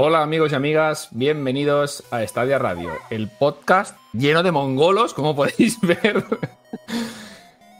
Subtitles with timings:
[0.00, 5.80] Hola amigos y amigas, bienvenidos a Estadia Radio, el podcast lleno de mongolos, como podéis
[5.80, 6.24] ver.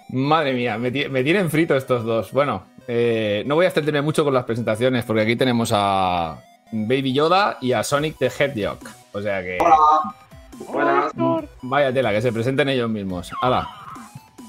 [0.08, 2.32] Madre mía, me, tienen frito estos dos.
[2.32, 6.42] Bueno, eh, no voy a extenderme mucho con las presentaciones porque aquí tenemos a
[6.72, 8.80] Baby Yoda y a Sonic the Hedgehog.
[9.12, 9.58] O sea que...
[9.60, 9.78] Hola.
[10.72, 11.12] Buenas.
[11.62, 13.30] Vaya tela, que se presenten ellos mismos.
[13.40, 13.68] ¡Hala!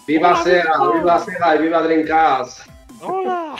[0.08, 0.74] ¡Viva Sega!
[0.96, 2.68] ¡Viva Sega y viva Dreamcast!
[3.00, 3.56] ¡Hola!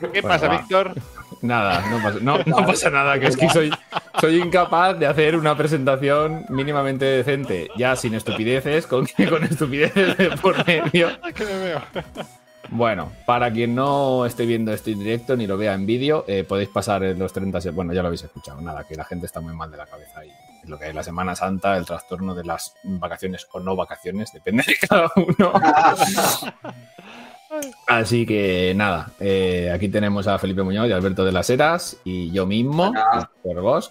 [0.14, 0.94] ¿Qué pasa, Víctor?
[1.40, 1.84] Nada,
[2.20, 3.70] no pasa, nada, que es que soy,
[4.20, 10.30] soy incapaz de hacer una presentación mínimamente decente, ya sin estupideces, con, con estupideces de
[10.36, 11.08] por medio.
[12.74, 16.42] Bueno, para quien no esté viendo esto en directo ni lo vea en vídeo, eh,
[16.42, 17.76] podéis pasar los 30 segundos.
[17.76, 20.24] Bueno, ya lo habéis escuchado, nada, que la gente está muy mal de la cabeza
[20.24, 20.30] y
[20.64, 24.64] lo que es la Semana Santa, el trastorno de las vacaciones o no vacaciones, depende
[24.66, 25.52] de cada uno.
[27.86, 32.30] Así que nada, eh, aquí tenemos a Felipe Muñoz y Alberto de las Heras y
[32.30, 32.92] yo mismo,
[33.42, 33.90] por Bosch.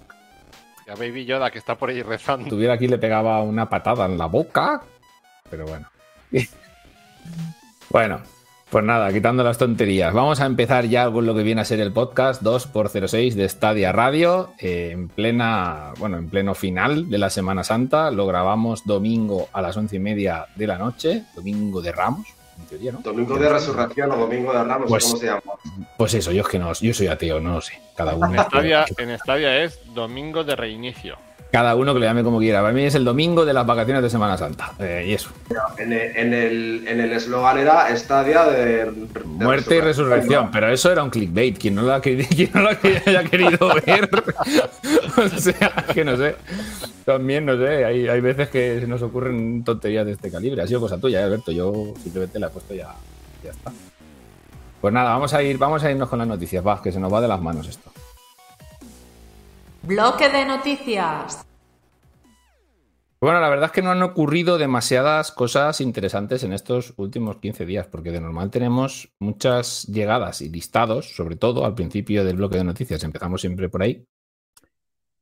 [0.88, 2.46] a Baby Yoda que está por ahí rezando.
[2.46, 4.82] Si tuviera aquí le pegaba una patada en la boca,
[5.50, 5.88] pero bueno.
[7.90, 8.22] bueno,
[8.72, 10.14] pues nada, quitando las tonterías.
[10.14, 13.92] Vamos a empezar ya con lo que viene a ser el podcast 2x06 de Stadia
[13.92, 18.10] Radio, eh, en plena, bueno, en pleno final de la Semana Santa.
[18.10, 22.28] Lo grabamos domingo a las once y media de la noche, domingo de Ramos,
[23.04, 25.42] Domingo de Resurrección o Domingo de Ramos, pues, ¿cómo se llama?
[25.98, 27.80] Pues eso, yo es que no, yo soy ateo, no lo sé.
[27.96, 28.32] Cada uno.
[28.98, 31.18] en Estadia es Domingo de Reinicio.
[31.52, 32.62] Cada uno que le llame como quiera.
[32.62, 34.72] Para mí es el domingo de las vacaciones de Semana Santa.
[34.80, 35.32] Eh, y eso.
[35.78, 38.90] En el eslogan era Estadia de,
[39.26, 40.50] Muerte y resurrección.
[40.50, 41.58] Pero eso era un clickbait.
[41.58, 44.10] Quien no lo, ha, quien no lo haya querido ver.
[45.18, 46.36] o sea, que no sé.
[47.06, 47.84] También, no sé.
[47.84, 50.62] Hay, hay veces que se nos ocurren tonterías de este calibre.
[50.62, 51.52] Ha sido cosa tuya, ¿eh, Alberto.
[51.52, 52.96] Yo simplemente la he puesto ya.
[53.44, 53.74] Ya está.
[54.80, 56.66] Pues nada, vamos a ir, vamos a irnos con las noticias.
[56.66, 57.92] Va, que se nos va de las manos esto.
[59.84, 61.44] Bloque de noticias.
[63.20, 67.66] Bueno, la verdad es que no han ocurrido demasiadas cosas interesantes en estos últimos 15
[67.66, 72.58] días, porque de normal tenemos muchas llegadas y listados, sobre todo al principio del bloque
[72.58, 73.04] de noticias.
[73.04, 74.06] Empezamos siempre por ahí.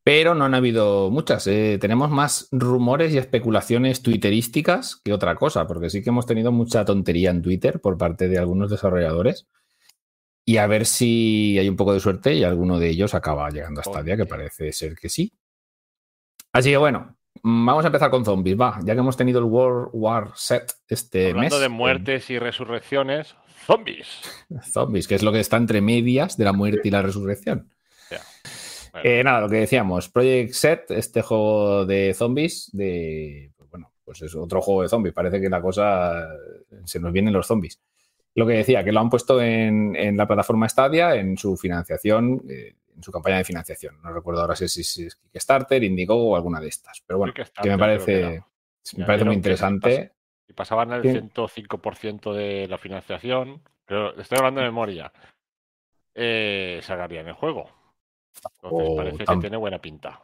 [0.04, 1.48] Pero no han habido muchas.
[1.48, 6.52] Eh, tenemos más rumores y especulaciones twitterísticas que otra cosa, porque sí que hemos tenido
[6.52, 9.48] mucha tontería en Twitter por parte de algunos desarrolladores
[10.50, 13.82] y a ver si hay un poco de suerte y alguno de ellos acaba llegando
[13.82, 15.32] a Stadia, que parece ser que sí.
[16.52, 19.46] Así que bueno, mm, vamos a empezar con zombies, va, ya que hemos tenido el
[19.46, 21.54] World War Set este mes.
[21.54, 23.36] Hablando de muertes y resurrecciones,
[23.68, 24.08] zombies.
[24.72, 27.70] Zombies, que es lo que está entre medias de la muerte y la resurrección.
[29.04, 34.24] Eh, nada, lo que decíamos, Project Set, este juego de zombies, de, pues bueno, pues
[34.24, 36.28] es otro juego de zombies, parece que la cosa
[36.86, 37.80] se nos vienen los zombies
[38.36, 42.76] lo que decía, que lo han puesto en, la plataforma Stadia en su financiación, eh,
[42.96, 44.02] en su campaña de financiación.
[44.02, 47.02] No recuerdo ahora si, es Kickstarter, Indiegogo o alguna de estas.
[47.06, 48.44] Pero bueno, que me parece,
[48.98, 50.14] me parece muy interesante.
[50.48, 55.12] Y pasaban el 105% de la financiación, pero estoy hablando de memoria,
[56.16, 57.70] eh, sacarían el juego.
[58.64, 60.22] Entonces parece que tiene buena pinta.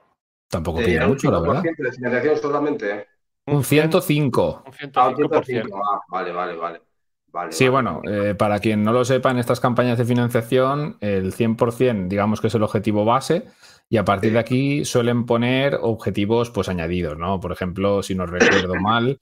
[0.48, 1.64] Tampoco pide mucho, la verdad.
[1.64, 3.08] de financiación solamente.
[3.48, 4.64] Un 105.
[4.66, 5.70] Un 105%.
[5.76, 6.82] Ah, vale, vale, vale
[7.50, 12.08] sí, bueno, eh, para quien no lo sepa, en estas campañas de financiación, el 100%
[12.08, 13.46] digamos que es el objetivo base
[13.90, 17.40] y a partir de aquí suelen poner objetivos pues añadidos, ¿no?
[17.40, 19.20] Por ejemplo, si no recuerdo mal,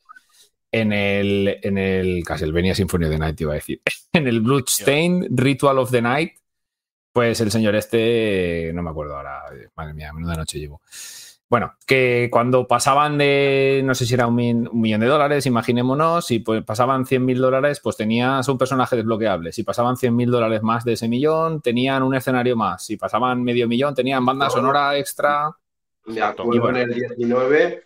[0.71, 3.81] en el, en el Castlevania Symphony of the Night, iba a decir,
[4.13, 6.33] en el Bloodstained Ritual of the Night,
[7.11, 9.43] pues el señor este, no me acuerdo ahora,
[9.75, 10.81] madre mía, menuda noche llevo.
[11.49, 16.39] Bueno, que cuando pasaban de, no sé si era un, millón de dólares, imaginémonos, si
[16.39, 19.51] pues pasaban 100 mil dólares, pues tenías un personaje desbloqueable.
[19.51, 22.85] Si pasaban 100 mil dólares más de ese millón, tenían un escenario más.
[22.85, 25.55] Si pasaban medio millón, tenían banda sonora extra.
[26.05, 27.83] Me acuerdo en el 19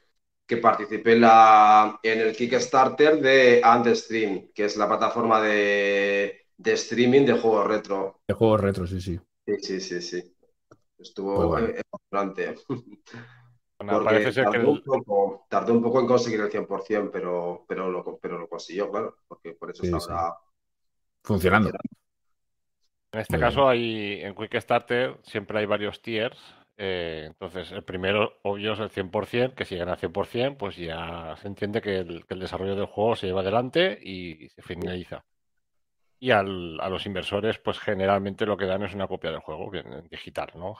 [0.47, 7.25] que participé en, la, en el Kickstarter de Antstream, que es la plataforma de, streaming
[7.25, 8.21] de juegos retro.
[8.25, 9.19] De juegos retro, sí, sí.
[9.45, 10.33] Sí, sí, sí, sí.
[10.97, 12.55] Estuvo pues emocionante.
[13.77, 18.17] parece ser tardó, un poco, tardó un poco en conseguir el 100%, pero, pero, lo,
[18.17, 20.37] pero lo consiguió, claro, porque por eso está
[21.23, 21.71] funcionando.
[23.11, 26.37] En este caso, hay en Quick Starter siempre hay varios tiers.
[26.79, 31.35] Eh, entonces, el primero, obvio, es el 100%, que si gana al 100%, pues ya
[31.41, 35.25] se entiende que el, desarrollo del juego se lleva adelante y se finaliza.
[36.19, 39.71] Y a los inversores, pues generalmente lo que dan es una copia del juego,
[40.09, 40.75] digital, ¿no?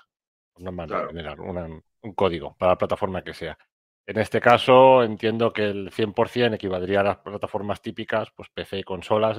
[0.58, 1.68] Normal, generar una,
[2.02, 3.58] un código para la plataforma que sea.
[4.06, 8.84] En este caso, entiendo que el 100% equivaldría a las plataformas típicas, pues PC y
[8.84, 9.38] consolas,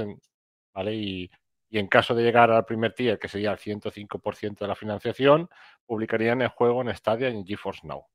[0.75, 0.95] ¿vale?
[0.95, 1.31] Y,
[1.71, 5.49] y en caso de llegar al primer tier, que sería el 105% de la financiación,
[5.87, 8.07] publicarían el juego en Stadia y en GeForce Now.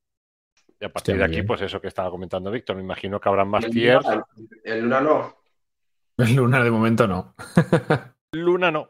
[0.80, 3.48] Y a partir de aquí, pues eso que estaba comentando Víctor, me imagino que habrán
[3.48, 4.06] más tiers.
[4.63, 5.36] El, Luna no.
[6.18, 7.36] El Luna de momento no.
[8.34, 8.90] Luna no.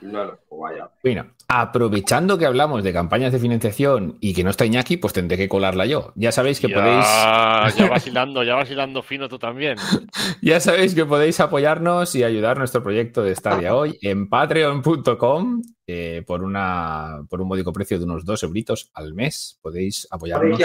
[0.00, 0.90] No, vaya.
[1.02, 5.36] Bueno, aprovechando que hablamos de campañas de financiación y que no está Iñaki, pues tendré
[5.36, 6.12] que colarla yo.
[6.14, 7.04] Ya sabéis que podéis.
[7.04, 9.76] Ya vacilando, ya vacilando fino tú también.
[10.42, 16.22] ya sabéis que podéis apoyarnos y ayudar nuestro proyecto de Stadia hoy en patreon.com eh,
[16.26, 19.58] por, una, por un módico precio de unos dos euritos al mes.
[19.62, 20.60] Podéis apoyarnos.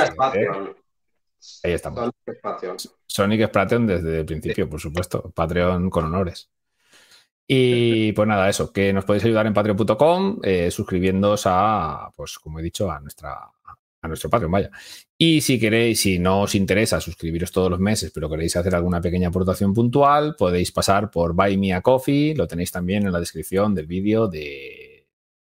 [1.63, 2.11] Ahí estamos.
[3.07, 5.31] Sonic Patreon desde el principio, por supuesto.
[5.33, 6.49] Patreon con honores.
[7.53, 12.59] Y pues nada, eso, que nos podéis ayudar en patreon.com, eh, suscribiéndoos a, pues como
[12.59, 13.37] he dicho, a nuestra
[14.01, 14.71] a nuestro Patreon, vaya.
[15.17, 19.01] Y si queréis, si no os interesa suscribiros todos los meses, pero queréis hacer alguna
[19.01, 23.19] pequeña aportación puntual, podéis pasar por Buy Me a Coffee, lo tenéis también en la
[23.19, 25.05] descripción del vídeo de,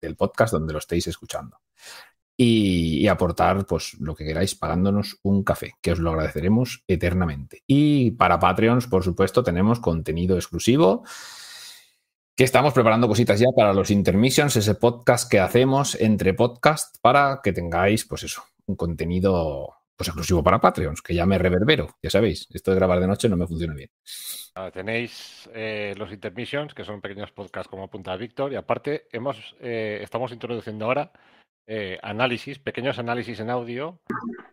[0.01, 1.59] del podcast donde lo estéis escuchando.
[2.35, 7.61] Y, y, aportar pues lo que queráis pagándonos un café, que os lo agradeceremos eternamente.
[7.67, 11.03] Y para Patreons, por supuesto, tenemos contenido exclusivo
[12.35, 17.41] que estamos preparando cositas ya para los intermissions, ese podcast que hacemos entre podcast para
[17.43, 22.09] que tengáis, pues eso, un contenido pues exclusivo para Patreons, que ya me reverbero, ya
[22.09, 23.91] sabéis, esto de grabar de noche no me funciona bien.
[24.73, 29.99] Tenéis eh, los intermissions, que son pequeños podcasts como apunta Víctor, y aparte hemos, eh,
[30.01, 31.11] estamos introduciendo ahora
[31.67, 33.99] eh, análisis, pequeños análisis en audio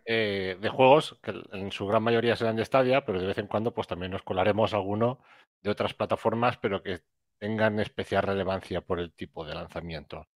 [0.05, 3.73] de juegos que en su gran mayoría serán de Stadia, pero de vez en cuando
[3.73, 5.21] pues también nos colaremos alguno
[5.63, 7.03] de otras plataformas, pero que
[7.41, 10.27] tengan especial relevancia por el tipo de lanzamiento.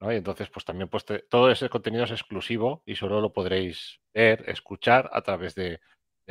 [0.00, 0.12] ¿no?
[0.12, 4.48] Y entonces, pues también pues, todo ese contenido es exclusivo y solo lo podréis ver,
[4.48, 5.80] escuchar a través de,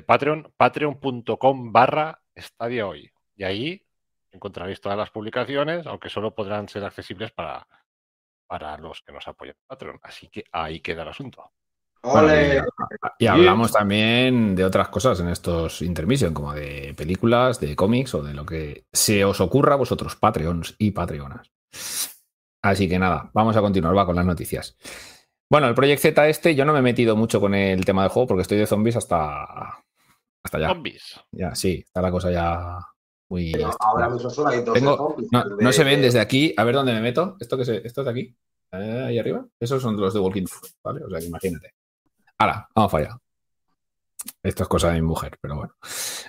[0.07, 3.11] Patreon, patreon.com barra estadia hoy.
[3.35, 3.85] Y ahí
[4.31, 7.67] encontraréis todas las publicaciones, aunque solo podrán ser accesibles para,
[8.47, 9.99] para los que nos apoyan en Patreon.
[10.01, 11.51] Así que ahí queda el asunto
[13.19, 18.23] y, hablamos también de otras cosas en estos intermission, como de películas, de cómics o
[18.23, 21.51] de lo que se os ocurra a vosotros, Patreons y Patreonas.
[22.63, 24.77] Así que nada, vamos a continuar, va con las noticias.
[25.49, 28.11] Bueno, el Project Z este, yo no me he metido mucho con el tema del
[28.11, 29.83] juego porque estoy de zombies hasta,
[30.43, 30.69] hasta ya.
[30.69, 31.19] Zombies.
[31.31, 32.79] Ya, sí, está la cosa ya
[33.29, 33.51] muy.
[33.79, 36.53] ahora mismo solo hay dos no, se ven desde aquí.
[36.57, 37.37] A ver dónde me meto.
[37.39, 38.35] ¿Esto que se, esto de aquí?
[38.71, 39.45] Eh, ahí arriba.
[39.59, 41.03] Esos son los de Walking Dead, ¿vale?
[41.03, 41.73] O sea que imagínate.
[42.41, 43.19] Ahora, vamos allá.
[44.41, 45.75] Esto es cosa de mi mujer, pero bueno.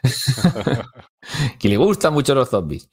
[1.59, 2.87] que le gustan mucho los zombies.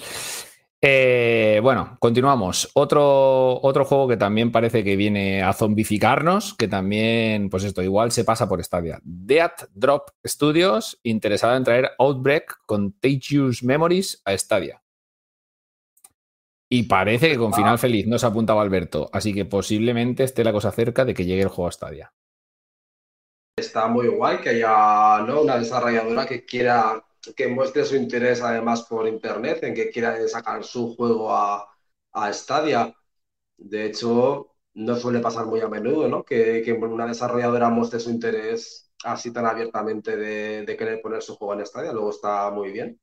[0.82, 2.72] Eh, bueno, continuamos.
[2.76, 8.14] Otro, otro juego que también parece que viene a zombificarnos, que también, pues esto, igual
[8.14, 9.02] se pasa por Stadia.
[9.04, 14.82] Death Drop Studios, interesada en traer Outbreak Contagious Memories a Stadia.
[16.70, 20.72] Y parece que con final feliz nos apuntaba Alberto, así que posiblemente esté la cosa
[20.72, 22.14] cerca de que llegue el juego a Stadia
[23.60, 25.42] está muy guay que haya ¿no?
[25.42, 27.04] una desarrolladora que quiera
[27.36, 31.68] que muestre su interés además por internet en que quiera sacar su juego a,
[32.14, 32.96] a Stadia.
[33.58, 36.24] De hecho, no suele pasar muy a menudo, ¿no?
[36.24, 41.36] Que, que una desarrolladora muestre su interés así tan abiertamente de, de, querer poner su
[41.36, 41.92] juego en Stadia.
[41.94, 43.00] Luego está muy bien.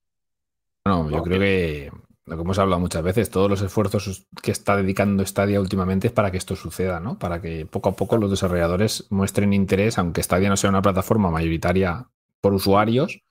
[0.84, 1.90] No, yo creo que
[2.26, 6.12] lo que hemos hablado muchas veces, todos los esfuerzos que está dedicando Stadia últimamente es
[6.12, 7.18] para que esto suceda, ¿no?
[7.18, 11.30] Para que poco a poco los desarrolladores muestren interés, aunque Stadia no sea una plataforma
[11.30, 12.08] mayoritaria
[12.40, 13.22] por usuarios,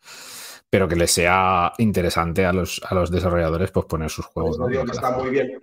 [0.70, 4.58] pero que les sea interesante a los, a los desarrolladores pues poner sus juegos.
[4.58, 4.68] ¿no?
[4.68, 5.60] que está muy bien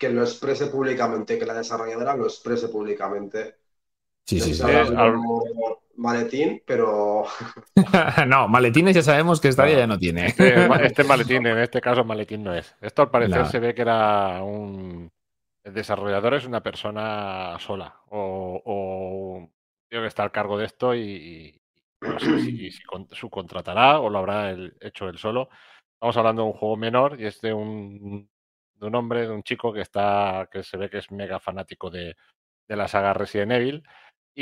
[0.00, 3.56] que lo exprese públicamente, que la desarrolladora lo exprese públicamente.
[4.24, 4.62] Sí, sí, sí
[6.00, 7.24] maletín, pero.
[8.26, 10.26] no, maletines ya sabemos que Stadia ya no tiene.
[10.26, 10.54] Este,
[10.84, 12.74] este, maletín, en este caso, maletín no es.
[12.80, 15.12] Esto al parecer se ve que era un.
[15.62, 19.50] El desarrollador es una persona sola o, o
[19.90, 21.60] que está al cargo de esto y,
[22.00, 22.70] no sé si,
[23.10, 25.50] subcontratará o lo habrá hecho él solo.
[25.94, 28.30] Estamos hablando de un juego menor y es de un,
[28.76, 31.90] de un hombre, de un chico que está, que se ve que es mega fanático
[31.90, 32.16] de,
[32.66, 33.82] de la saga Resident Evil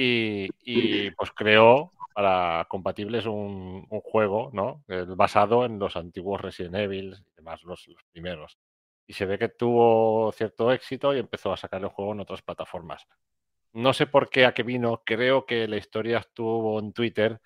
[0.00, 4.84] y, pues creó para compatibles un, juego, ¿no?
[5.16, 8.58] Basado en los antiguos Resident Evil y demás, los, primeros.
[9.06, 12.42] Y se ve que tuvo cierto éxito y empezó a sacar el juego en otras
[12.42, 13.06] plataformas.
[13.72, 17.40] No sé por qué a qué vino, creo que la historia estuvo en Twitter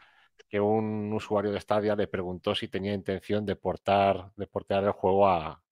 [0.48, 4.92] que un usuario de Stadia le preguntó si tenía intención de portar, de portar el
[4.92, 5.62] juego a,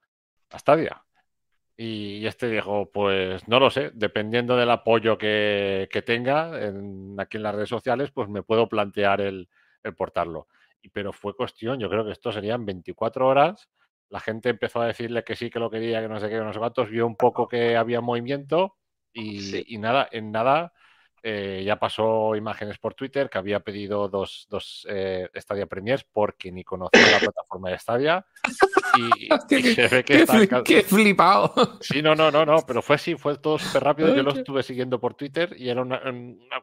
[0.50, 1.04] a Stadia.
[1.82, 6.50] Y este dijo, pues no lo sé, dependiendo del apoyo que, tenga
[7.16, 9.48] aquí en las redes sociales, pues me puedo plantear el,
[9.96, 10.46] portarlo.
[10.82, 13.70] Y, pero fue cuestión, yo creo que esto serían 24 horas
[14.10, 16.40] la gente empezó a decirle que sí, que lo quería, que no sé qué, que
[16.42, 18.76] no sé cuántos, vio un poco que había movimiento
[19.12, 20.74] y, y nada, en nada
[21.22, 26.50] eh, ya pasó imágenes por Twitter que había pedido dos, dos eh, Stadia Premiers porque
[26.50, 28.26] ni conocía la plataforma de Stadia.
[28.96, 29.28] Y,
[29.74, 30.62] se ve que está...
[30.62, 31.52] qué, flipado.
[31.80, 34.14] Sí, no, no, no, no, pero fue así, fue todo súper rápido.
[34.14, 36.00] Yo lo estuve siguiendo por Twitter y era una,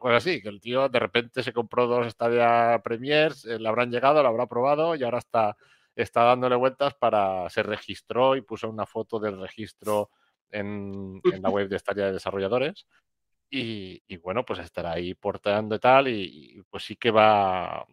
[0.00, 3.90] cosa así, que el tío de repente se compró dos Stadia Premiers, eh, le habrán
[3.90, 5.56] llegado, lo habrá probado y ahora está,
[5.94, 10.10] está dándole vueltas para, se registró y puso una foto del registro
[10.50, 12.86] en, en la web de Stadia de desarrolladores
[13.50, 17.84] y, bueno, pues estará ahí portando y tal, y, pues sí que va.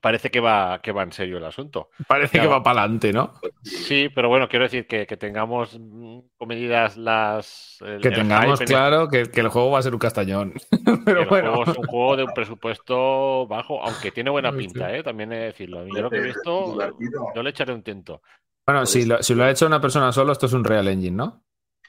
[0.00, 1.90] Parece que va, que va en serio el asunto.
[2.06, 3.34] Parece que va para adelante, ¿no?
[3.62, 7.78] Sí, pero bueno, quiero decir que, que tengamos mm, medidas las.
[8.00, 10.54] que tengamos claro que, el juego va a ser un castañón.
[11.04, 11.62] pero bueno.
[11.64, 15.02] es un juego de un presupuesto bajo, aunque tiene buena pinta, ¿eh?
[15.02, 15.86] también he de decirlo.
[15.86, 16.78] Yo lo que he visto,
[17.34, 18.22] yo le echaré un tiento.
[18.66, 21.16] Bueno, si lo, si lo ha hecho una persona solo, esto es un Real Engine,
[21.16, 21.42] ¿no?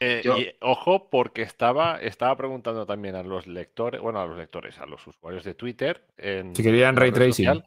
[0.03, 4.79] Eh, y, ojo, porque estaba, estaba preguntando también a los lectores, bueno, a los lectores,
[4.79, 6.08] a los usuarios de Twitter.
[6.17, 7.63] si querían ray tracing.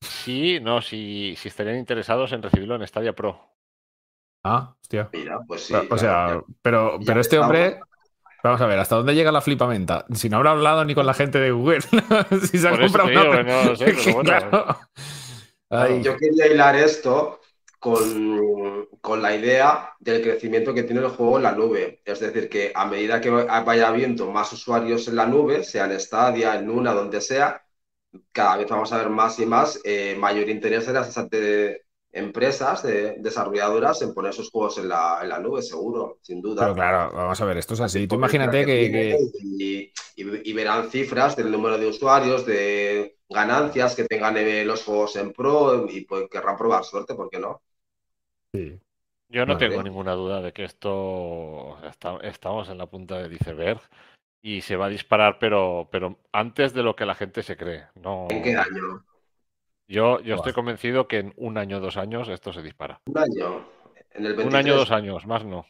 [0.00, 3.38] sí, no, si, si estarían interesados en recibirlo en Stadia Pro.
[4.42, 5.10] Ah, hostia.
[5.12, 5.74] Mira, pues sí.
[5.90, 7.80] O sea, pero, pero este hombre.
[8.42, 10.06] Vamos a ver, ¿hasta dónde llega la flipamenta?
[10.14, 11.80] Si no habrá hablado ni con la gente de Google.
[12.50, 13.42] si se ha comprado una...
[13.42, 14.14] no, sé, pero
[15.70, 16.02] bueno.
[16.02, 17.40] Yo quería hilar esto
[17.84, 22.00] con, la idea del crecimiento que tiene el juego en la nube.
[22.04, 26.00] Es decir, que a medida que vaya habiendo más usuarios en la nube, sea en
[26.00, 27.62] Stadia, en Luna, donde sea,
[28.32, 31.14] cada vez vamos a ver más y más eh, mayor interés de las
[32.10, 36.62] empresas, de, desarrolladoras, en poner sus juegos en la, nube, seguro, sin duda.
[36.62, 38.06] Pero claro, vamos a ver, esto es así.
[38.06, 39.18] Tú imagínate que...
[40.16, 45.32] Y, verán cifras del número de usuarios, de ganancias que tengan eh, los juegos en
[45.32, 47.60] Pro y pues, querrán probar suerte, ¿por qué no?
[49.28, 51.78] Yo no tengo ninguna duda de que esto
[52.22, 53.80] estamos en la punta del iceberg
[54.42, 57.86] y se va a disparar, pero, pero antes de lo que la gente se cree.
[57.94, 58.28] No...
[58.30, 59.04] ¿En qué año?
[59.88, 63.00] Yo, yo estoy convencido que en un año, dos años, esto se dispara.
[63.06, 63.66] Un año.
[64.12, 65.66] En el Un año, dos años, más no.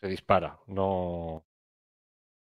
[0.00, 0.58] Se dispara.
[0.66, 1.44] No.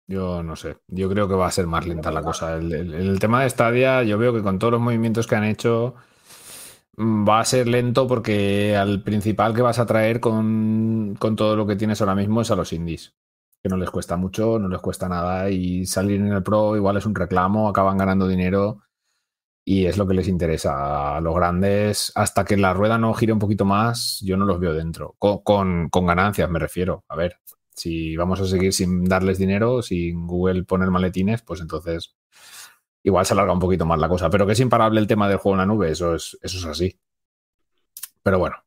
[0.06, 0.78] Yo no sé.
[0.88, 2.56] Yo creo que va a ser más lenta la cosa.
[2.56, 5.96] El, el tema de Stadia, yo veo que con todos los movimientos que han hecho
[7.00, 11.76] va a ser lento porque al principal que vas a traer con, todo lo que
[11.76, 13.16] tienes ahora mismo es a los indies.
[13.64, 16.98] Que no les cuesta mucho, no les cuesta nada y salir en el pro igual
[16.98, 18.82] es un reclamo, acaban ganando dinero
[19.66, 21.18] y es lo que les interesa.
[21.18, 24.60] A los grandes, hasta que la rueda no gire un poquito más, yo no los
[24.60, 25.16] veo dentro.
[25.20, 27.04] Con, con ganancias me refiero.
[27.10, 27.40] A ver,
[27.76, 32.16] si vamos a seguir sin darles dinero, sin Google poner maletines, pues entonces
[33.08, 34.30] igual se alarga un poquito más la cosa.
[34.30, 36.66] Pero que es imparable el tema del juego en la nube, eso es, eso es
[36.66, 37.00] así.
[38.22, 38.58] Pero bueno,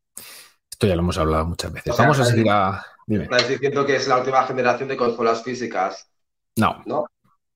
[0.70, 1.94] esto ya lo hemos hablado muchas veces.
[1.96, 2.82] Vamos a seguir a.
[3.06, 3.24] Dime.
[3.24, 6.10] ¿Estás diciendo que es la última generación de consolas físicas?
[6.56, 6.82] No.
[6.86, 7.06] ¿No?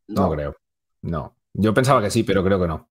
[0.09, 0.57] No, creo.
[1.03, 1.37] No.
[1.55, 2.91] Yo pensaba que sí, pero creo que no.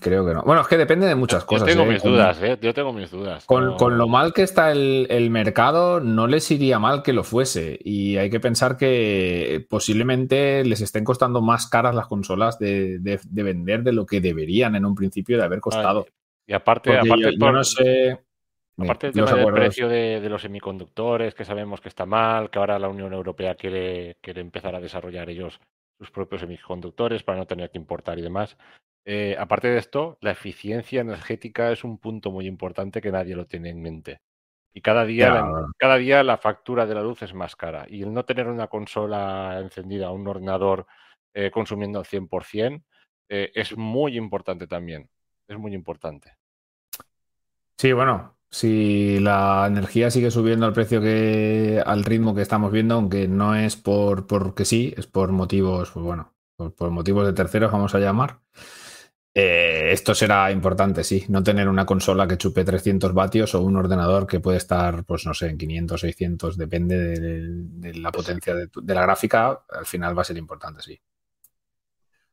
[0.00, 0.42] Creo que no.
[0.42, 1.68] Bueno, es que depende de muchas cosas.
[1.68, 1.92] Yo tengo ¿eh?
[1.92, 2.58] mis dudas, ¿eh?
[2.60, 3.44] Yo tengo mis dudas.
[3.46, 7.78] Con, lo mal que está el, mercado, no les iría mal que lo fuese.
[7.82, 13.82] Y hay que pensar que posiblemente les estén costando más caras las consolas de, vender
[13.82, 16.06] de lo que deberían en un principio de haber costado.
[16.46, 18.18] y aparte, aparte yo, no sé.
[18.78, 23.12] Aparte del precio de, los semiconductores, que sabemos que está mal, que ahora la Unión
[23.12, 25.60] Europea quiere, quiere empezar a desarrollar ellos
[25.98, 28.56] sus propios semiconductores para no tener que importar y demás.
[29.10, 33.46] Eh, aparte de esto, la eficiencia energética es un punto muy importante que nadie lo
[33.46, 34.20] tiene en mente.
[34.74, 37.86] Y cada día, la, cada día la factura de la luz es más cara.
[37.88, 40.86] Y el no tener una consola encendida, un ordenador
[41.32, 42.84] eh, consumiendo al 100%,
[43.30, 45.08] eh, es muy importante también.
[45.48, 46.36] Es muy importante.
[47.78, 52.96] Sí, bueno, si la energía sigue subiendo al precio que al ritmo que estamos viendo,
[52.96, 56.34] aunque no es por porque sí, es por motivos, pues bueno,
[56.76, 58.40] por motivos de terceros, vamos a llamar.
[59.40, 61.24] Eh, esto será importante, sí.
[61.28, 65.26] No tener una consola que chupe 300 vatios o un ordenador que puede estar, pues
[65.26, 69.60] no sé, en 500, 600, depende de, la potencia de, la gráfica.
[69.70, 71.00] Al final va a ser importante, sí.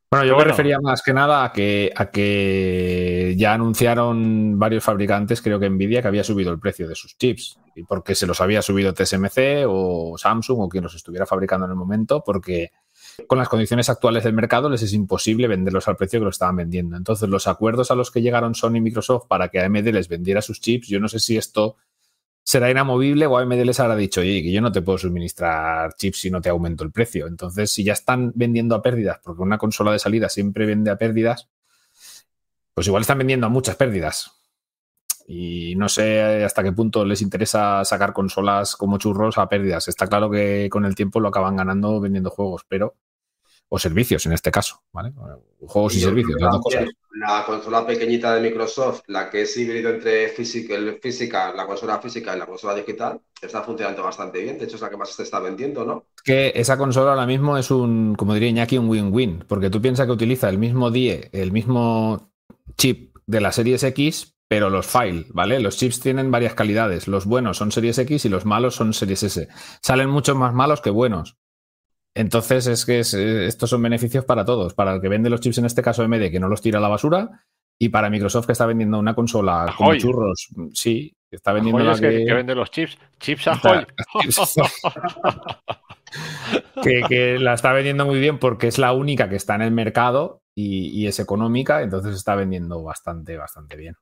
[0.10, 5.44] Bueno, yo me refería más que nada a que, a que ya anunciaron varios fabricantes,
[5.44, 7.60] creo que Nvidia, que había subido el precio de sus chips.
[7.76, 11.72] Y porque se los había subido TSMC o Samsung o quien los estuviera fabricando en
[11.72, 12.72] el momento, porque
[13.28, 16.58] con las condiciones actuales del mercado les es imposible venderlos al precio que lo estaban
[16.58, 16.98] vendiendo.
[16.98, 20.42] Entonces, los acuerdos a los que llegaron Sony y Microsoft para que AMD les vendiera
[20.42, 21.78] sus chips, yo no sé si esto
[22.44, 26.20] será inamovible o AMD les habrá dicho, oye, que yo no te puedo suministrar chips
[26.22, 27.28] si no te aumento el precio.
[27.28, 30.98] Entonces, si ya están vendiendo a pérdidas, porque una consola de salida siempre vende a
[30.98, 31.50] pérdidas,
[32.74, 34.32] pues igual están vendiendo a muchas pérdidas.
[35.28, 39.88] Y no sé hasta qué punto les interesa sacar consolas como churros a pérdidas.
[39.88, 42.96] Está claro que con el tiempo lo acaban ganando vendiendo juegos, pero
[43.68, 45.12] o servicios en este caso, ¿vale?
[45.60, 46.86] Juegos y, servicios, las dos cosas.
[47.20, 52.36] La consola pequeñita de Microsoft, la que es híbrido entre física, física, la consola física
[52.36, 54.60] y la consola digital, está funcionando bastante bien.
[54.60, 56.06] De hecho, es la que más se está vendiendo, ¿no?
[56.26, 60.08] que esa consola ahora mismo es un, como diría Iñaki, un win-win, porque tú piensas
[60.08, 62.32] que utiliza el mismo DIE, el mismo
[62.78, 65.60] chip de la Series X, pero los file, ¿vale?
[65.60, 67.08] Los chips tienen varias calidades.
[67.08, 69.48] Los buenos son Series X y los malos son Series S.
[69.82, 71.38] Salen muchos más malos que buenos.
[72.14, 75.58] Entonces es que eh, estos son beneficios para todos, para el que vende los chips
[75.58, 77.46] en este caso MD que no los tira a la basura
[77.78, 82.00] y para Microsoft que está vendiendo una consola con churros, sí, que está vendiendo la
[82.00, 82.24] que...
[82.34, 83.86] vende los chips, chips Ahoy.
[86.82, 89.72] que, que, la está vendiendo muy bien porque es la única que está en el
[89.72, 93.98] mercado y, y es económica, entonces está vendiendo bastante, bastante bien.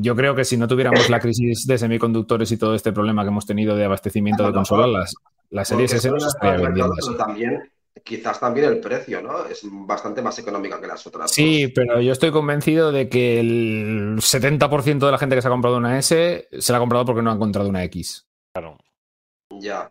[0.00, 3.30] Yo creo que si no tuviéramos la crisis de semiconductores y todo este problema que
[3.30, 5.14] hemos tenido de abastecimiento de consolas, las,
[5.50, 7.68] la serie S no se estaría vendiendo También,
[8.04, 9.44] quizás también el precio, ¿no?
[9.46, 11.32] Es bastante más económica que las otras.
[11.32, 15.50] Sí, pero yo estoy convencido de que el 70% de la gente que se ha
[15.50, 18.28] comprado una S se la ha comprado porque no ha encontrado una X.
[18.52, 18.78] Claro.
[19.50, 19.90] Ya.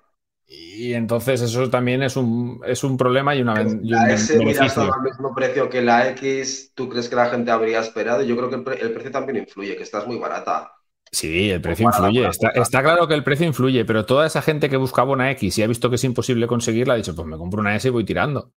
[0.50, 5.02] Y entonces eso también es un, es un problema y una La S mira al
[5.02, 8.24] mismo precio que la X, ¿tú crees que la gente habría esperado?
[8.24, 10.72] Yo creo que el precio también influye, que estás muy barata.
[11.12, 12.30] Sí, el precio influye.
[12.56, 15.64] Está, claro que el precio influye, pero toda esa gente que buscaba una X y
[15.64, 18.06] ha visto que es imposible conseguirla, ha dicho, pues me compro una S y voy
[18.06, 18.54] tirando.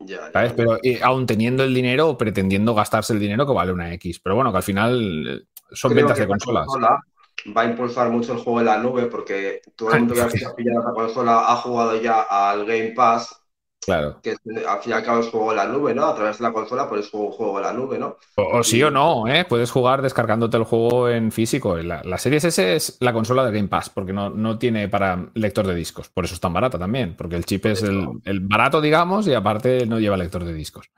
[0.00, 0.54] Ya, ¿Sabes?
[0.54, 4.20] Pero aún teniendo el dinero o pretendiendo gastarse el dinero que vale una X.
[4.20, 5.40] Pero bueno, que al final eh,
[5.72, 6.66] son ventas de consolas.
[7.56, 10.26] Va a impulsar mucho el juego en la nube porque todo el mundo que ha
[10.56, 13.38] pillado esa consola ha jugado ya al Game Pass
[13.88, 14.20] Claro.
[14.22, 16.04] Que al fin y al cabo es juego en la nube, ¿no?
[16.04, 18.16] A través de la consola, pues juego, juego en la nube, ¿no?
[18.34, 19.46] O, sí o no, ¿eh?
[19.48, 21.74] Puedes jugar descargándote el juego en físico.
[21.78, 25.30] La, la Series S es la consola de Game Pass, porque no, no, tiene para
[25.32, 26.10] lector de discos.
[26.10, 29.32] Por eso es tan barata también, porque el chip es el, el barato, digamos, y
[29.32, 30.90] aparte no lleva lector de discos.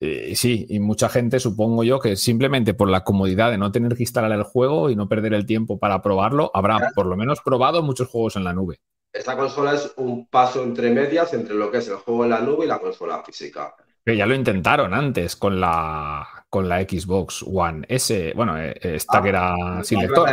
[0.00, 3.94] Eh, sí, y mucha gente, supongo yo, que simplemente por la comodidad de no tener
[3.94, 7.40] que instalar el juego y no perder el tiempo para probarlo, habrá por lo menos
[7.42, 8.80] probado muchos juegos en la nube
[9.12, 12.40] esta consola es un paso entre medias entre lo que es el juego en la
[12.40, 13.74] nube y la consola física.
[14.04, 18.32] Que ya lo intentaron antes con la, con la Xbox One S.
[18.34, 20.28] Bueno, eh, esta ah, que era sin lector.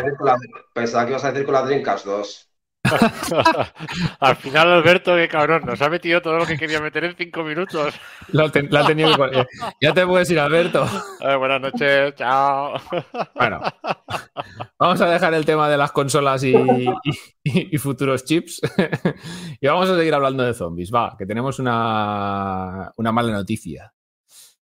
[0.73, 2.46] Pensaba que ibas a decir con la Dreamcast 2.
[4.19, 7.43] Al final, Alberto, qué cabrón, nos ha metido todo lo que quería meter en cinco
[7.43, 7.93] minutos.
[8.38, 9.15] ha tenido
[9.82, 10.88] Ya te puedes ir, Alberto.
[11.39, 12.80] buenas noches, chao.
[13.36, 13.62] Bueno,
[14.80, 16.54] vamos a dejar el tema de las consolas y,
[17.78, 18.62] futuros chips.
[19.62, 20.91] y vamos a seguir hablando de zombies.
[20.93, 23.93] Va, que tenemos una, una mala noticia.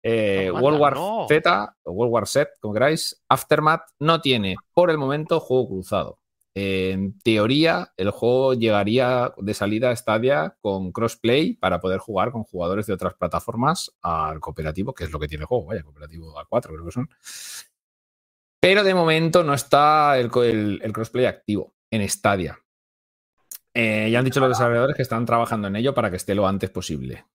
[0.09, 0.94] Eh, World War
[1.29, 6.20] Z o World War Z, como queráis, Aftermath no tiene por el momento juego cruzado.
[6.58, 12.44] En teoría, el juego llegaría de salida a Stadia con crossplay para poder jugar con
[12.44, 16.38] jugadores de otras plataformas al cooperativo, que es lo que tiene el juego, vaya, cooperativo
[16.38, 17.10] a 4 creo que son.
[18.58, 22.58] Pero de momento no está el, crossplay activo en Stadia.
[23.74, 26.48] Eh, ya han dicho los desarrolladores que están trabajando en ello para que esté lo
[26.48, 27.26] antes posible.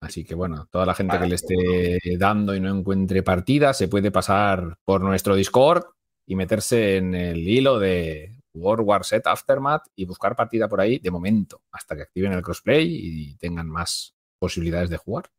[0.00, 3.88] Así que bueno, toda la gente que le esté dando y no encuentre partida se
[3.88, 5.82] puede pasar por nuestro Discord
[6.24, 10.98] y meterse en el hilo de World War Z Aftermath y buscar partida por ahí
[10.98, 15.30] de momento, hasta que activen el crossplay y tengan más posibilidades de jugar.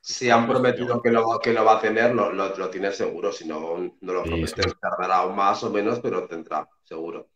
[0.00, 3.32] Si han prometido que lo, que lo va a tener, lo, lo, tiene seguro.
[3.32, 7.28] Si no, no lo prometen, tardará más o menos, pero tendrá, seguro.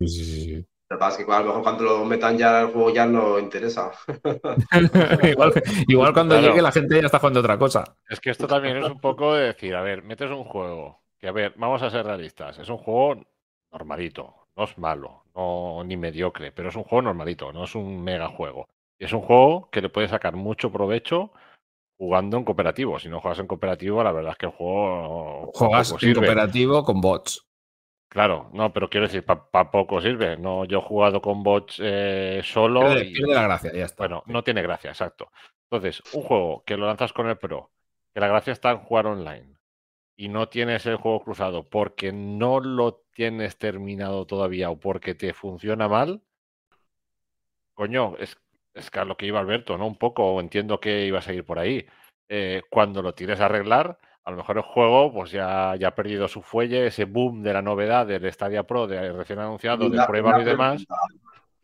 [0.00, 0.66] Sí, sí, sí.
[0.88, 3.06] Lo que pasa es que a lo mejor cuando lo metan ya el juego ya
[3.06, 3.90] no interesa.
[5.88, 7.96] igual, cuando llegue la gente ya está jugando otra cosa.
[8.08, 11.26] Es que esto también es un poco de decir, a ver, metes un juego, que
[11.26, 13.20] a ver, vamos a ser realistas, es un juego
[13.72, 18.02] normalito, no es malo, no ni mediocre, pero es un juego normalito, no es un
[18.02, 18.66] mega juego.
[18.98, 21.32] Es un juego que le puede sacar mucho provecho
[21.98, 22.98] jugando en cooperativo.
[22.98, 25.50] Si no juegas en cooperativo, la verdad es que el juego.
[25.54, 27.46] Juegas en cooperativo con bots.
[28.08, 30.36] Claro, no, pero quiero decir, para poco sirve.
[30.38, 32.80] No, yo he jugado con bots eh, solo.
[32.80, 34.04] Pierde, y, la gracia, ya está.
[34.04, 35.30] Bueno, no tiene gracia, exacto.
[35.70, 37.72] Entonces, un juego que lo lanzas con el Pro,
[38.14, 39.55] que la gracia está en jugar online,
[40.16, 45.32] y no tienes el juego cruzado porque no lo tienes terminado todavía o porque te
[45.34, 46.22] funciona mal,
[47.74, 48.38] coño, es,
[48.74, 49.86] es que lo que iba Alberto, ¿no?
[49.86, 51.86] Un poco, entiendo que iba a seguir por ahí.
[52.28, 55.94] Eh, cuando lo tienes a arreglar, a lo mejor el juego pues ya, ya ha
[55.94, 60.04] perdido su fuelle, ese boom de la novedad del Stadia Pro de recién anunciado, de
[60.04, 60.84] prueba y demás,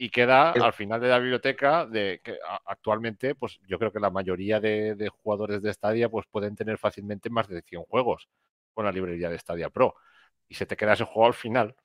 [0.03, 4.11] y queda al final de la biblioteca de que actualmente, pues yo creo que la
[4.11, 8.29] mayoría de, jugadores de Stadia pues pueden tener fácilmente más de 100 juegos
[8.75, 9.95] con la librería de Stadia Pro.
[10.49, 11.77] y se te queda ese juego al final.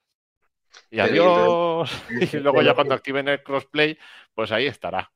[0.90, 1.92] Y Pero adiós.
[1.92, 3.96] entonces- Y luego ya cuando activen el crossplay,
[4.34, 5.12] pues ahí estará.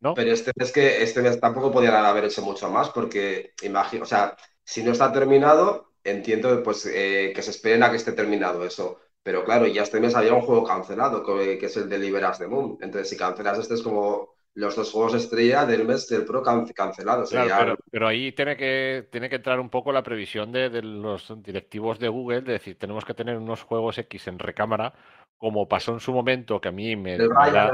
[0.00, 0.14] ¿No?
[0.14, 4.06] Pero este mes que este mes tampoco podían haber hecho mucho más porque imagino, o
[4.06, 4.34] sea,
[4.64, 9.02] si no está terminado, entiendo pues eh, que se esperen a que esté terminado eso.
[9.28, 12.38] Pero claro, ya este mes había un juego cancelado, que, que es el de Liberas
[12.38, 12.78] the Moon.
[12.80, 16.66] Entonces, si cancelas este es como los dos juegos estrella del mes del Pro can-
[16.80, 17.28] cancelados.
[17.30, 20.70] Claro, Sería- pero, pero ahí tiene que, tiene que entrar un poco la previsión de,
[20.70, 24.94] de los directivos de Google, de decir, tenemos que tener unos juegos X en recámara,
[25.36, 27.70] como pasó en su momento, que a mí me, me Ryan, da,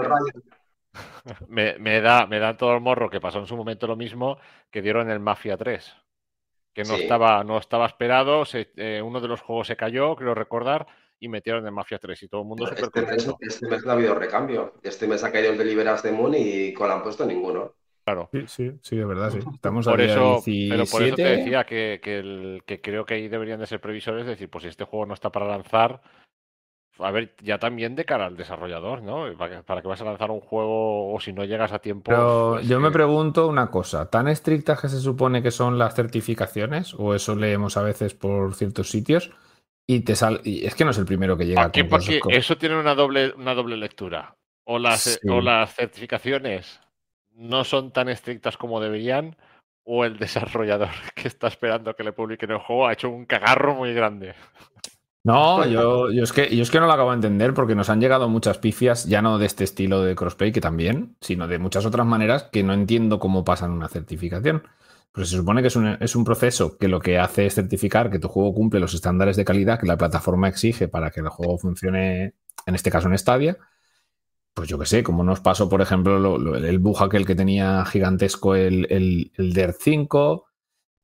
[1.48, 4.38] me, me da, me da todo el morro que pasó en su momento lo mismo
[4.70, 5.94] que dieron el Mafia 3,
[6.74, 6.96] que no Sí.
[6.96, 10.86] estaba, no estaba esperado, se- eh, uno de los juegos se cayó, creo recordar,
[11.20, 13.94] y metieron el Mafia 3 y todo el mundo Este mes, este mes no ha
[13.94, 14.74] habido recambio.
[14.82, 17.72] Este mes ha caído el de Liberas the Moon y con han puesto ninguno.
[18.04, 18.28] Claro.
[18.32, 19.38] Sí, sí, sí, de verdad, sí.
[19.54, 21.38] Estamos Por a eso, pero por eso te 17.
[21.38, 24.62] decía que, que el- que creo que ahí deberían de ser previsores, es decir, pues
[24.62, 26.02] si este juego no está para lanzar,
[26.98, 29.24] a ver, ya también de cara al desarrollador, ¿no?
[29.36, 32.04] ¿Para qué, para qué vas a lanzar un juego o si no llegas a tiempo?
[32.10, 35.94] Pero pues yo me pregunto una cosa, ¿tan estrictas que se supone que son las
[35.94, 36.94] certificaciones?
[36.94, 39.30] O eso leemos a veces por ciertos sitios.
[39.86, 40.40] Y te sal...
[40.44, 41.88] y es que no es el primero que llega ¿Para qué?
[41.88, 44.36] con Porque eso tiene una doble, una doble lectura.
[44.64, 45.28] O las, Sí.
[45.28, 46.80] o las certificaciones
[47.34, 49.36] no son tan estrictas como deberían,
[49.84, 53.74] o el desarrollador que está esperando que le publiquen el juego ha hecho un cagarro
[53.74, 54.34] muy grande.
[55.22, 57.90] No, yo, yo, es que, yo es que no lo acabo de entender porque nos
[57.90, 61.58] han llegado muchas pifias, ya no de este estilo de crossplay, que también, sino de
[61.58, 64.62] muchas otras maneras que no entiendo cómo pasan una certificación.
[65.14, 68.10] Pues se supone que es un, es un proceso que lo que hace es certificar
[68.10, 71.28] que tu juego cumple los estándares de calidad que la plataforma exige para que el
[71.28, 72.34] juego funcione,
[72.66, 73.56] en este caso en Stadia.
[74.54, 77.34] Pues yo qué sé, como nos pasó, por ejemplo, lo- lo- el bug aquel que
[77.34, 80.46] tenía gigantesco el, el, el Dirt 5,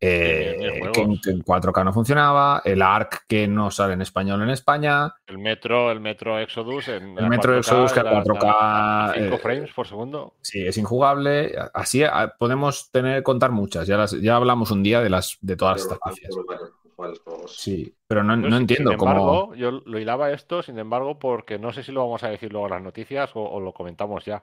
[0.01, 4.43] eh, que, en, que en 4K no funcionaba, el ARC que no sale en español
[4.43, 9.35] en España, El Metro, el Metro Exodus en El Metro Exodus que a 4K, 5
[9.35, 10.35] eh, frames por segundo.
[10.41, 11.55] Sí, es injugable.
[11.75, 12.03] Así
[12.39, 13.87] podemos tener contar muchas.
[13.87, 15.99] Ya, las, ya hablamos un día de las de todas estas.
[16.97, 17.57] Varios juegos.
[17.57, 19.11] Sí, pero no, no sin- entiendo sin cómo.
[19.13, 22.53] embargo, yo lo hilaba esto, sin embargo, porque no sé si lo vamos a decir
[22.53, 24.43] luego en las noticias o, o lo comentamos ya.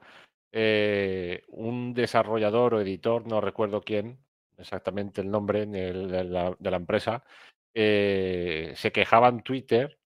[0.52, 4.18] Eh, un desarrollador o editor, no recuerdo quién,
[4.58, 7.24] exactamente el nombre el de, la, de la empresa,
[7.74, 9.98] eh, se quejaba en Twitter,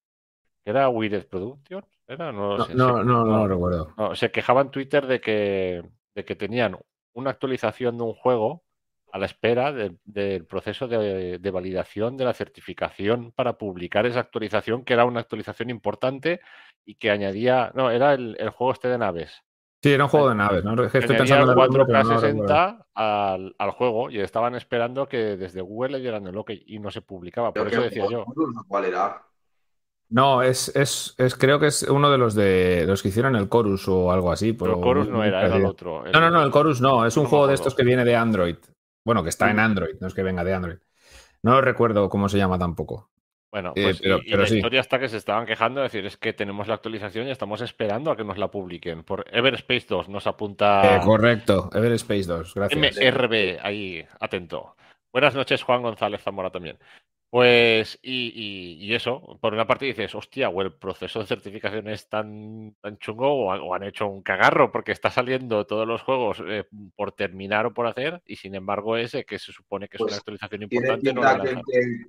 [0.66, 2.32] era Wired Productions, ¿era?
[2.32, 3.94] No, No, sé, no, se- no, no recuerdo.
[3.98, 5.84] no, se quejaba en Twitter de que,
[6.16, 6.78] de que tenían
[7.14, 8.64] una actualización de un juego
[9.14, 14.22] a la espera del, del proceso de, de validación de la certificación para publicar esa
[14.22, 16.40] actualización, que era una actualización importante
[16.86, 19.44] y que añadía, no, era el, el juego este de naves.
[19.84, 20.82] Sí, era un juego de naves, ¿no?
[20.84, 22.48] Es que estoy pensando el en el nombre, pero 4K no lo recuerdo.
[22.56, 26.80] 60 al, al juego y estaban esperando que desde Google le dieran el OK y
[26.80, 27.54] no se publicaba.
[27.54, 28.26] Por Creo eso decía yo.
[28.68, 29.24] ¿Cuál era?
[30.10, 33.50] No, es, es, es, creo que es uno de los de los que hicieron el
[33.50, 34.54] Chorus o algo así.
[34.54, 36.04] Pero Pero Chorus no era, era el otro.
[36.12, 37.06] No, no, no, el Chorus no.
[37.06, 38.58] Es un No juego de estos que viene de Android.
[39.06, 40.78] Bueno, que está en Android, no es que venga de Android.
[41.44, 43.11] No recuerdo cómo se llama tampoco.
[43.52, 44.56] Bueno, Eh, pues pero- y, la sí.
[44.58, 47.60] historia está que se estaban quejando, es decir, es que tenemos la actualización y estamos
[47.62, 49.04] esperando a que nos la publiquen.
[49.04, 52.98] Por Everspace 2 nos apunta Eh, correcto, Everspace 2, gracias.
[52.98, 54.76] MRB, ahí, atento.
[55.12, 56.78] Buenas noches, Juan González Zamora también.
[57.32, 58.28] Pues, y,
[58.84, 62.76] y- y eso, por una parte dices, hostia, o el proceso de certificación es tan,
[62.82, 66.44] tan chungo o, han- o han hecho un cagarro porque está saliendo todos los juegos
[66.46, 66.66] eh,
[66.96, 70.08] por terminar o por hacer y sin embargo ese que se supone que es Pues,
[70.08, 71.56] una actualización Tiene importante no lo que,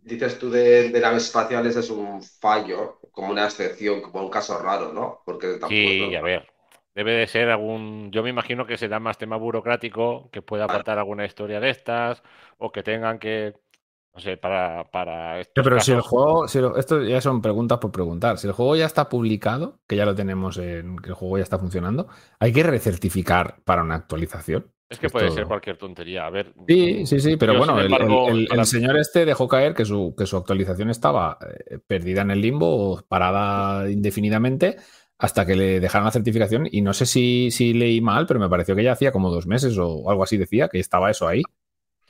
[0.03, 4.59] dices tú de, de naves espaciales es un fallo, como una excepción, como un caso
[4.59, 5.21] raro, ¿no?
[5.25, 6.49] Porque tampoco Sí, es a ver.
[6.95, 8.11] Debe de ser algún.
[8.13, 12.23] Yo me imagino que será más tema burocrático, que pueda faltar alguna historia de estas,
[12.59, 13.55] o que tengan que.
[14.15, 17.91] No sé, para, para pero si el juego, si lo- esto ya son preguntas por
[17.91, 18.37] preguntar.
[18.37, 21.45] Si el juego ya está publicado, que ya lo tenemos en que el juego ya
[21.45, 24.71] está funcionando, hay que recertificar para una actualización.
[24.91, 26.27] Es que Esto- puede ser cualquier tontería.
[26.27, 26.53] A ver.
[26.69, 30.37] Sí, sí, sí, pero yo, bueno, el señor este dejó caer que su, que su
[30.37, 31.39] actualización estaba
[31.71, 34.77] eh, perdida en el limbo o parada indefinidamente
[35.17, 38.51] hasta que le dejaron la certificación y no sé si, si leí mal, pero me
[38.51, 41.43] pareció que ya hacía como dos meses o algo así decía que estaba eso ahí.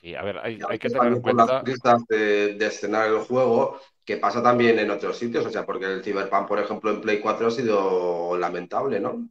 [0.03, 1.63] Sí, a ver, hay, que tener en con las cuenta.
[1.63, 5.87] prisas de, de estrenar el juego, que pasa también en otros sitios, o sea, porque
[5.87, 9.29] el Cyberpunk, por ejemplo, en Play 4 ha sido lamentable, ¿no?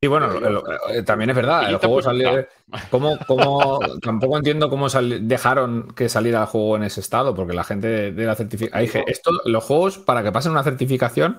[0.00, 2.46] Y bueno, Pero lo- lo- eh, también es verdad, el juego salió.
[2.90, 7.64] ¿Cómo, cómo- tampoco entiendo cómo dejaron que saliera el juego en ese estado, porque la
[7.64, 9.04] gente de, de la certificación.
[9.08, 11.38] Esto, los juegos, para que pasen una certificación,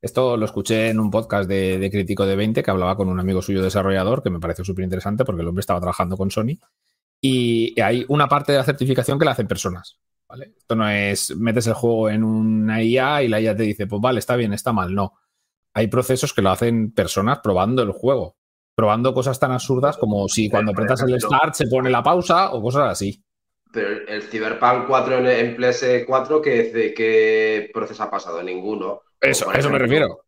[0.00, 3.18] esto lo escuché en un podcast de, de Crítico de 20 que hablaba con un
[3.20, 6.58] amigo suyo desarrollador, que me pareció súper interesante porque el hombre estaba trabajando con Sony.
[7.20, 9.98] Y hay una parte de la certificación que la hacen personas.
[10.28, 10.52] ¿vale?
[10.56, 14.00] Esto no es metes el juego en una IA y la IA te dice, pues
[14.00, 14.94] vale, está bien, está mal.
[14.94, 15.14] No.
[15.74, 18.36] Hay procesos que lo hacen personas probando el juego,
[18.74, 22.62] probando cosas tan absurdas como si cuando apretas el start se pone la pausa o
[22.62, 23.22] cosas así.
[23.72, 28.42] Pero el Cyberpunk 4 en, en PS4, ¿qué, ¿qué proceso ha pasado?
[28.42, 29.02] Ninguno.
[29.20, 30.20] Eso, a eso me refiero.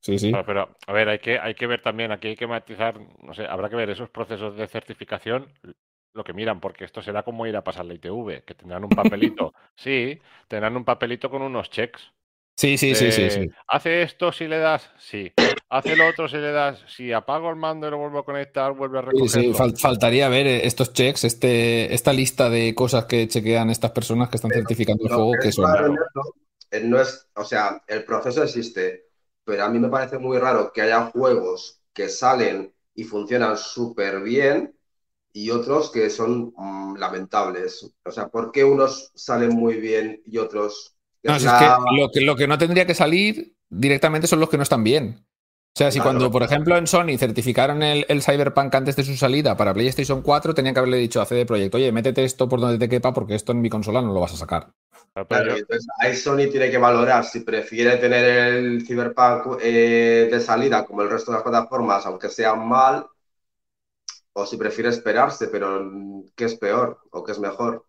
[0.00, 0.30] Sí, sí.
[0.30, 3.32] Claro, pero, a ver, hay que, hay que ver también, aquí hay que matizar, no
[3.32, 5.50] sé, habrá que ver esos procesos de certificación,
[6.14, 8.94] lo que miran, porque esto será como ir a pasar la ITV, que tendrán un
[8.94, 9.54] papelito.
[9.76, 12.12] sí, tendrán un papelito con unos checks.
[12.56, 13.54] Sí, sí, sí, sí, sí.
[13.68, 14.90] ¿Hace esto si le das?
[14.98, 15.32] Sí.
[15.68, 16.82] ¿Hace lo otro si le das?
[16.88, 19.52] Si apago el mando y lo vuelvo a conectar, vuelve a Sí, recogerlo.
[19.52, 23.92] sí, fal- faltaría ver eh, estos checks, este, esta lista de cosas que chequean estas
[23.92, 25.78] personas que están certificando el juego, que son.
[26.00, 26.22] esto,
[26.70, 29.06] eh, no es, o sea, el proceso existe,
[29.44, 34.20] pero a mí me parece muy raro que haya juegos que salen y funcionan súper
[34.22, 34.73] bien
[35.34, 37.92] y otros que son mm, lamentables.
[38.06, 40.96] O sea, ¿por qué unos salen muy bien y otros...
[41.26, 44.26] No, es si es la- que lo, que lo que no tendría que salir directamente
[44.26, 45.26] son los que no están bien.
[45.76, 46.00] O sea, si Claro.
[46.00, 50.22] cuando, por ejemplo, en Sony certificaron el, el Cyberpunk antes de su salida para PlayStation
[50.22, 53.12] 4, tenían que haberle dicho a CD Projekt, oye, métete esto por donde te quepa
[53.12, 54.72] porque esto en mi consola no lo vas a sacar.
[55.28, 60.84] Claro, entonces ahí Sony tiene que valorar si prefiere tener el Cyberpunk eh, de salida
[60.84, 63.06] como el resto de las plataformas, aunque sea mal,
[64.34, 67.86] o si prefiere esperarse, pero mm, ¿qué es peor o qué es mejor?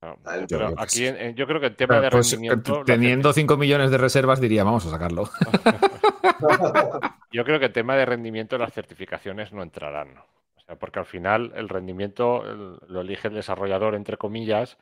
[0.00, 1.08] claro, Yo- pero yo qué aquí sé.
[1.08, 2.78] en- en- yo creo que el tema de Pues, rendimiento.
[2.78, 5.28] la teniendo 5 millones de reservas, diría, vamos a sacarlo.
[7.32, 10.16] Yo creo que el tema de rendimiento de las certificaciones no entrarán.
[10.56, 14.78] O sea, porque al final el rendimiento el- lo elige el desarrollador, entre comillas,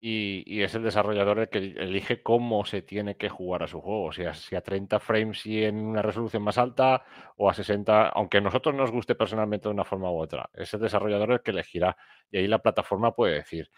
[0.00, 4.04] y, es el desarrollador el que elige cómo se tiene que jugar a su juego.
[4.04, 7.04] O sea, si a 30 frames y en una resolución más alta
[7.36, 10.50] o a 60, aunque a nosotros nos guste personalmente de una forma u otra.
[10.52, 11.96] Es el desarrollador el que elegirá.
[12.30, 13.70] Y ahí la plataforma puede decir.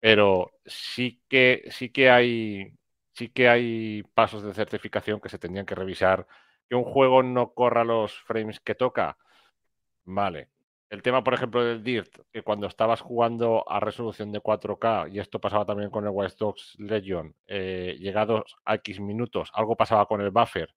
[0.00, 2.72] Pero sí que, sí que hay,
[3.12, 6.26] sí que hay pasos de certificación que se tendrían que revisar
[6.68, 9.16] que un juego no corra los frames que toca,
[10.04, 10.50] vale.
[10.90, 15.18] El tema, por ejemplo, del Dirt, que cuando estabas jugando a resolución de 4K, y
[15.18, 20.06] esto pasaba también con el Watch Dogs Legion, eh, llegados a X minutos, algo pasaba
[20.06, 20.74] con el buffer,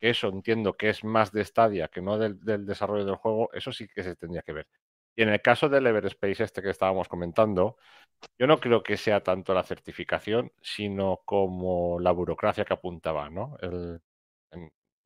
[0.00, 3.50] que eso entiendo que es más de Stadia que no del, del desarrollo del juego,
[3.54, 4.68] eso sí que se tendría que ver.
[5.16, 7.76] Y en el caso del Everspace este que estábamos comentando,
[8.38, 13.56] yo no creo que sea tanto la certificación, sino como la burocracia que apuntaba, ¿no?
[13.62, 14.00] El-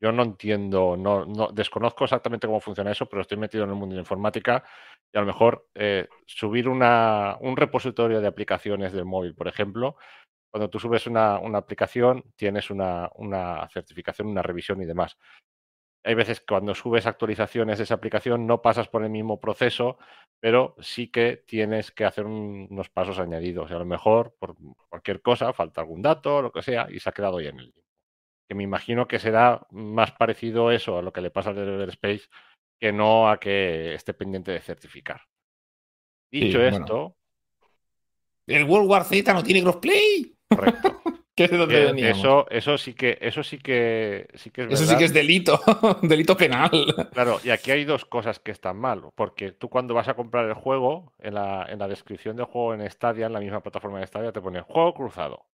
[0.01, 3.77] yo no entiendo, no, no- desconozco exactamente cómo funciona eso, pero estoy metido en el
[3.77, 4.65] mundo de informática
[5.13, 9.97] y a lo mejor eh, subir un repositorio de aplicaciones del móvil, por ejemplo,
[10.51, 13.11] cuando tú subes una, aplicación, tienes una,
[13.73, 15.19] certificación, una revisión y demás.
[16.05, 19.99] Hay veces que cuando subes actualizaciones de esa aplicación no pasas por el mismo proceso,
[20.41, 23.71] pero sí que tienes que hacer un- unos pasos añadidos.
[23.71, 24.57] Y a lo mejor, por
[24.89, 27.65] cualquier cosa, falta algún dato, lo que sea, y se ha quedado ahí en el
[27.67, 27.90] limbo.
[28.51, 32.23] Que me imagino que será más parecido eso a lo que le pasa al Everspace
[32.81, 35.21] que no a que esté pendiente de certificar.
[36.33, 37.15] Dicho esto,
[38.49, 40.35] El World War Z no tiene crossplay.
[40.49, 41.01] correcto.
[41.37, 42.11] Es Eh.
[42.11, 45.59] Eso, eso sí que, eso sí que, sí que es Eso sí que es delito,
[46.03, 46.71] delito penal.
[47.15, 50.47] Claro, y aquí hay dos cosas que están mal, porque tú cuando vas a comprar
[50.47, 54.01] el juego, en la, en la descripción del juego en Stadia, en la misma plataforma
[54.01, 55.47] de Stadia, te pone juego cruzado.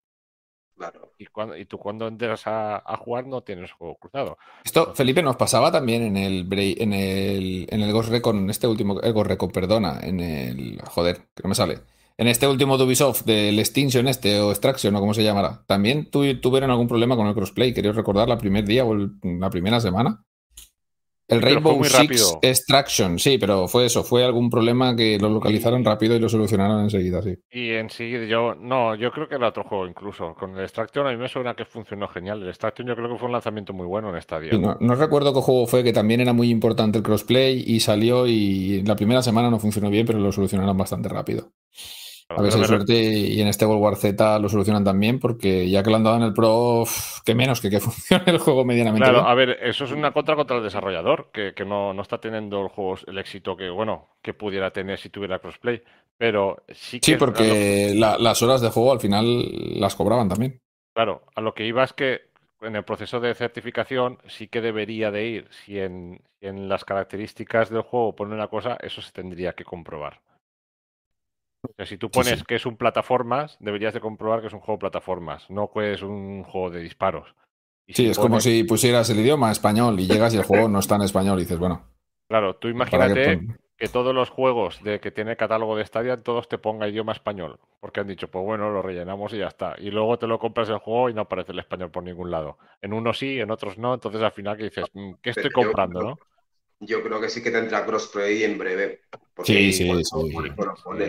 [0.77, 1.13] Claro.
[1.19, 4.37] Y, cuando, y tú cuando entras a, a jugar no tienes juego cruzado.
[4.63, 9.01] Esto, Felipe, nos pasaba también en el en el, en el Ghost Recon, este último,
[9.01, 11.79] el Ghost Recon, perdona, en el, joder, que no me sale.
[12.19, 16.11] En este último de Ubisoft, del Extinction este, o Extraction, o como se llamará, también
[16.11, 19.49] tu- tuvieron algún problema con el crossplay, quería recordar, la primer día o el- la
[19.51, 20.23] primera semana.
[21.29, 22.39] El Rainbow Six rápido.
[22.43, 26.83] Extraction, sí, pero fue eso, fue algún problema que lo localizaron rápido y lo solucionaron
[26.83, 27.37] enseguida, sí.
[27.51, 30.35] Y en sí, yo, no, yo creo que era otro juego incluso.
[30.35, 32.43] Con el Extraction a mí me suena que funcionó genial.
[32.43, 34.17] El Extraction yo creo que fue un lanzamiento muy bueno en.
[34.53, 37.81] Y no, no recuerdo qué juego fue, que también era muy importante el crossplay y
[37.81, 41.53] salió y la primera semana no funcionó bien, pero lo solucionaron bastante rápido.
[42.35, 45.69] A ver si hay suerte y en este World War Z lo solucionan también, porque
[45.71, 46.85] ya que lo han dado en el Pro,
[47.25, 49.29] que menos que que funcione el juego medianamente Claro, bien.
[49.29, 52.63] a ver, eso es una contra contra el desarrollador, que, que no, no está teniendo
[52.63, 55.83] el juego el éxito que, bueno, que pudiera tener si tuviera crossplay.
[56.17, 60.61] Pero sí que Sí, porque la- las horas de juego al final las cobraban también.
[60.95, 62.31] Claro, a lo que iba es que
[62.63, 65.49] en el proceso de certificación sí que debería de ir.
[65.53, 69.65] Si en, si en las características del juego pone una cosa, eso se tendría que
[69.65, 70.21] comprobar.
[71.71, 72.45] O sea, si tú pones sí.
[72.47, 75.93] que es un plataformas, deberías de comprobar que es un juego de plataformas, no que
[75.93, 77.35] es un juego de disparos.
[77.87, 80.69] Y Sí, si es como si pusieras el idioma español y llegas y el juego
[80.69, 81.87] no está en español y dices, bueno,
[82.29, 86.23] Claro, tú ¿para qué imagínate que todos los juegos de que tiene catálogo de Stadia,
[86.23, 87.61] todos te ponga idioma español.
[87.81, 89.75] Porque han dicho, pues bueno, lo rellenamos y ya está.
[89.79, 92.59] Y luego te lo compras el juego y no aparece el español por ningún lado.
[92.81, 93.95] En unos sí, en otros no.
[93.95, 96.19] Entonces al final que dices, mm, ¿qué estoy comprando, no?
[96.81, 99.01] Yo creo que sí que tendrá crossplay en breve.
[99.45, 100.31] Sí, sí, sí.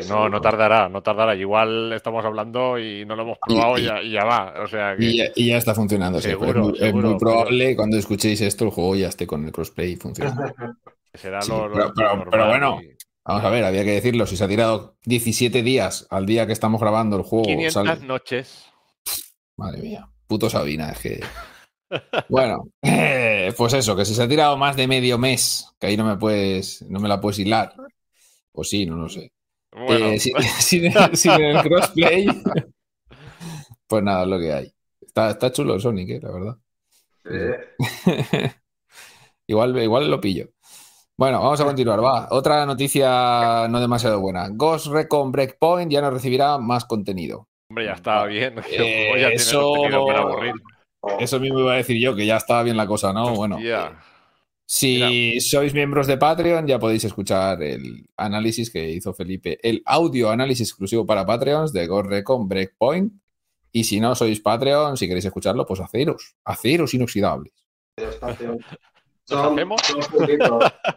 [0.02, 1.36] Sí, no, no tardará, no tardará.
[1.36, 4.54] Igual estamos hablando y no lo hemos probado y, y- ya, y ya va.
[4.64, 6.20] O sea que Y ya, y ya está funcionando.
[6.22, 9.08] sí, Seguro, pero es, muy, es seguro, muy probable cuando escuchéis esto el juego ya
[9.10, 10.42] esté con el crossplay funcionando.
[11.14, 13.84] será sí, lo, lo- pero- lo pero- normal pero bueno, y- Vamos a ver, había
[13.84, 14.26] que decirlo.
[14.26, 18.06] Si se ha tirado 17 días al día que estamos grabando el juego, 500 sale-
[18.08, 18.66] noches.
[19.58, 21.20] Madre mía, puto Sabina, es que.
[22.30, 25.98] Bueno, eh, pues eso, que si se ha tirado más de medio mes, que ahí
[25.98, 27.74] no me puedes, no me la puedes hilar.
[28.54, 29.32] O sí, no lo sé.
[29.72, 32.28] Bueno, Eh, sin, sin- sin el crossplay,
[33.88, 34.74] pues nada, es lo que hay.
[35.02, 36.58] Está, está chulo el Sonic, eh, la verdad.
[37.30, 37.76] Eh,
[39.48, 40.50] igual, igual lo pillo.
[41.18, 42.04] Bueno, vamos a continuar.
[42.04, 42.28] Va.
[42.32, 44.50] Otra noticia no demasiado buena.
[44.52, 47.48] Ghost Recon Breakpoint ya no recibirá más contenido.
[47.70, 48.56] hombre, ya está bien.
[48.70, 49.74] Eh, ya eso-
[50.06, 50.54] para aburrir.
[51.20, 53.34] Eso mismo iba a decir yo, que ya estaba bien la cosa, ¿no?
[53.36, 53.58] Bueno,
[54.66, 60.30] si sois miembros de Patreon, ya podéis escuchar el análisis que hizo Felipe, el audio
[60.30, 63.14] análisis exclusivo para Patreons de Ghost Recon Breakpoint.
[63.72, 67.54] Y si no sois Patreon, si queréis escucharlo, pues haceros, haceros inoxidables.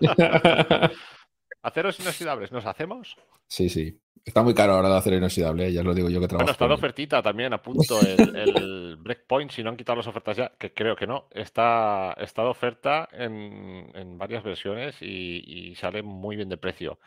[1.62, 3.16] Aceros inoxidables, ¿nos hacemos?
[3.46, 4.00] Sí, sí.
[4.24, 5.72] Está muy caro ahora de hacer inoxidable, ¿eh?
[5.72, 6.44] ya os lo digo yo que trabajo.
[6.44, 6.72] Bueno, está él.
[6.72, 7.98] ofertita también, a punto.
[8.06, 12.14] El, el Breakpoint, si no han quitado las ofertas ya, que creo que no, está,
[12.18, 16.98] está de oferta en, en varias versiones y, y sale muy bien de precio.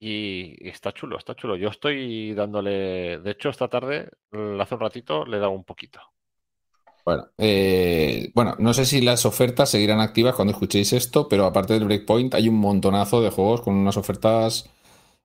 [0.00, 1.56] Y, y está chulo, está chulo.
[1.56, 4.10] Yo estoy dándole, de hecho, esta tarde,
[4.60, 6.00] hace un ratito, le he dado un poquito.
[7.10, 11.72] Bueno, eh, bueno, no sé si las ofertas seguirán activas cuando escuchéis esto, pero aparte
[11.72, 14.70] del Breakpoint hay un montonazo de juegos con unas ofertas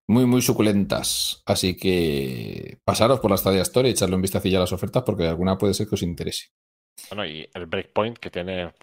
[0.07, 1.43] muy, muy suculentas.
[1.45, 5.27] Así que pasaros por la Stadia Store y echarle un vistacillo a las ofertas porque
[5.27, 6.47] alguna puede ser que os interese.
[7.09, 8.73] Bueno, y el Breakpoint que tiene,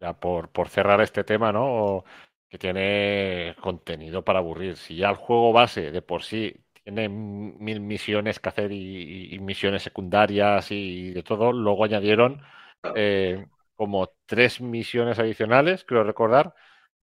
[0.00, 2.02] ya por, por cerrar este tema, ¿no?
[2.48, 4.78] Que tiene contenido para aburrir.
[4.78, 9.82] Si ya el juego base de por sí tiene mil misiones que hacer y, misiones
[9.82, 12.42] secundarias y de todo, luego añadieron
[12.94, 16.54] eh, como tres misiones adicionales, creo recordar.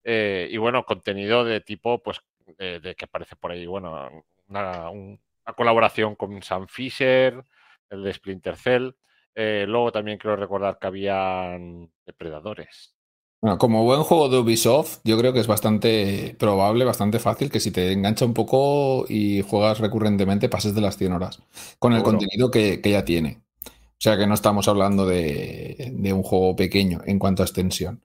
[0.06, 2.22] eh, y bueno, contenido de tipo, pues,
[2.58, 4.10] de, de que aparece por ahí, bueno,
[4.48, 7.44] una, un- una colaboración con Sam Fisher,
[7.92, 8.92] el de Splinter Cell.
[9.36, 12.97] Eh, luego también quiero recordar que habían depredadores.
[13.42, 17.60] Bueno, como buen juego de Ubisoft, yo creo que es bastante probable, bastante fácil que
[17.60, 21.40] si te engancha un poco y juegas recurrentemente, pases de las 100 horas
[21.78, 23.42] con el contenido que, que ya tiene.
[23.66, 28.02] O sea que no estamos hablando de, de un juego pequeño en cuanto a extensión.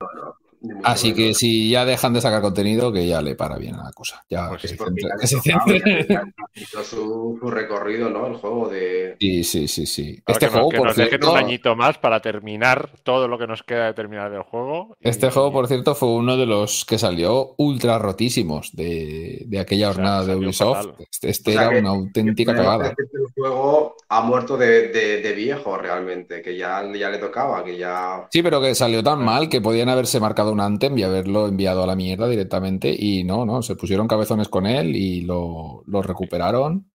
[0.84, 3.92] Así que si ya dejan de sacar contenido, que ya le para bien a la
[3.92, 4.24] cosa.
[4.30, 6.12] Ya Pues que sí, se
[6.54, 8.26] hizo su, su recorrido, ¿no?
[8.26, 9.16] El juego de.
[9.18, 10.22] Sí, sí, sí, sí.
[10.26, 13.38] Este que nos- juego, que por nos dejen un añito más para terminar todo lo
[13.38, 14.96] que nos queda de terminar del juego.
[15.00, 19.60] y- este juego, por cierto, fue uno de los que salió ultra rotísimos de, de
[19.60, 20.76] aquella O sea, jornada de Ubisoft.
[20.86, 20.94] fatal.
[21.10, 22.88] Este, este O sea era que- una auténtica cagada.
[22.98, 27.76] El juego ha muerto de, de- de viejo realmente, que ya, ya le tocaba, que
[27.76, 28.26] ya.
[28.30, 31.82] Sí, pero que salió tan mal que podían haberse marcado un Anthem y haberlo enviado
[31.82, 32.94] a la mierda directamente.
[32.96, 36.90] Y no, no, se pusieron cabezones con él y lo, lo recuperaron.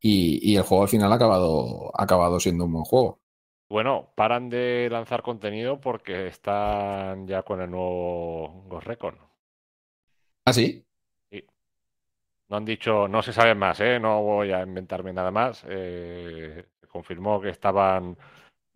[0.00, 3.20] Y, y el juego al final ha acabado, ha acabado siendo un buen juego.
[3.68, 9.18] Bueno, paran de lanzar contenido porque están ya con el nuevo Ghost Recon.
[10.44, 10.86] ¿Ah, sí?
[12.48, 13.98] No han dicho, no se sabe más, ¿eh?
[13.98, 15.64] No voy a inventarme nada más.
[15.68, 18.16] Eh, confirmó que estaban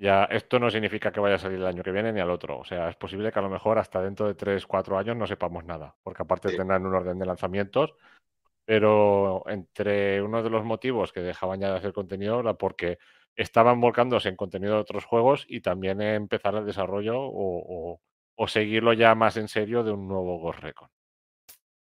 [0.00, 0.24] ya.
[0.24, 2.58] Esto no significa que vaya a salir el año que viene ni al otro.
[2.60, 5.26] O sea, es posible que a lo mejor hasta dentro de 3, 4 años no
[5.28, 6.56] sepamos nada, porque aparte Sí.
[6.56, 7.94] tendrán un orden de lanzamientos.
[8.66, 12.98] Pero entre uno de los motivos que dejaban ya de hacer contenido era porque
[13.36, 18.00] estaban volcándose en contenido de otros juegos y también empezar el desarrollo o, o-
[18.36, 20.88] o seguirlo ya más en serio de un nuevo Ghost Recon.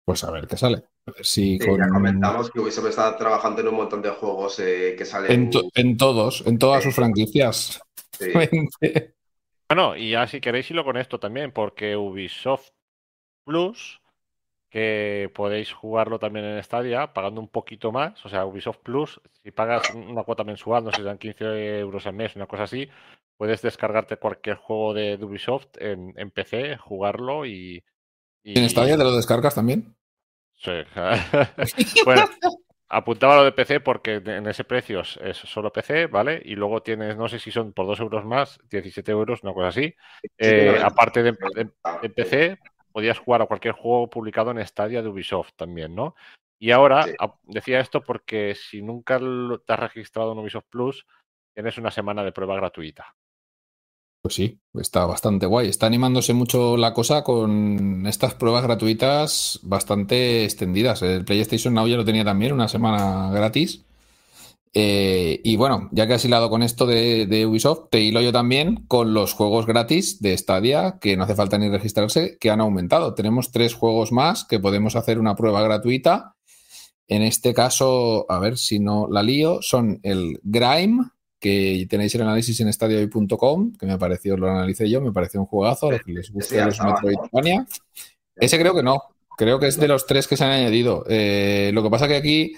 [0.04, 0.82] Pues a ver qué sale.
[1.22, 5.04] Sí, con- ya comentamos que Ubisoft está trabajando en un montón de juegos eh, que
[5.04, 5.32] salen.
[5.32, 6.88] en, to- en todos, en todas Sí.
[6.88, 7.80] sus franquicias.
[8.12, 8.32] sí.
[9.68, 12.70] Bueno, y ya si queréis hilo con esto también, porque Ubisoft
[13.44, 14.00] Plus,
[14.70, 19.50] que podéis jugarlo también en Stadia, pagando un poquito más, o sea, Ubisoft Plus, si
[19.50, 22.88] pagas una cuota mensual, no sé si dan 15 euros al mes, una cosa así,
[23.36, 27.82] puedes descargarte cualquier juego de, de Ubisoft en, en PC, jugarlo y...
[28.44, 29.94] y- ¿En Stadia te lo descargas también?
[30.58, 30.72] Sí.
[32.04, 32.24] bueno,
[32.88, 36.40] apuntaba lo de PC porque en ese precio es, solo PC, ¿vale?
[36.44, 39.68] Y luego tienes, no sé si son por 2 euros más, 17 euros, una cosa
[39.68, 39.94] así.
[40.22, 41.70] Sí, Eh, aparte de, de-
[42.02, 42.58] de PC,
[42.92, 46.14] podías jugar a cualquier juego publicado en Stadia de Ubisoft también, ¿no?
[46.60, 47.04] Y ahora
[47.44, 51.06] decía esto porque si nunca te has registrado en Ubisoft Plus,
[51.54, 53.14] tienes una semana de prueba gratuita.
[54.28, 55.70] Pues sí, está bastante guay.
[55.70, 61.00] Está animándose mucho la cosa con estas pruebas gratuitas bastante extendidas.
[61.00, 63.86] El PlayStation Now ya lo tenía también, una semana gratis.
[64.74, 68.84] Eh, y bueno, ya que has hilado con esto de, Ubisoft, te hilo yo también
[68.86, 73.14] con los juegos gratis de Stadia, que no hace falta ni registrarse, que han aumentado.
[73.14, 76.34] Tenemos tres juegos más que podemos hacer una prueba gratuita.
[77.06, 82.22] En este caso, a ver si no la lío, son el Grime, que tenéis el
[82.22, 86.12] análisis en stadioy.com, que me pareció, lo analicé yo, me pareció un juegazo, a que
[86.12, 87.66] les guste los Metroidvania.
[88.36, 89.02] Ese creo que no,
[89.36, 91.04] creo que es de los tres que se han añadido.
[91.08, 92.52] Eh, lo que pasa que aquí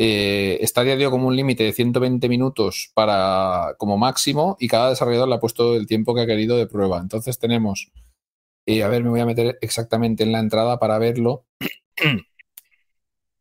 [0.00, 5.28] eh, Stadia dio como un límite de 120 minutos para como máximo y cada desarrollador
[5.28, 7.00] le ha puesto el tiempo que ha querido de prueba.
[7.00, 7.90] Entonces tenemos,
[8.66, 11.46] eh, a ver, me voy a meter exactamente en la entrada para verlo.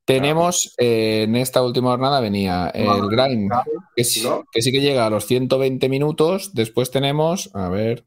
[0.08, 3.52] tenemos eh, en esta última jornada venía el Grind,
[3.96, 6.56] que sí, que sí que llega a los 120 minutos.
[6.56, 8.06] Después tenemos, a ver,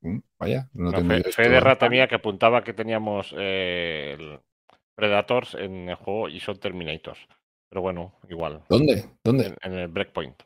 [0.00, 3.32] mm, Vaya, no, fe, de rata mía que apuntaba que teníamos
[4.96, 7.20] Predators en el juego y son Terminators.
[7.68, 8.62] Pero bueno, igual.
[8.68, 9.04] ¿Dónde?
[9.22, 9.54] ¿Dónde?
[9.62, 10.42] En, el Breakpoint.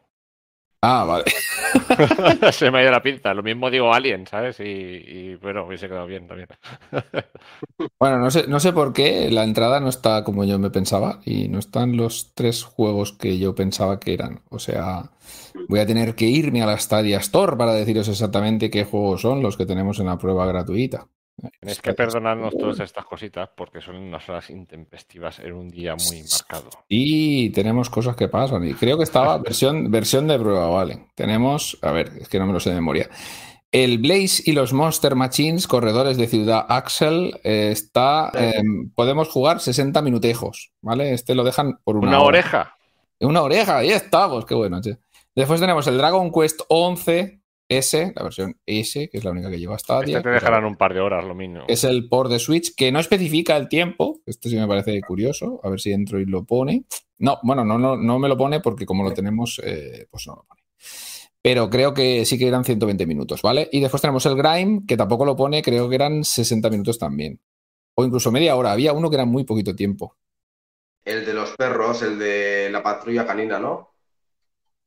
[0.82, 1.24] Ah, vale.
[2.52, 3.34] Se me ha ido la pinta.
[3.34, 4.60] Lo mismo digo Alien, ¿sabes?
[4.60, 6.48] Y, y bueno, hubiese quedado bien también.
[7.98, 11.20] bueno, no sé, no sé por qué la entrada no está como yo me pensaba
[11.24, 14.42] y no están los tres juegos que yo pensaba que eran.
[14.50, 15.10] O sea,
[15.68, 19.42] voy a tener que irme a la Stadia Store para deciros exactamente qué juegos son
[19.42, 21.08] los que tenemos en la prueba gratuita.
[21.60, 26.22] Tienes que perdonarnos todas estas cositas porque son unas horas intempestivas en un día muy
[26.22, 26.70] marcado.
[26.88, 28.66] Y tenemos cosas que pasan.
[28.66, 31.06] Y creo que estaba versión, versión de prueba, vale.
[31.14, 33.08] Tenemos, a ver, es que no me lo sé de memoria.
[33.72, 38.30] El Blaze y los Monster Machines, corredores de ciudad Axel, eh, está.
[38.34, 41.12] Em, podemos jugar 60 minutejos, ¿vale?
[41.12, 42.76] Este lo dejan por una, una oreja.
[43.20, 44.80] Una oreja, ahí estamos, qué bueno.
[45.34, 47.39] Después tenemos el Dragon Quest 11,
[47.70, 50.18] S, la versión S, que es la única que lleva Stadia.
[50.18, 51.62] Este te dejarán un par de horas, lo mismo.
[51.68, 54.20] Es el port de Switch, que no especifica el tiempo.
[54.26, 55.60] Esto sí me parece curioso.
[55.62, 56.84] A ver si entro y lo pone.
[57.18, 60.34] No, bueno, no, no, no me lo pone porque como lo tenemos, eh, pues no
[60.34, 60.62] lo pone.
[61.40, 63.68] Pero creo que sí que eran 120 minutos, ¿vale?
[63.70, 67.40] Y después tenemos el Grime, que tampoco lo pone, creo que eran 60 minutos también.
[67.94, 68.72] O incluso media hora.
[68.72, 70.16] Había uno que era muy poquito tiempo.
[71.04, 73.89] El de los perros, el de la patrulla canina, ¿no?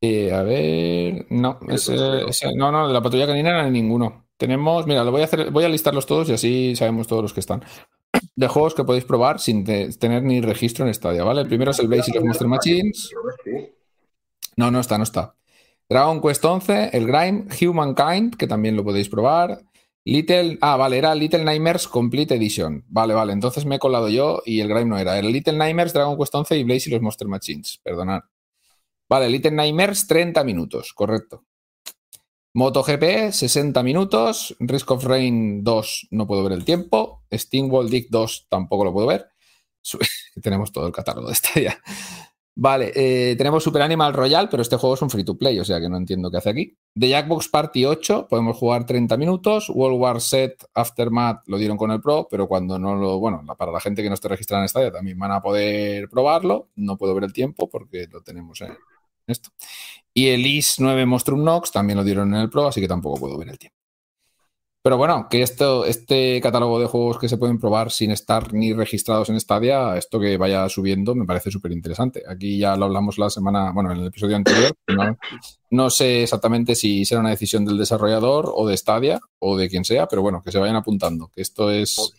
[0.05, 4.25] Eh, a ver, no, no, no, de la patrulla canina no hay ninguno.
[4.35, 7.33] Tenemos, mira, lo voy a hacer, voy a listarlos todos y así sabemos todos los
[7.33, 7.63] que están.
[8.35, 11.39] De juegos que podéis probar sin tener ni registro en Stadia, ¿vale?
[11.39, 13.11] El primero es el Blaze y los Monster Machines.
[14.57, 15.35] No, no está, no está.
[15.87, 19.63] Dragon Quest 11, el Grime, Humankind, que también lo podéis probar.
[20.03, 22.83] Little, ah, vale, era Little Nightmares Complete Edition.
[22.89, 25.17] Vale, vale, entonces me he colado yo y el Grime no era.
[25.17, 27.79] Era Little Nightmares, Dragon Quest 11 y Blaze y los Monster Machines.
[27.81, 28.23] Perdonad.
[29.13, 31.45] Vale, Little Nightmares 30 minutos, correcto.
[32.55, 38.47] MotoGP 60 minutos, Risk of Rain 2 no puedo ver el tiempo, Steamwall Dick 2
[38.49, 39.27] tampoco lo puedo ver.
[40.41, 41.49] tenemos todo el catálogo de esta.
[42.55, 45.65] Vale, eh, tenemos Super Animal Royal, pero este juego es un free to play, o
[45.65, 46.75] sea que no entiendo qué hace aquí.
[46.99, 49.69] The Jackbox Party 8, podemos jugar 30 minutos.
[49.69, 53.19] World War Set Aftermath lo dieron con el Pro, pero cuando no lo.
[53.19, 56.69] Bueno, para la gente que no esté registrada en esta también van a poder probarlo.
[56.75, 58.75] No puedo ver el tiempo porque lo tenemos en,
[59.27, 59.49] esto.
[60.13, 63.19] Y el IS 9 Monstrum Nox también lo dieron en el Pro, así que tampoco
[63.19, 63.83] puedo ver el tiempo.
[64.83, 68.73] Pero bueno, que esto, este catálogo de juegos que se pueden probar sin estar ni
[68.73, 72.21] registrados en Stadia, esto que vaya subiendo me parece súper interesante.
[72.27, 74.75] Aquí ya lo hablamos la semana, bueno, en el episodio anterior.
[75.71, 79.85] No, sé exactamente si será una decisión del desarrollador o de Stadia o de quien
[79.85, 82.13] sea, pero bueno, que se vayan apuntando, que esto es,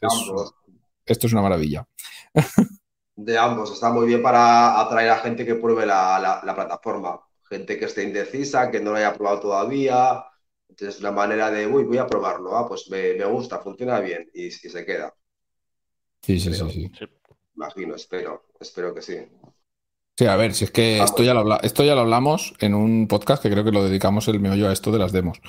[1.04, 1.86] esto es una maravilla.
[3.16, 3.72] de ambos.
[3.72, 7.20] Está muy bien para atraer a gente que pruebe la, plataforma.
[7.48, 10.24] Gente que esté indecisa, que no lo haya probado todavía.
[10.68, 12.56] Entonces, una manera de, uy, voy a probarlo.
[12.56, 15.14] Ah, pues me, gusta, funciona bien y, se queda.
[16.22, 16.90] Sí, sí, sí, sí.
[17.54, 19.18] Imagino, espero, espero que sí.
[20.16, 23.08] Sí, a ver, si es que esto ya, lo esto ya lo hablamos en un
[23.08, 25.40] podcast que creo que lo dedicamos el meollo a esto de las demos.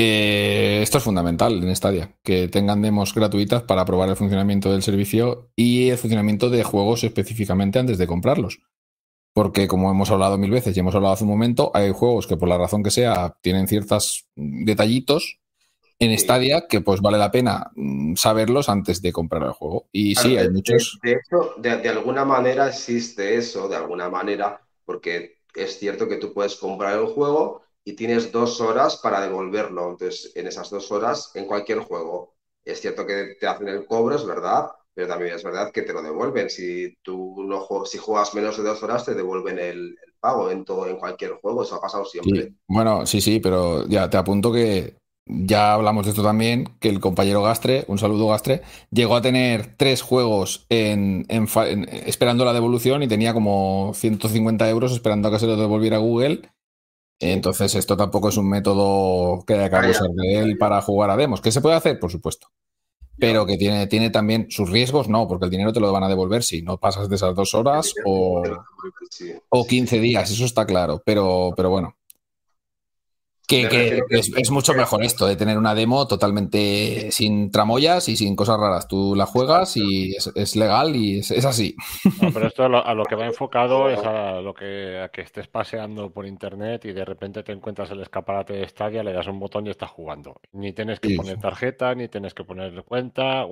[0.00, 4.84] Eh, esto es fundamental en Stadia, que tengan demos gratuitas para probar el funcionamiento del
[4.84, 8.60] servicio y el funcionamiento de juegos específicamente antes de comprarlos.
[9.32, 12.36] Porque como hemos hablado mil veces y hemos hablado hace un momento, hay juegos que
[12.36, 15.40] por la razón que sea tienen ciertos detallitos
[15.98, 19.88] en Stadia que pues vale la pena mm, saberlos antes de comprar el juego.
[19.90, 21.00] Y sí, hay muchos...
[21.02, 26.32] De hecho, de alguna manera existe eso, de alguna manera, porque es cierto que tú
[26.32, 29.90] puedes comprar el juego y tienes dos horas para devolverlo.
[29.90, 32.34] Entonces, en esas dos horas, en cualquier juego,
[32.64, 35.92] Es cierto que te hacen el cobro, es verdad, pero también es verdad que te
[35.94, 36.50] lo devuelven.
[36.50, 40.64] Si tú no juegas, si juegas menos de dos horas, te devuelven el, pago en
[40.64, 42.52] todo, en cualquier juego, eso ha pasado siempre.
[42.68, 44.94] Bueno, sí, sí, pero ya te apunto que
[45.26, 49.74] ya hablamos de esto también, que el compañero Gastre, un saludo Gastre, llegó a tener
[49.76, 51.48] tres juegos en, en-
[52.06, 56.42] esperando la devolución y tenía como 150 euros esperando a que se lo devolviera Google.
[57.20, 61.16] Entonces esto tampoco es un método que haya que abusar de él para jugar a
[61.16, 61.40] demos.
[61.40, 61.98] ¿Qué se puede hacer?
[61.98, 62.48] Por supuesto.
[63.18, 66.08] Pero que tiene, tiene también sus riesgos, no, porque el dinero te lo van a
[66.08, 68.44] devolver si no pasas de esas dos horas o,
[69.48, 71.97] o 15 días, eso está claro, pero, pero bueno.
[73.48, 78.36] Que, es, es mucho mejor esto de tener una demo totalmente sin tramoyas y sin
[78.36, 78.86] cosas raras.
[78.88, 81.74] Tú la juegas y es, es legal y es, es así.
[82.20, 85.08] No, pero esto a lo, a lo que va enfocado es a lo que, a
[85.10, 89.12] que estés paseando por internet y de repente te encuentras el escaparate de Stadia, le
[89.12, 90.40] das un botón y estás jugando.
[90.52, 93.46] Ni tienes que Sí, poner tarjeta, ni tienes que poner cuenta,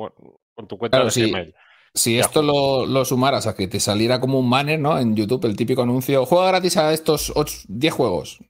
[0.55, 1.31] con tu cuenta Claro, de sí.
[1.31, 1.55] Gmail.
[1.95, 4.99] Si esto lo, lo sumaras a que te saliera como un banner, ¿no?
[4.99, 8.41] En YouTube, el típico anuncio, juega gratis a estos ocho- 10 juegos.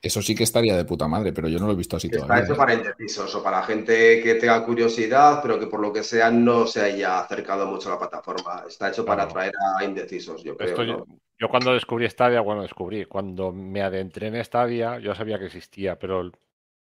[0.00, 2.24] Eso sí que estaría de puta madre, pero yo no lo he visto así Está
[2.26, 2.44] todavía.
[2.44, 2.56] hecho ¿eh?
[2.56, 6.66] para indecisos o para gente que tenga curiosidad, pero que por lo que sea no
[6.66, 8.62] se haya acercado mucho a la plataforma.
[8.68, 10.70] Está hecho para atraer a indecisos, yo creo.
[10.70, 11.06] Esto ¿no?
[11.38, 15.98] yo, cuando descubrí Stadia, bueno, descubrí, cuando me adentré en Stadia, yo sabía que existía,
[15.98, 16.30] pero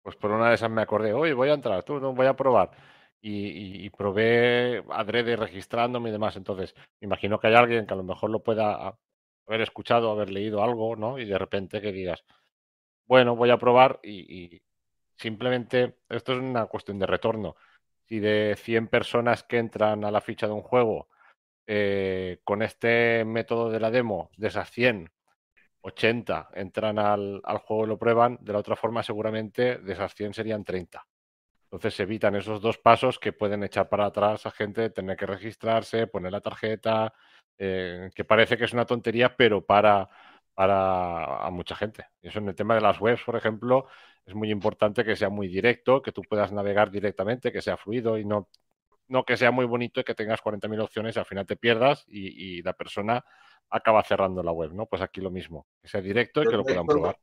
[0.02, 2.36] pues por una de esas me acordé, oye, voy a entrar, tú, no, voy a
[2.36, 2.70] probar.
[3.22, 6.36] Y, y- y probé adrede registrándome y demás.
[6.36, 8.96] Entonces, me imagino que hay alguien que a lo mejor lo pueda
[9.46, 11.18] haber escuchado, haber leído algo, ¿no?
[11.18, 12.24] Y de repente que digas,
[13.10, 14.62] bueno, voy a probar y,
[15.16, 17.56] simplemente esto es una cuestión de retorno.
[18.06, 21.08] Si de 100 personas que entran a la ficha de un juego,
[21.66, 25.10] eh, con este método de la demo, de esas 100,
[25.80, 30.14] 80 entran al, al juego y lo prueban, de la otra forma seguramente de esas
[30.14, 31.04] 100 serían 30.
[31.64, 35.26] Entonces se evitan esos dos pasos que pueden echar para atrás a gente, tener que
[35.26, 37.12] registrarse, poner la tarjeta,
[37.58, 40.08] eh, que parece que es una tontería, pero para,
[40.54, 42.06] para a mucha gente.
[42.22, 43.86] Eso en el tema de las webs, por ejemplo,
[44.26, 48.18] es muy importante que sea muy directo, que tú puedas navegar directamente, que sea fluido
[48.18, 48.48] y no,
[49.08, 52.04] no que sea muy bonito y que tengas 40.000 opciones y al final te pierdas
[52.08, 53.24] y, y la persona
[53.70, 54.86] acaba cerrando la web, ¿no?
[54.86, 57.16] Pues aquí lo mismo, que sea directo y que lo puedan probar.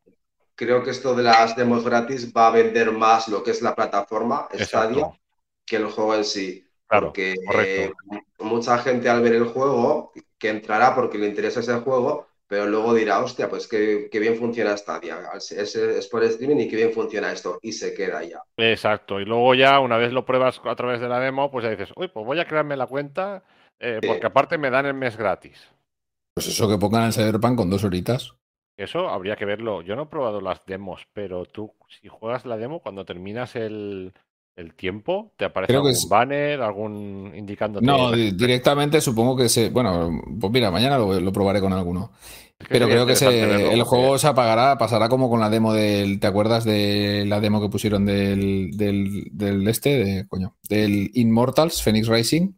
[0.55, 3.75] Creo que esto de las demos gratis va a vender más lo que es la
[3.75, 5.19] plataforma Stadia Exacto.
[5.65, 6.63] que el juego en sí.
[6.87, 7.93] Claro, porque eh,
[8.39, 12.93] mucha gente al ver el juego, que entrará porque le interesa ese juego, pero luego
[12.93, 15.19] dirá, hostia, pues qué, qué bien funciona Stadia.
[15.35, 17.59] Es, es, es por streaming y qué bien funciona esto.
[17.61, 18.41] Y se queda ya.
[18.57, 19.19] Exacto.
[19.19, 21.91] Y luego ya, una vez lo pruebas a través de la demo, pues ya dices,
[21.95, 23.43] uy, pues voy a crearme la cuenta
[23.79, 24.07] eh, Sí.
[24.07, 25.59] porque aparte me dan el mes gratis.
[26.33, 28.33] Pues eso que pongan el Cyberpunk con dos horitas.
[28.77, 29.81] Eso habría que verlo.
[29.81, 34.13] Yo no he probado las demos, pero tú, si juegas la demo, cuando terminas el,
[34.57, 37.85] el tiempo, ¿te aparece Creo que algún es- banner, algún indicándote?
[37.85, 39.69] No, di- directamente supongo que se.
[39.69, 42.11] Bueno, pues mira, mañana lo, lo probaré con alguno.
[42.59, 45.73] Es que Pero creo que se- el juego se apagará, pasará como con la demo
[45.73, 46.19] del.
[46.19, 49.89] ¿Te acuerdas de la demo que pusieron del, del, del este?
[50.03, 52.53] De, coño, del Immortals, Phoenix Racing.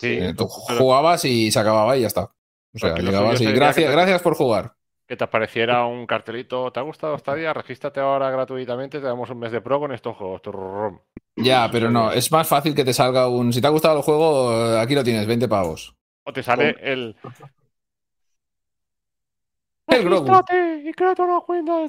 [0.00, 2.32] Sí, Eh, tú jugabas y se acababa y ya está.
[2.74, 4.72] O sea, llegabas y gracias, te- gracias por jugar.
[5.12, 7.34] Que te apareciera un cartelito, ¿te ha gustado esta?
[7.34, 10.40] Regístrate ahora gratuitamente, te damos un mes de pro con estos juegos.
[11.36, 13.52] Ya, pero no, es más fácil que te salga un.
[13.52, 15.94] Si te ha gustado el juego, aquí lo tienes, 20 pavos.
[16.24, 17.14] O te sale el...
[19.88, 20.22] El y una
[21.44, 21.88] cuenta.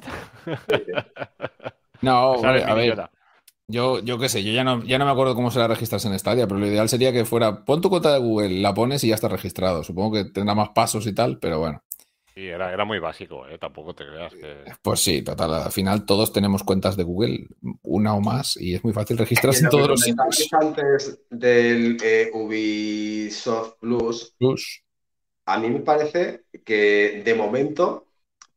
[2.02, 3.08] No, a ver.
[3.68, 6.18] Yo, yo qué sé, yo ya no, ya no me acuerdo cómo será registrarse en
[6.18, 9.08] Stadia, pero lo ideal sería que fuera, pon tu cuenta de Google, la pones y
[9.08, 9.82] ya está registrado.
[9.82, 11.82] Supongo que tendrá más pasos y tal, pero bueno.
[12.34, 13.58] Sí, era, era muy básico, ¿eh?
[13.58, 14.64] Tampoco te creas que...
[14.82, 17.46] Pues sí, total, al final todos tenemos cuentas de Google,
[17.82, 20.48] una o más, y es muy fácil registrarse en todos los sitios.
[20.52, 24.82] antes del eh, Ubisoft Plus, Plus.
[25.46, 28.06] a mí me parece que de momento,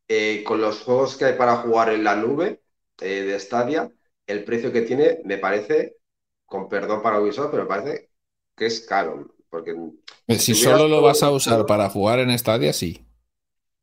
[0.08, 2.60] eh, con los juegos que hay para jugar en la nube
[3.00, 3.92] eh, de Stadia,
[4.26, 5.98] el precio que tiene me parece,
[6.46, 8.10] con perdón para Ubisoft, pero me parece
[8.56, 9.34] que es caro.
[9.50, 9.74] Porque
[10.38, 13.07] Si tuvieras solo lo vas a usar para jugar en Stadia, sí.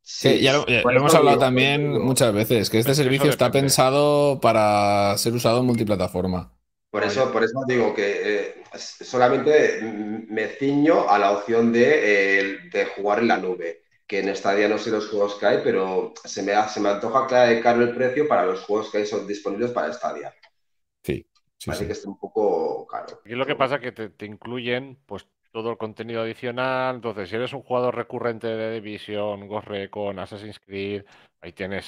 [0.05, 2.95] Sí, ya lo, ya por lo hemos hablado digo, también digo, muchas veces, que este
[2.95, 6.53] servicio está pensado para ser usado en multiplataforma.
[6.91, 9.81] Por eso, por eso digo que eh, solamente
[10.29, 14.69] me ciño a la opción de, eh, de jugar en la nube, que en Stadia
[14.69, 17.93] no sé los juegos que hay, pero se me, se me antoja claro caro el
[17.93, 20.33] precio para los juegos que hay son disponibles para Stadia.
[21.03, 21.27] Sí,
[21.57, 21.87] sí, Parece sí.
[21.87, 23.19] que está un poco caro.
[23.25, 26.95] Aquí lo que pasa es que te, te incluyen pues todo el contenido adicional.
[26.95, 31.03] Entonces, si eres un jugador recurrente de Division, Ghost Recon, Assassin's Creed,
[31.41, 31.85] ahí tienes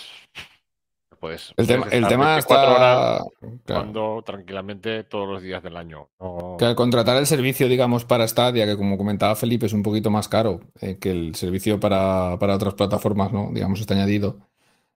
[1.20, 3.48] Pues El tema, puedes el tema 24 horas está.
[3.66, 3.82] claro.
[3.82, 6.08] jugando tranquilamente todos los días del año.
[6.20, 9.84] No- Que al contratar el servicio, digamos, para Stadia, que como comentaba Felipe, es un
[9.84, 13.50] poquito más caro eh, que el servicio para, para otras plataformas, ¿no?
[13.52, 14.38] Digamos, está añadido.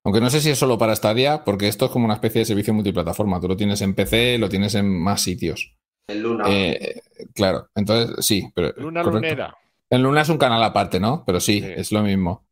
[0.05, 2.45] Aunque no sé si es solo para Stadia, porque esto es como una especie de
[2.45, 3.39] servicio multiplataforma.
[3.41, 5.75] Tú lo tienes en PC, lo tienes en más sitios.
[6.07, 6.43] En Luna.
[6.47, 7.01] Eh,
[7.33, 8.73] claro, entonces sí, pero.
[8.77, 9.27] Luna correcto.
[9.27, 9.57] lunera.
[9.89, 11.23] En Luna es un canal aparte, ¿no?
[11.25, 11.67] Pero sí, Sí.
[11.75, 12.45] es lo mismo.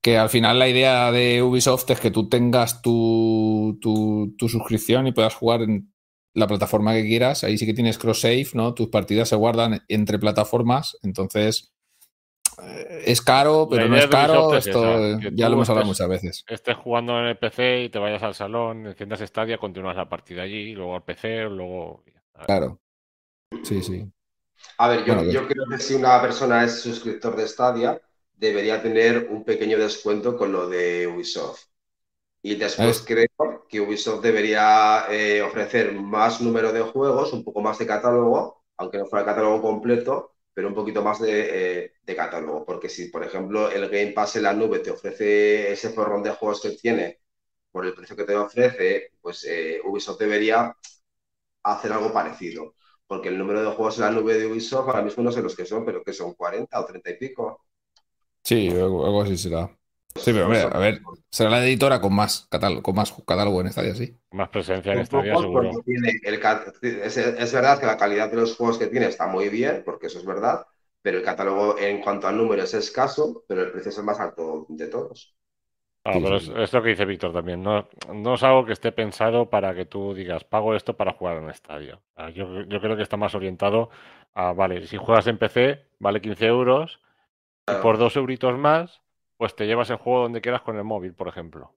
[0.00, 5.06] Que al final la idea de Ubisoft es que tú tengas tu, tu, tu suscripción
[5.06, 5.92] y puedas jugar en
[6.34, 7.44] la plataforma que quieras.
[7.44, 8.74] Ahí sí que tienes cross-save, ¿no?
[8.74, 10.96] Tus partidas se guardan entre plataformas.
[11.02, 11.72] Entonces,
[12.62, 14.54] eh, es caro, pero no es caro.
[14.54, 16.44] es Esto esa, que ya lo hemos hablado estés- muchas veces.
[16.48, 20.42] Estés jugando en el PC y te vayas al salón, enciendas Stadia, continúas la partida
[20.42, 22.04] allí, luego al PC, luego.
[22.46, 22.78] Claro.
[23.64, 24.12] Sí, sí.
[24.78, 28.00] A ver, yo, Bueno, yo creo que si una persona es suscriptor de Stadia,
[28.34, 31.62] debería tener un pequeño descuento con lo de Ubisoft.
[32.42, 33.28] Y después Es- creo
[33.68, 38.98] que Ubisoft debería eh, ofrecer más número de juegos, un poco más de catálogo, aunque
[38.98, 42.64] no fuera catálogo completo, pero un poquito más de, eh, de catálogo.
[42.66, 46.32] Porque si, por ejemplo, el Game Pass en la nube te ofrece ese porrón de
[46.32, 47.20] juegos que tiene
[47.72, 50.76] por el precio que te ofrece, pues eh, Ubisoft debería
[51.62, 52.74] hacer algo parecido.
[53.08, 55.56] Porque el número de juegos en la nube de Ubisoft ahora mismo no sé los
[55.56, 57.62] que son, pero que son 40 o 30 y pico.
[58.44, 59.66] Sí, algo, algo así será.
[60.14, 63.70] Sí, pero hombre, a ver, será la editora con más catálogo, con más catálogo en
[63.72, 64.16] Stadia, sí.
[64.32, 65.70] Más presencia en Stadia, seguro.
[65.70, 69.06] porque tiene el ca- es, es verdad que la calidad de los juegos que tiene
[69.06, 70.66] está muy bien, porque eso es verdad,
[71.02, 74.20] pero el catálogo en cuanto a números es escaso, pero el precio es el más
[74.20, 75.36] alto de todos.
[76.08, 77.62] Ah, pero es, lo que dice Víctor también.
[77.62, 81.36] No, no es algo que esté pensado para que tú digas, pago esto para jugar
[81.38, 82.00] en estadio.
[82.16, 83.90] Ah, Yo, yo creo que está más orientado
[84.34, 87.00] a, vale, si juegas en PC, vale 15 euros,
[87.70, 89.02] y por dos euritos más,
[89.36, 91.74] pues te llevas el juego donde quieras con el móvil, por ejemplo.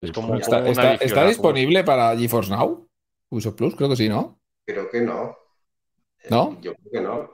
[0.00, 2.88] Es como, Está, como una está- adicional, ¿está como- disponible para GeForce Now?
[3.30, 4.38] Ubisoft Plus, creo que sí, ¿no?
[4.66, 5.36] Creo que no.
[6.22, 6.58] Eh, ¿No?
[6.60, 7.30] Yo creo que no.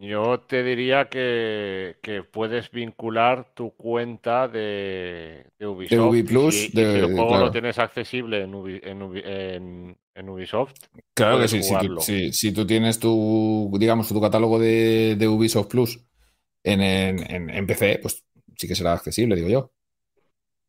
[0.00, 5.98] Yo te diría que, que puedes vincular tu cuenta de, de Ubisoft.
[6.08, 7.44] Ubi y Plus, si, y de- si el juego claro.
[7.46, 10.72] lo tienes accesible en, Ubi- en Ubi- en- en Ubisoft,
[11.14, 11.62] Claro que sí.
[11.62, 16.02] Si tú, si- si tú tienes tu, digamos, tu catálogo de, de Ubisoft Plus
[16.64, 18.24] en, en- en- en PC, pues
[18.56, 19.70] sí que será accesible, digo yo.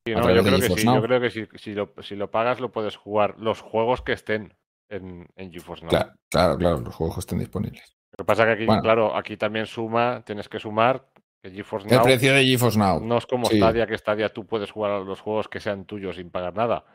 [0.06, 0.86] Sí, no, yo de creo que sí.
[0.86, 4.12] Yo creo que si, si lo, si lo pagas lo puedes jugar los juegos que
[4.14, 4.54] estén
[4.90, 5.90] en, en GeForce Now.
[5.92, 7.96] Claro, claro, claro, los juegos estén disponibles.
[8.12, 8.82] Lo que pasa que aquí, Bueno.
[8.82, 11.06] claro, aquí también suma, tienes que sumar
[11.42, 13.00] que GeForce El Now precio de GeForce Now.
[13.02, 13.58] no es como sí.
[13.58, 16.86] Stadia, que Stadia tú puedes jugar a los juegos que sean tuyos sin pagar nada.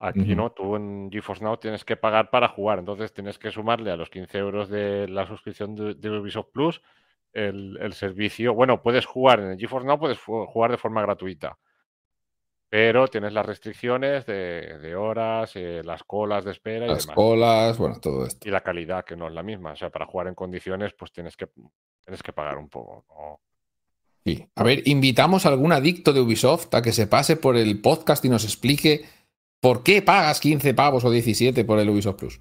[0.00, 3.90] Aquí no, tú en GeForce Now tienes que pagar para jugar, entonces tienes que sumarle
[3.90, 6.82] a los 15 euros de la suscripción de, de Ubisoft Plus
[7.32, 8.52] el, el servicio.
[8.52, 11.56] Bueno, puedes jugar en el GeForce Now, puedes jugar de forma gratuita,
[12.74, 17.14] pero tienes las restricciones de, de horas, eh, las colas de espera y Las demás.
[17.14, 18.48] colas, bueno, todo esto.
[18.48, 19.74] Y la calidad, que no es la misma.
[19.74, 21.46] O sea, para jugar en condiciones, pues tienes que,
[22.04, 23.04] tienes que pagar un poco.
[23.10, 23.40] ¿no?
[24.24, 24.44] Sí.
[24.56, 28.24] A ver, invitamos a algún adicto de Ubisoft a que se pase por el podcast
[28.24, 29.04] y nos explique
[29.60, 32.40] por qué pagas 15 pavos o 17 por el Ubisoft Plus.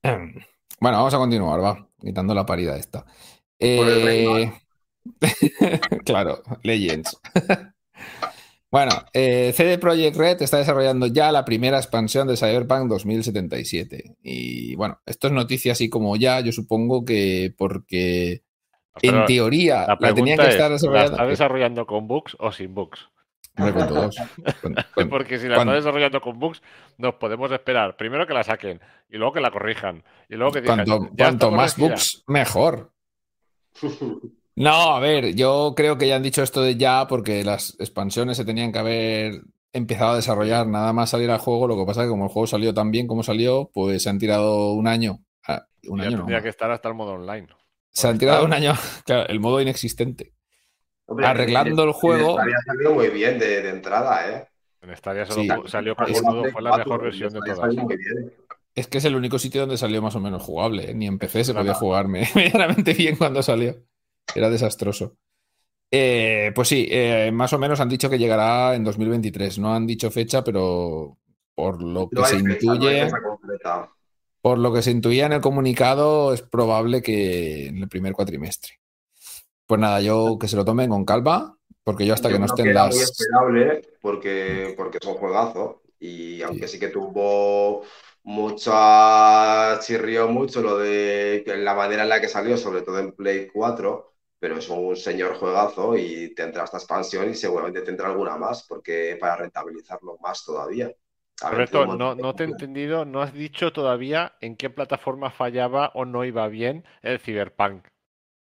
[0.00, 0.46] Bueno,
[0.80, 3.04] vamos a continuar, va, quitando la parida esta.
[3.58, 4.48] Eh,
[6.04, 7.20] claro, Legends.
[8.70, 14.16] Bueno, eh, CD Projekt Red está desarrollando ya la primera expansión de Cyberpunk 2077.
[14.22, 18.42] Y bueno, esto es noticia así como ya, yo supongo que porque
[19.00, 21.12] Pero en teoría la la, tenía que es, estar ¿la desarrollando.
[21.12, 23.08] está desarrollando con bugs o sin bugs?
[23.56, 24.16] Con todos.
[24.62, 26.62] Con- con- Porque si la cuando- está desarrollando con bugs,
[26.98, 27.96] nos podemos esperar.
[27.96, 30.04] Primero que la saquen y luego que la corrijan.
[30.28, 31.94] Y luego que digan, cuanto "Ya cuanto más corregida".
[31.96, 32.92] bugs, mejor.
[34.58, 38.36] No, a ver, yo creo que ya han dicho esto de ya porque las expansiones
[38.36, 39.42] se tenían que haber
[39.72, 41.68] empezado a desarrollar nada más salir al juego.
[41.68, 44.10] Lo que pasa es que como el juego salió tan bien como salió, pues se
[44.10, 45.20] han tirado un año.
[45.46, 47.46] Ah, un Ya año tendría que estar hasta el modo online.
[47.90, 50.34] Se han tirado un año, claro, el modo inexistente.
[51.06, 52.38] Hombre, Arreglando el juego.
[52.38, 54.48] Había salido muy bien de, de entrada, ¿eh?
[54.82, 55.70] En Stadia solo Sí.
[55.70, 57.74] salió Es- cojonudo, fue la mejor versión de todas.
[58.74, 60.90] Es que es el único sitio donde salió más o menos jugable.
[60.90, 60.94] ¿eh?
[60.94, 63.74] Ni en PC se podía jugarme medianamente bien cuando salió.
[64.34, 65.16] Era desastroso.
[65.90, 69.58] Eh, pues sí, eh, más o menos han dicho que llegará en 2023.
[69.58, 71.16] No han dicho fecha, pero
[71.54, 73.88] por lo que No se intuye, fecha
[74.40, 78.80] por lo que se intuía en el comunicado, es probable que en el primer cuatrimestre.
[79.66, 82.46] Pues nada, yo que se lo tomen con calma, porque yo hasta Yo que no
[82.46, 83.10] estén era muy las.
[83.10, 87.82] esperable porque, porque es un juegazo y aunque sí que tuvo
[88.22, 93.12] mucha chirrió mucho lo de que la manera en la que salió, sobre todo en
[93.12, 98.36] Play 4, pero es un señor juegazo y tendrá esta expansión y seguramente tendrá alguna
[98.36, 100.92] más, porque para rentabilizarlo más todavía.
[101.42, 106.04] Un no, no te he entendido, no has dicho todavía en qué plataforma fallaba o
[106.04, 107.86] no iba bien el Cyberpunk.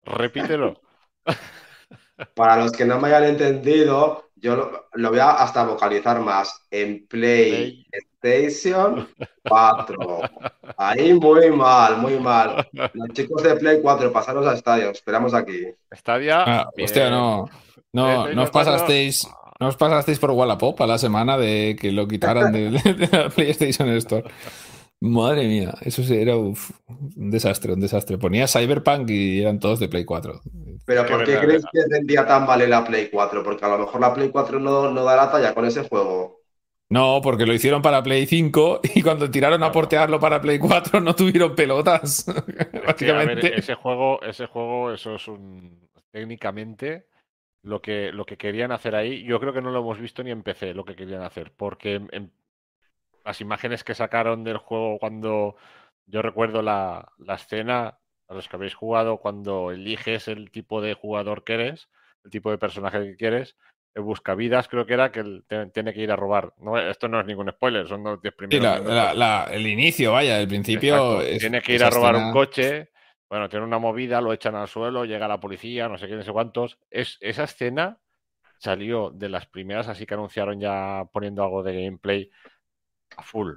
[0.03, 0.81] Repítelo.
[2.33, 6.65] Para los que no me hayan entendido, yo lo, lo voy a hasta vocalizar más.
[6.71, 7.05] En
[8.25, 9.07] PlayStation
[9.47, 10.21] 4.
[10.77, 12.67] Ahí muy mal, muy mal.
[12.93, 15.67] Los chicos de Play 4, pasaros a Stadia, os esperamos aquí.
[15.95, 16.43] Stadia.
[16.43, 17.47] Ah, hostia, no.
[17.93, 19.27] No, os 4, pasasteis.
[19.59, 23.29] No os pasasteis por Wallapop a la semana de que lo quitaran de, de la
[23.29, 24.23] PlayStation Store.
[25.01, 28.17] Madre mía, eso sí era uf, un desastre, un desastre.
[28.17, 30.41] Ponía Cyberpunk y eran todos de Play 4.
[30.85, 31.69] Pero ¿por qué verdad, creéis verdad.
[31.71, 33.43] que vendía tan mal en la Play 4?
[33.43, 36.44] Porque a lo mejor la Play 4 no, no da la talla con ese juego.
[36.89, 41.01] No, porque lo hicieron para Play 5 y cuando tiraron a portearlo para Play 4
[41.01, 42.25] no tuvieron pelotas.
[42.47, 43.57] Ver, Básicamente.
[43.57, 45.89] ese juego, ese juego, eso es un.
[46.11, 47.07] Técnicamente,
[47.63, 50.31] lo que, lo que querían hacer ahí, yo creo que no lo hemos visto ni
[50.31, 51.51] en PC, lo que querían hacer.
[51.57, 52.31] Porque en- en
[53.23, 55.55] las imágenes que sacaron del juego cuando.
[56.07, 60.93] Yo recuerdo la, la escena, a los que habéis jugado, cuando eliges el tipo de
[60.93, 61.89] jugador que eres,
[62.23, 63.57] el tipo de personaje que quieres.
[63.95, 65.23] Buscavidas creo que era que
[65.73, 66.53] tiene que ir a robar.
[66.59, 68.93] No, esto no es ningún spoiler, son los 10 Sí, primeros la- minutos.
[68.95, 71.21] la- la- el inicio, vaya, el principio.
[71.21, 72.89] Es- Tiene que ir a robar un coche.
[73.29, 76.23] Bueno, tiene una movida, lo echan al suelo, llega la policía, no sé qué, no
[76.23, 76.77] sé cuántos.
[76.91, 77.97] Es, esa escena
[78.57, 82.29] salió de las primeras, así que anunciaron ya poniendo algo de gameplay
[83.17, 83.53] a full,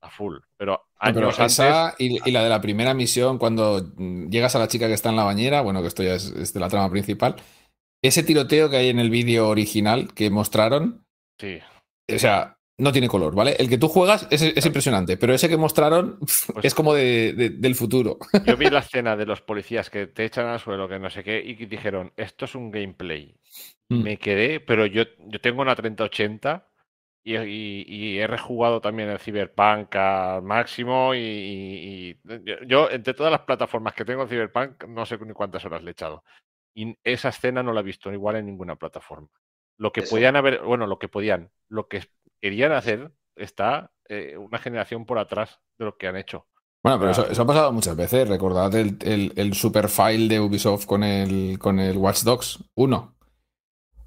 [0.00, 0.38] a full.
[0.56, 4.58] Pero años pero antes, y, y la de la primera misión, cuando mm, llegas a
[4.58, 6.68] la chica que está en la bañera, bueno, que esto ya es, es de la
[6.68, 7.36] trama principal,
[8.02, 11.04] ese tiroteo que hay en el vídeo original que mostraron,
[11.38, 11.58] sí.
[12.14, 13.54] o sea, no tiene color, ¿vale?
[13.58, 17.32] El que tú juegas es, es impresionante, pero ese que mostraron Pues- es como de-
[17.34, 18.18] de- del futuro.
[18.46, 21.22] Yo vi la escena de los policías que te echan al suelo, que no sé
[21.22, 23.36] qué, y dijeron, esto es un gameplay.
[23.88, 24.02] Mm.
[24.02, 26.66] Me quedé, pero yo, yo tengo una 3080
[27.24, 32.18] y, y- y he rejugado también el Cyberpunk al máximo y,
[32.66, 35.92] yo, entre todas las plataformas que tengo Cyberpunk, no sé ni cuántas horas le he
[35.92, 36.24] echado.
[36.74, 39.28] Y esa escena no la he visto igual en ninguna plataforma.
[39.78, 40.10] Lo que Eso.
[40.10, 42.04] podían haber, bueno, lo que podían, lo que
[42.40, 46.46] querían hacer está eh, una generación por atrás de lo que han hecho.
[46.82, 48.28] Bueno, pero eso, eso ha pasado muchas veces.
[48.28, 53.14] Recordad el, el, el super file de Ubisoft con el, con el Watch Dogs 1.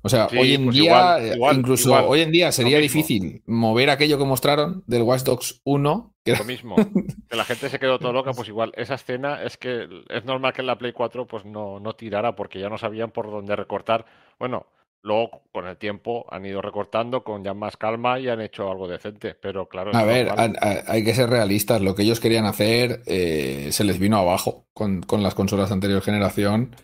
[0.05, 2.51] O sea, Sí, hoy en pues día, igual, eh, igual, incluso igual, hoy en día
[2.51, 6.75] sería difícil mover aquello que mostraron del Watch Dogs 1, que Lo mismo.
[7.29, 8.71] Que la gente se quedó todo loca, pues igual.
[8.77, 12.35] Esa escena es que es normal que en la Play 4 pues no, no tirara
[12.35, 14.05] porque ya no sabían por dónde recortar.
[14.37, 14.67] Bueno,
[15.01, 18.87] luego con el tiempo han ido recortando con ya más calma y han hecho algo
[18.87, 19.33] decente.
[19.33, 20.55] Pero claro, A ver, normal.
[20.61, 21.81] a- a- hay que ser realistas.
[21.81, 25.73] Lo que ellos querían hacer eh, se les vino abajo con, con las consolas de
[25.73, 26.75] anterior generación.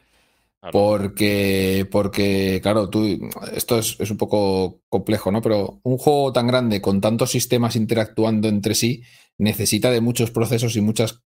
[0.70, 3.20] Porque, porque, claro, tú,
[3.54, 5.42] esto es, es un poco complejo, ¿no?
[5.42, 9.04] Pero un juego tan grande con tantos sistemas interactuando entre sí
[9.38, 11.22] necesita de muchos procesos y muchas,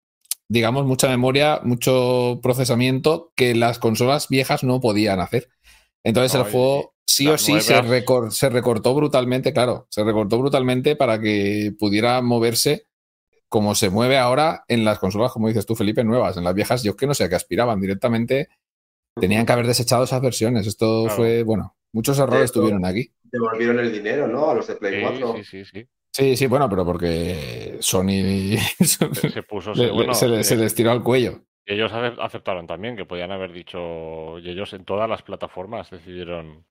[0.50, 5.50] digamos, mucha memoria, mucho procesamiento que las consolas viejas no podían hacer.
[6.04, 10.04] Entonces No, el juego sí o sí se, nuevas- recor- se recortó brutalmente, claro, se
[10.04, 12.88] recortó brutalmente para que pudiera moverse
[13.50, 16.38] como se mueve ahora en las consolas, como dices tú, Felipe, nuevas.
[16.38, 18.50] En las viejas, yo que no sé a qué aspiraban directamente.
[19.20, 20.68] Tenían que haber desechado esas versiones.
[20.68, 21.16] Esto Claro.
[21.16, 23.12] fue, bueno, muchos errores Esto- tuvieron aquí.
[23.24, 24.50] Devolvieron el dinero, ¿no?
[24.50, 25.36] A los de Play Sí, 4.
[25.38, 25.88] sí, sí, sí.
[26.14, 29.74] Sí, sí, bueno, pero porque Sony Se, se puso.
[29.74, 31.42] le- se- bueno, se, le, eh, se les tiró al cuello.
[31.66, 34.38] ellos ace- aceptaron también que podían haber dicho.
[34.40, 36.66] Y ellos en todas las plataformas decidieron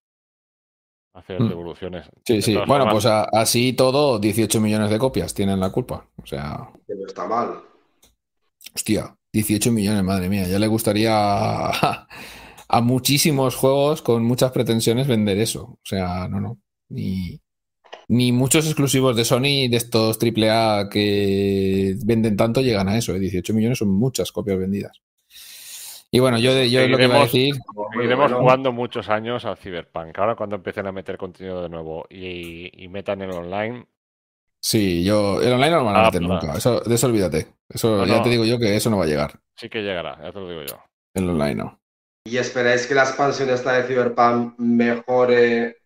[1.14, 1.48] hacer Mm.
[1.48, 2.06] devoluciones.
[2.24, 2.54] Sí, sí.
[2.54, 6.08] Bueno, formas, pues a- así todo, 18 millones de copias tienen la culpa.
[6.22, 7.60] O sea, Que no está mal.
[8.74, 10.46] hostia, 18 millones, madre mía.
[10.46, 12.06] Ya le gustaría a,
[12.68, 15.64] a muchísimos juegos con muchas pretensiones vender eso.
[15.64, 16.58] O sea, no, no.
[16.88, 17.40] Ni,
[18.06, 23.12] ni muchos exclusivos de Sony de estos AAA que venden tanto llegan a eso.
[23.12, 23.18] ¿eh?
[23.18, 25.02] 18 millones son muchas copias vendidas.
[26.12, 27.56] Y bueno, yo, yo lo que iba a decir.
[27.92, 28.38] Seguiremos bueno.
[28.38, 30.16] jugando muchos años al Cyberpunk.
[30.16, 33.84] Ahora cuando empiecen a meter contenido de nuevo y, y metan el online,
[34.66, 35.42] Sí, yo.
[35.42, 36.56] El online no lo van a Ah, meter pues nunca.
[36.56, 37.48] Eso, de eso olvídate.
[37.68, 38.22] Eso No, ya no.
[38.22, 39.38] te digo yo que eso no va a llegar.
[39.56, 40.78] sí que llegará, ya te lo digo yo.
[41.12, 41.78] El online no.
[42.24, 45.76] ¿Y esperáis que la expansión esta de Cyberpunk mejore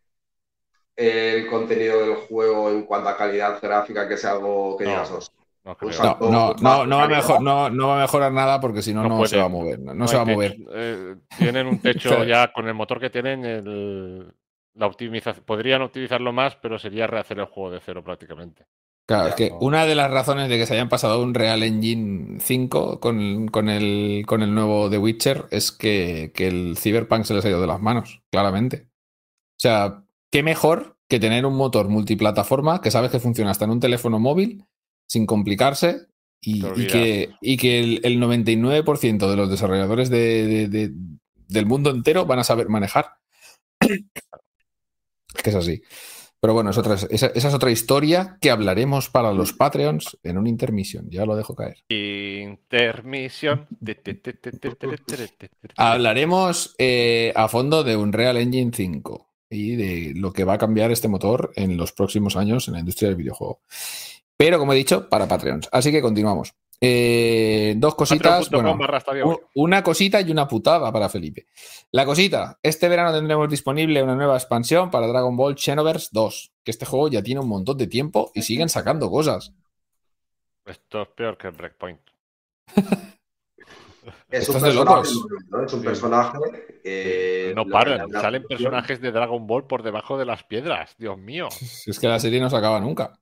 [0.97, 5.11] el contenido del juego en cuanto a calidad gráfica, que sea algo que No, digas,
[5.11, 5.33] "Os-
[5.65, 7.09] No No, va a calidad.
[7.09, 9.81] mejor, no, no va a mejorar nada porque si no, No se va a mover.
[9.81, 10.53] No, no No se va hay a mover.
[10.53, 14.33] techo, eh, tienen un techo ya con el motor que tienen, el-
[14.79, 15.45] la optimización.
[15.45, 18.67] Podrían optimizarlo más, pero sería rehacer el juego de cero prácticamente.
[19.07, 22.41] Claro, es que una de las razones de que se hayan pasado un Real Engine
[22.41, 27.33] 5 con, con el, con el nuevo The Witcher es que, que el Cyberpunk se
[27.33, 28.89] les ha ido de las manos, claramente.
[29.57, 33.71] O sea, qué mejor que tener un motor multiplataforma que sabes que funciona hasta en
[33.71, 34.65] un teléfono móvil
[35.09, 36.09] sin complicarse
[36.43, 36.61] y,
[36.93, 40.93] que, y que el, el 99% de los desarrolladores de- de- de-
[41.49, 43.07] del mundo entero van a saber manejar
[45.43, 45.83] que es así.
[46.41, 50.47] Pero bueno, es otra, esa, es otra historia que hablaremos para los Patreons en un
[50.47, 51.11] intermisión.
[51.11, 51.79] Ya lo dejo caer.
[51.89, 53.67] Intermisión.
[55.77, 56.77] hablaremos
[57.35, 61.09] a fondo de un real Engine 5 y de lo que va a cambiar este
[61.09, 63.63] motor en los próximos años en la industria del videojuego.
[64.37, 65.69] Pero como he dicho, para Patreons.
[65.73, 66.55] Así que continuamos.
[66.81, 68.49] Eh, dos cositas.
[68.51, 68.79] Bueno,
[69.55, 71.47] una cosita y una putada para Felipe.
[71.91, 76.71] La cosita, este verano tendremos disponible una nueva expansión para Dragon Ball Xenoverse 2, que
[76.71, 79.53] este juego ya tiene un montón de tiempo y siguen sacando cosas.
[80.67, 82.01] Esto es peor que el Breakpoint.
[84.31, 85.27] Es Esto un es personaje, locos.
[85.51, 85.65] ¿no?
[85.65, 85.87] Es un Sí.
[85.87, 86.39] personaje.
[86.85, 90.95] eh, No paran, salen personajes de Dragon Ball por debajo de las piedras.
[90.99, 91.49] Dios mío.
[91.87, 93.19] Es que la serie no se acaba nunca.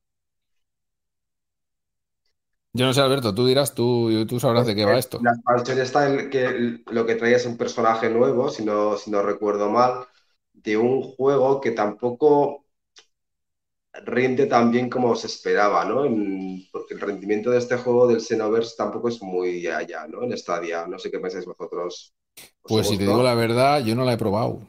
[2.77, 5.19] Yo no sé, Alberto, tú dirás, tú, tú sabrás de qué va esto.
[5.25, 9.11] La expansión está en que lo que trae es un personaje nuevo, si no, si
[9.11, 10.07] no recuerdo mal,
[10.53, 12.65] de un juego que tampoco
[14.05, 16.05] rinde tan bien como se esperaba, ¿no?
[16.05, 20.23] En- porque el rendimiento de este juego del Xenoverse tampoco es muy allá, ¿no?
[20.23, 20.87] En Stadia.
[20.87, 22.15] No sé qué pensáis vosotros.
[22.63, 24.61] ¿Os Pues si te digo la verdad, yo no la he probado.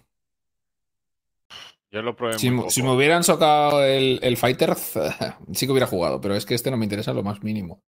[1.92, 2.70] Yo lo probé Si, muy me- poco.
[2.70, 4.76] si me hubieran socado el, el Fighter,
[5.54, 7.82] sí que hubiera jugado, pero es que este no me interesa lo más mínimo.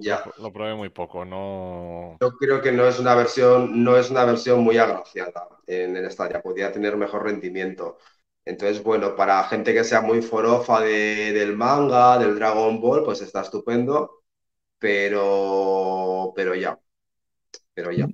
[0.00, 0.24] Ya.
[0.38, 2.16] Lo probé muy poco, no.
[2.20, 6.10] Yo creo que no es una versión, no es una versión muy agraciada en, en
[6.10, 7.98] Stadia, podría tener mejor rendimiento.
[8.44, 13.22] Entonces, bueno, para gente que sea muy forofa de- del manga, del Dragon Ball, pues
[13.22, 14.22] está estupendo,
[14.78, 16.78] pero, pero ya,
[17.74, 18.06] pero ya.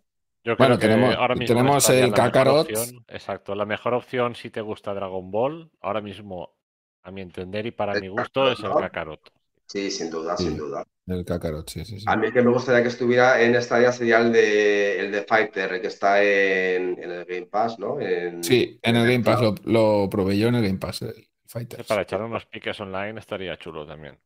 [0.43, 2.71] Yo Bueno, creo que tenemos- ahora mismo tenemos el la mejor Kakarot.
[2.71, 6.55] opción- Exacto, la mejor opción si te gusta Dragon Ball, ahora mismo,
[7.03, 8.71] a mi entender y para El mi gusto, es el.
[8.71, 9.21] Kakarot.
[9.71, 10.45] Sí, sin duda, Sí.
[10.47, 10.85] sin duda.
[11.07, 12.05] El Kakarot, sí, sí, sí.
[12.09, 15.23] A mí el que me gustaría que estuviera en Stadia sería el de, el de
[15.23, 18.01] Fighter, el que está en, en el Game Pass, ¿no?
[18.01, 21.29] En- Sí, en el Game Pass lo, lo probé yo en el Game Pass, el
[21.47, 21.85] Fighter.
[21.85, 24.19] Para echar unos piques online estaría chulo también.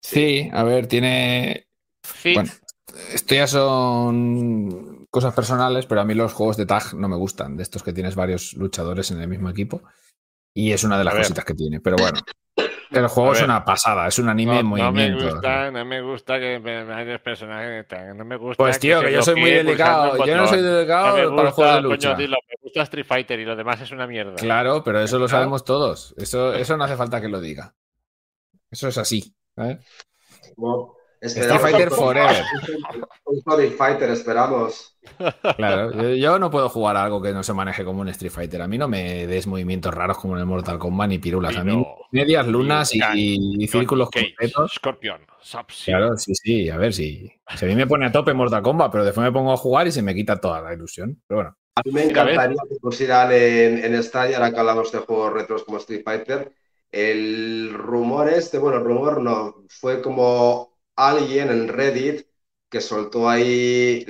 [0.00, 1.68] Sí, a ver, tiene.
[2.02, 2.50] Sí, Bueno,
[3.12, 7.56] esto ya son cosas personales, pero a mí los juegos de tag no me gustan,
[7.56, 9.82] de estos que tienes varios luchadores en el mismo equipo.
[10.54, 12.18] Y es una de las cositas que tiene, pero bueno.
[12.90, 15.30] El juego A es una pasada, es un anime no, en no me movimiento.
[15.30, 19.12] gusta, no me gusta que me varios personajes tengan, no me gusta Pues tío, que
[19.12, 20.16] yo soy muy delicado.
[20.16, 22.08] el Yo no soy delicado No me para los juegos de lucha.
[22.14, 24.36] coño, dilo, me gusta Street Fighter y lo demás es una mierda.
[24.36, 26.14] Claro, pero eso lo sabemos todos.
[26.16, 27.74] Eso, eso no hace falta que lo diga.
[28.70, 29.34] Eso es así.
[30.56, 32.44] Bueno, Street Fighter Forever.
[33.24, 34.94] Un Sonic Fighter, esperamos.
[35.56, 38.30] Claro, yo, yo no puedo jugar a algo que no se maneje como un Street
[38.30, 38.62] Fighter.
[38.62, 41.56] A mí no me des movimientos raros como en el Mortal Kombat ni pirulas.
[41.56, 44.72] A mí medias lunas y, y círculos Cage, completos.
[44.74, 45.20] Scorpion.
[45.84, 48.92] Claro, sí, sí, a ver si, si a mí me pone a tope Mortal Kombat,
[48.92, 51.20] pero después me pongo a jugar y se me quita toda la ilusión.
[51.26, 54.98] Pero bueno, A mí me encantaría que pusieran en, en Stadia, ahora que hablamos de
[54.98, 56.52] juegos retros como Street Fighter,
[56.90, 62.26] el rumor este, bueno, el rumor no, fue como alguien en Reddit
[62.68, 64.04] que soltó ahí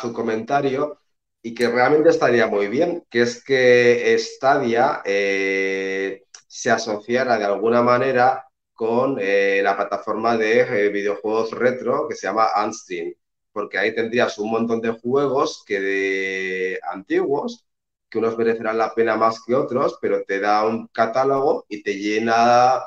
[0.00, 1.00] su comentario
[1.42, 7.82] y que realmente estaría muy bien, que es que Stadia eh, se asociara de alguna
[7.82, 13.14] manera con eh, la plataforma de eh, videojuegos retro que se llama Unstream
[13.52, 17.64] porque ahí tendrías un montón de juegos que de antiguos,
[18.10, 21.94] que unos merecerán la pena más que otros, pero te da un catálogo y te
[21.94, 22.82] llena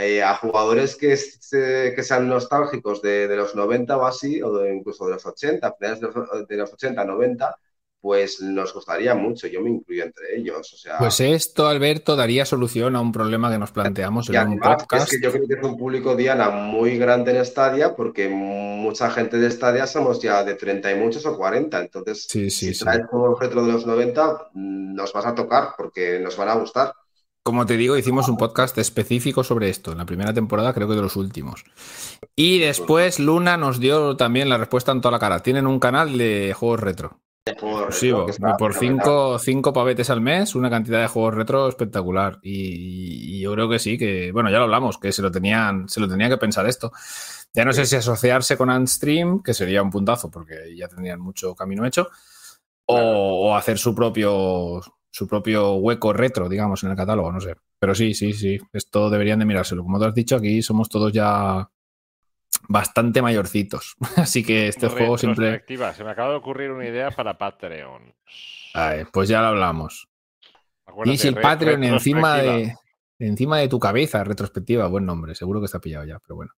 [0.00, 4.52] eh, a jugadores que, se, que sean nostálgicos de, de, los 90 o así, o
[4.58, 7.56] de, incluso de los 80, finales de los, de los 80, 90,
[8.00, 10.72] pues nos gustaría mucho, yo me incluyo entre ellos.
[10.72, 14.58] O sea, pues esto, Alberto, daría solución a un problema que nos planteamos en un
[14.58, 15.04] podcast.
[15.12, 19.10] Es que yo creo que es un público Diana muy grande en Stadia, porque mucha
[19.10, 21.78] gente de Stadia somos ya de 30 y muchos o 40.
[21.78, 26.18] Entonces, sí, sí, si traes juegos retro de los 90, nos vas a tocar porque
[26.20, 26.94] nos van a gustar.
[27.42, 30.94] Como te digo, hicimos un podcast específico sobre esto en la primera temporada, creo que
[30.94, 31.64] de los últimos.
[32.36, 35.40] Y después Luna nos dio también la respuesta en toda la cara.
[35.40, 37.20] Tienen un canal de juegos retro.
[37.46, 38.26] Exclusivo,
[38.58, 42.38] por cinco, cinco pavetes al mes, una cantidad de juegos retro espectacular.
[42.42, 45.88] Y, y, yo creo que sí, que, bueno, ya lo hablamos, que se lo tenían,
[45.88, 46.92] se lo tenía que pensar esto.
[47.54, 51.54] Ya no sé si asociarse con Unstream, que sería un puntazo, porque ya tendrían mucho
[51.54, 52.08] camino hecho,
[52.84, 52.96] o,
[53.48, 54.80] o hacer su propio,
[55.10, 57.56] su propio hueco retro, digamos, en el catálogo, no sé.
[57.78, 59.82] Pero sí, sí, sí, esto deberían de mirárselo.
[59.82, 61.68] Como te has dicho, aquí somos todos ya
[62.68, 63.96] bastante mayorcitos.
[64.16, 65.46] Así que este juego siempre.
[65.46, 65.94] Retrospectiva.
[65.94, 68.14] Se me acaba de ocurrir una idea para Patreon.
[68.74, 70.08] Ay, pues ya lo hablamos.
[70.86, 72.74] Acuérdate, Y si el re- Patreon encima de,
[73.18, 76.52] encima de tu cabeza, retrospectiva, buen nombre, seguro que está pillado ya, pero bueno.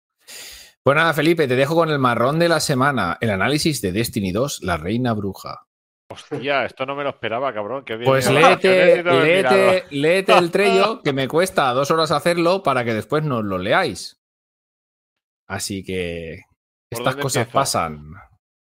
[0.83, 4.33] Pues nada, Felipe, te dejo con el marrón de la semana, el análisis de Destiny
[4.33, 5.67] 2, la reina bruja.
[6.13, 7.85] Hostia, esto no me lo esperaba, cabrón.
[7.85, 9.21] que bien Pues léete, mirado.
[9.23, 13.59] léete, léete el trello, que me cuesta dos horas hacerlo para que después nos lo
[13.59, 14.17] leáis.
[15.49, 16.41] Así que
[16.91, 17.59] ¿Por estas cosas empiezo?
[17.59, 18.13] pasan.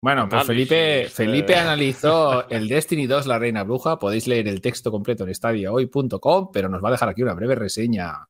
[0.01, 1.09] Bueno, pues Felipe, eh.
[1.09, 3.97] Felipe analizó el Destiny 2, la reina bruja.
[3.97, 7.55] Podéis leer el texto completo en estadiahoy.com, pero nos va a dejar aquí una breve
[7.55, 8.25] reseña.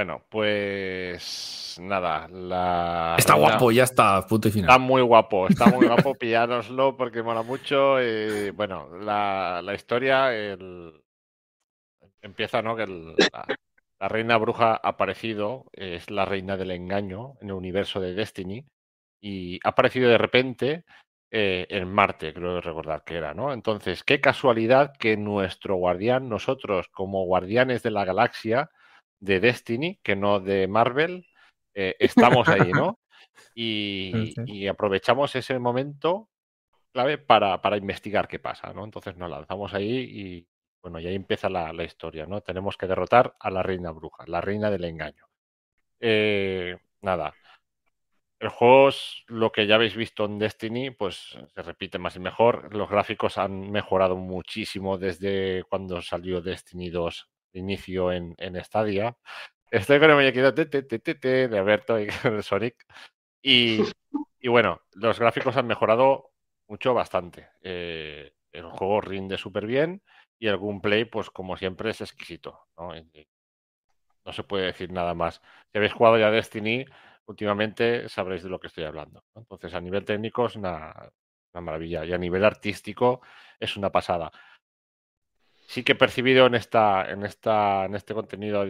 [0.00, 4.78] Bueno, pues nada, la Está guapo, ya está, punto y Está final.
[4.78, 8.00] muy guapo, está muy guapo, pillároslo porque mola mucho.
[8.02, 11.02] y, bueno, la, la historia el-
[12.22, 12.76] empieza, ¿no?
[12.76, 13.56] Que el- la,
[14.00, 18.64] la reina bruja ha aparecido, es la reina del engaño en el universo de Destiny
[19.20, 20.84] y ha aparecido de repente
[21.30, 23.52] eh, en Marte, creo recordar que era, ¿no?
[23.52, 28.70] Entonces, qué casualidad que nuestro guardián, nosotros como guardianes de la galaxia
[29.20, 31.26] de Destiny, que no de Marvel,
[31.74, 32.98] eh, estamos ahí, ¿no?
[33.54, 34.42] Y, Sí.
[34.46, 36.28] y aprovechamos ese momento
[36.92, 38.84] clave para, para investigar qué pasa, ¿no?
[38.84, 40.46] Entonces nos lanzamos ahí y
[40.82, 42.40] bueno, y ahí empieza la, la historia, ¿no?
[42.40, 45.26] Tenemos que derrotar a la reina bruja, la reina del engaño.
[46.00, 47.34] Eh, nada.
[48.38, 52.20] El juego es lo que ya habéis visto en Destiny, pues se repite más y
[52.20, 52.74] mejor.
[52.74, 59.16] Los gráficos han mejorado muchísimo desde cuando salió Destiny 2 de inicio en, en Stadia.
[59.70, 62.76] Estoy con el muñequito te, te, te, te, te, de Alberto y el Sonic.
[63.42, 63.90] Y,
[64.40, 66.32] y bueno, los gráficos han mejorado
[66.68, 67.48] mucho, bastante.
[67.62, 70.02] Eh, el juego rinde súper bien
[70.38, 72.60] y el gameplay, pues como siempre, es exquisito.
[72.78, 72.96] ¿no?
[72.96, 73.28] Y-
[74.24, 75.40] no se puede decir nada más.
[75.72, 76.84] Si habéis jugado ya Destiny,
[77.26, 79.24] últimamente sabréis de lo que estoy hablando.
[79.34, 79.42] ¿no?
[79.42, 80.94] Entonces, a nivel técnico es una,
[81.54, 83.20] una maravilla y a nivel artístico
[83.58, 84.30] es una pasada.
[85.70, 88.64] Sí que he percibido en esta, en esta, en este contenido,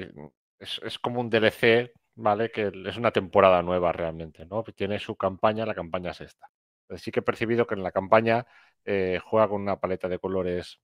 [0.59, 2.51] es, es como un DLC, ¿vale?
[2.51, 4.62] Que es una temporada nueva realmente, ¿no?
[4.64, 6.51] Tiene su campaña, la campaña es esta.
[6.98, 8.46] Sí que he percibido que en la campaña
[8.84, 10.78] eh, juega con una paleta de colores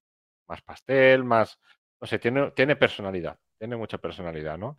[0.49, 1.61] más pastel, más,
[2.01, 4.79] no sé, tiene, tiene personalidad, tiene mucha personalidad, ¿no?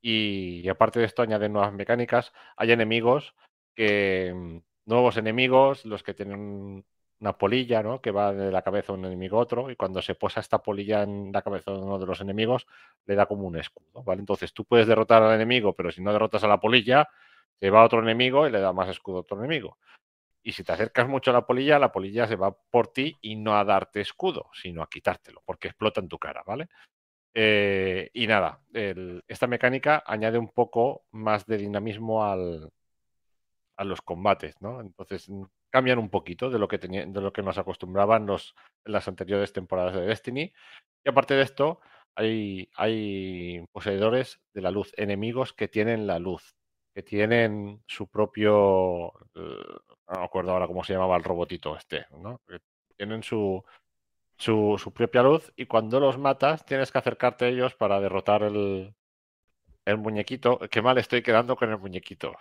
[0.00, 2.32] Y, y aparte de esto añade nuevas mecánicas.
[2.56, 3.34] Hay enemigos
[3.74, 6.86] que, mm, nuevos enemigos, los que tienen
[7.20, 8.00] una polilla, ¿no?
[8.00, 10.62] Que va de la cabeza de un enemigo a otro, y cuando se posa esta
[10.62, 12.66] polilla en la cabeza de uno de los enemigos,
[13.06, 14.20] le da como un escudo, ¿vale?
[14.20, 17.08] Entonces tú puedes derrotar al enemigo, pero si no derrotas a la polilla,
[17.58, 19.78] se va otro enemigo y le da más escudo a otro enemigo.
[20.42, 23.36] Y si te acercas mucho a la polilla, la polilla se va por ti y
[23.36, 26.68] no a darte escudo, sino a quitártelo, porque explota en tu cara, ¿vale?
[27.34, 28.60] Eh, y nada,
[29.26, 32.70] esta mecánica añade un poco más de dinamismo al,
[33.76, 34.80] a los combates, ¿no?
[34.80, 35.28] Entonces
[35.70, 38.54] cambian un poquito de lo que, tenía- de lo que nos acostumbraban los,
[38.84, 40.52] las anteriores temporadas de Destiny.
[41.04, 41.80] Y aparte de esto,
[42.14, 46.54] hay, hay poseedores de la luz, enemigos que tienen la luz,
[46.94, 49.12] que tienen su propio...
[49.34, 52.40] eh, no me acuerdo ahora cómo se llamaba el robotito este, ¿no?
[52.48, 52.58] Que
[52.96, 53.62] Tienen su,
[54.38, 58.42] su, su propia luz y cuando los matas tienes que acercarte a ellos para derrotar
[58.44, 58.94] el,
[59.86, 60.58] el muñequito.
[60.70, 62.36] Qué mal estoy quedando con el muñequito.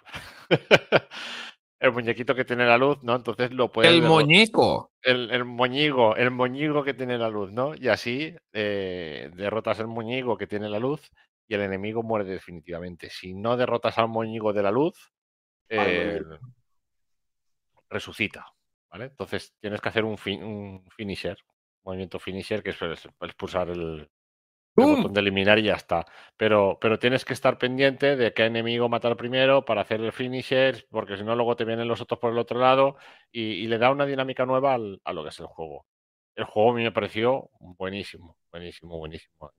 [1.80, 3.16] el muñequito que tiene la luz, ¿no?
[3.16, 3.92] Entonces lo puedes...
[3.92, 4.92] El muñeco.
[5.04, 7.76] el, el moñigo, el moñigo que tiene la luz, ¿no?
[7.76, 11.12] Y así eh, derrotas el moñigo que tiene la luz
[11.48, 13.10] y el enemigo muere definitivamente.
[13.10, 15.14] Si no derrotas al moñigo de la luz,
[15.70, 16.22] eh,
[17.90, 18.46] resucita,
[18.90, 19.06] ¿vale?
[19.06, 21.38] Entonces tienes que hacer un, fin- un finisher,
[21.84, 22.78] movimiento finisher, que es
[23.22, 24.10] expulsar el,
[24.84, 26.06] el botón de eliminar y ya está.
[26.38, 30.86] Pero, pero tienes que estar pendiente de qué enemigo matar primero para hacer el finisher,
[30.92, 32.98] porque si no, luego te vienen los otros por el otro lado
[33.32, 35.86] y, y le da una dinámica nueva al- a lo que es el juego.
[36.36, 39.52] El juego a mí me pareció buenísimo, buenísimo, buenísimo.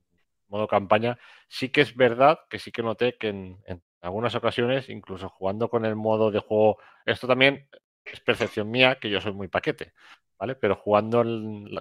[0.49, 4.89] Modo campaña, sí que es verdad que sí que noté que en, en algunas ocasiones,
[4.89, 7.69] incluso jugando con el modo de juego, esto también
[8.05, 9.93] es percepción mía, que yo soy muy paquete,
[10.39, 10.55] ¿vale?
[10.57, 11.23] Pero jugando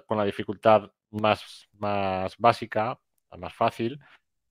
[0.06, 3.00] con la dificultad más, más básica,
[3.36, 4.00] más fácil,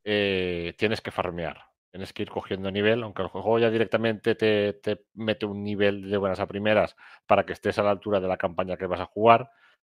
[0.03, 1.63] eh, tienes que farmear.
[1.91, 6.09] Tienes que ir cogiendo nivel, aunque el juego ya directamente te, te mete un nivel
[6.09, 8.99] de buenas a primeras para que estés a la altura de la campaña que vas
[8.99, 9.49] a jugar,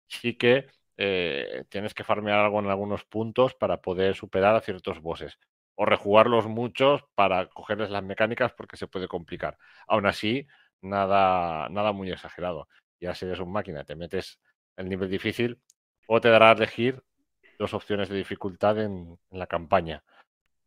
[0.07, 0.67] sí que
[0.97, 5.37] eh, tienes que farmear algo en algunos puntos para poder superar a ciertos bosses.
[5.75, 9.57] O rejugarlos muchos para cogerles las mecánicas porque se puede complicar.
[9.87, 10.47] Aún así,
[10.81, 12.67] nada, nada muy exagerado.
[12.99, 14.39] Ya si eres un máquina, te metes
[14.77, 15.61] el nivel difícil,
[16.07, 17.03] o te dará a elegir
[17.57, 20.03] dos opciones de dificultad en, la campaña.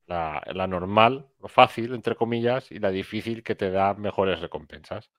[0.07, 5.11] La, la normal, lo fácil, entre comillas, y la difícil que te da mejores recompensas.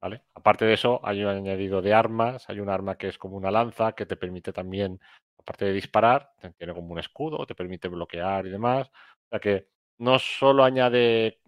[0.00, 0.22] ¿Vale?
[0.34, 3.52] Aparte de eso, hay un añadido de armas, hay un arma que es como una
[3.52, 5.00] lanza que te permite también,
[5.38, 8.88] aparte de disparar, tiene como un escudo, te permite bloquear y demás.
[8.88, 11.40] O sea que no solo añade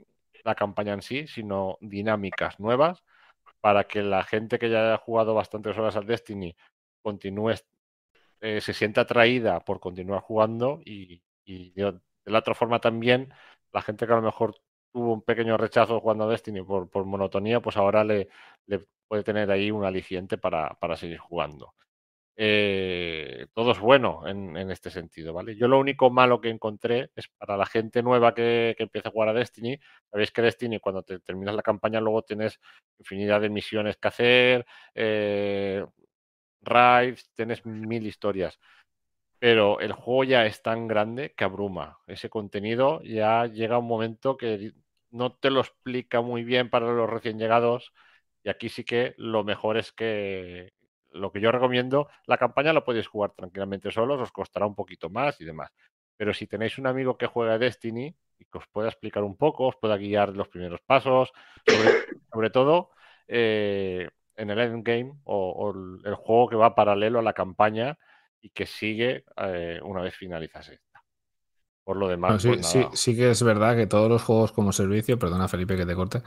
[0.45, 3.03] la campaña en sí, sino dinámicas nuevas
[3.61, 6.55] para que la gente que ya haya jugado bastantes horas al Destiny
[7.03, 7.55] continúe,
[8.45, 13.33] eh, se sienta atraída por continuar jugando y, de, la otra forma también
[13.73, 14.55] la gente que a lo mejor
[14.93, 18.29] tuvo un pequeño rechazo jugando a Destiny por, monotonía, pues ahora le,
[19.09, 21.75] puede tener ahí un aliciente para, para seguir jugando.
[22.37, 25.57] Eh, todo es bueno en, en este sentido, ¿vale?
[25.57, 29.13] Yo lo único malo que encontré es para la gente nueva que, que empieza a
[29.13, 29.79] jugar a Destiny.
[30.11, 32.61] Sabéis que Destiny, cuando te terminas la campaña, luego tienes
[32.99, 35.85] infinidad de misiones que hacer, eh,
[36.65, 38.59] raids, tienes mil historias.
[39.39, 41.99] Pero el juego ya es tan grande que abruma.
[42.07, 44.73] Ese contenido ya llega un momento que
[45.11, 47.93] no te lo explica muy bien para los recién llegados.
[48.43, 50.73] Y aquí sí que lo mejor es que
[51.15, 55.11] lo que yo recomiendo, la campaña la podéis jugar tranquilamente solos, os costará un poquito
[55.11, 55.71] más y demás.
[56.17, 59.69] Pero si tenéis un amigo que juega Destiny y que os pueda explicar un poco,
[59.69, 61.33] os pueda guiar los primeros pasos,
[61.67, 61.91] sobre,
[62.33, 62.91] sobre todo
[63.29, 65.70] eh, en el endgame o, o
[66.05, 67.99] el, juego que va paralelo a la campaña
[68.41, 71.03] y que sigue eh, una vez finalizas esta.
[71.82, 74.72] Por lo demás, No, sí, pues sí, que es verdad que todos los juegos como
[74.72, 76.22] servicio, perdona Felipe que te corte,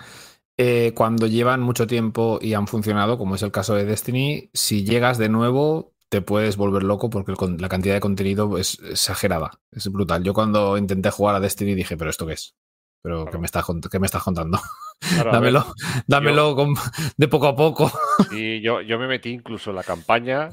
[0.57, 4.83] eh, cuando llevan mucho tiempo y han funcionado, como es el caso de Destiny, si
[4.83, 9.59] llegas de nuevo te puedes volver loco porque el la cantidad de contenido es exagerada,
[9.71, 10.23] es brutal.
[10.23, 12.55] Yo cuando intenté jugar a Destiny dije, pero ¿esto qué es?
[13.01, 13.39] ¿Pero qué Claro.
[13.39, 14.59] me estás, qué me estás contando?
[15.09, 15.65] Claro, a ver, dámelo
[16.07, 16.75] dámelo con-
[17.17, 17.91] de poco a poco.
[18.31, 20.49] Y yo, yo me metí incluso en la campaña.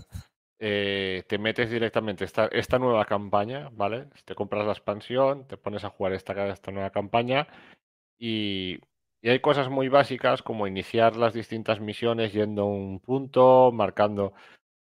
[0.61, 4.07] eh, te metes directamente esta, esta nueva campaña, ¿vale?
[4.25, 7.49] Te compras la expansión, te pones a jugar esta, esta nueva campaña
[8.19, 8.79] y,
[9.23, 14.35] y hay cosas muy básicas como iniciar las distintas misiones yendo a un punto, marcando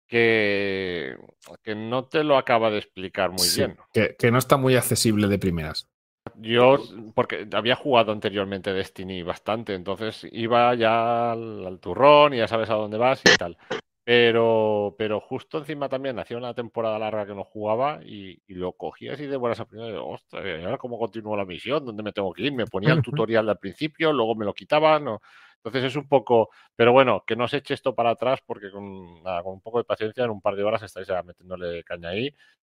[0.09, 1.16] que,
[1.62, 3.76] que no te lo acaba de explicar muy Sí, bien.
[3.92, 5.88] que, que no está muy accesible de primeras.
[6.37, 6.79] Yo,
[7.14, 12.70] porque había jugado anteriormente Destiny bastante, entonces iba ya al, al turrón y ya sabes
[12.70, 13.57] a dónde vas y tal.
[14.05, 18.73] Pero, pero justo encima también hacía una temporada larga que no jugaba y, y lo
[18.73, 20.01] cogí así de buenas a primeras.
[20.05, 21.85] "Ostras, ¿y ahora cómo continúo la misión?
[21.85, 22.53] ¿Dónde me tengo que ir?
[22.53, 25.05] Me ponía el tutorial al principio, luego me lo quitaban.
[25.05, 25.20] ¿no?
[25.57, 26.51] Entonces es un poco.
[26.75, 29.79] Pero bueno, que no se eche esto para atrás porque con, nada, con un poco
[29.79, 32.27] de paciencia en un par de horas estáis ya metiéndole caña ahí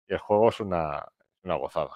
[0.09, 1.07] y el juego es una,
[1.43, 1.91] una gozada.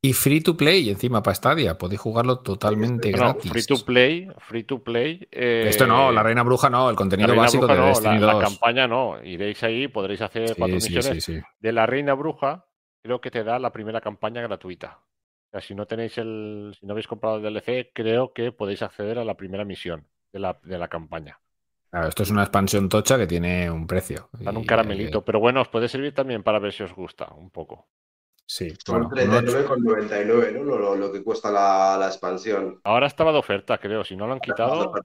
[0.00, 3.50] Y free to play encima para Stadia, podéis jugarlo totalmente No, gratis.
[3.50, 5.26] free to play, free to play.
[5.32, 8.26] eh, Esto no, la Reina Bruja no, el la contenido básico de no, Destiny la,
[8.26, 8.42] la 2.
[8.44, 9.22] campaña no.
[9.22, 11.24] Iréis ahí, podréis hacer cuatro Sí, sí, misiones.
[11.24, 11.40] sí, sí.
[11.60, 12.66] De la Reina Bruja,
[13.02, 15.00] creo que te da la primera campaña gratuita.
[15.48, 18.82] O sea, si no tenéis el, si no habéis comprado el DLC, creo que podéis
[18.82, 21.40] acceder a la primera misión de la, de la campaña.
[21.90, 24.30] Claro, esto es una expansión tocha que tiene un precio.
[24.44, 27.26] Dan un caramelito, eh, pero bueno, os puede servir también para ver si os gusta
[27.34, 27.88] un poco.
[28.48, 30.64] Sí, Son bueno, un ocho- 39,99, ¿no?
[30.64, 32.82] Lo, lo, lo que cuesta la, la expansión.
[32.82, 34.02] Ahora estaba de oferta, creo.
[34.04, 35.00] Si no lo han quitado,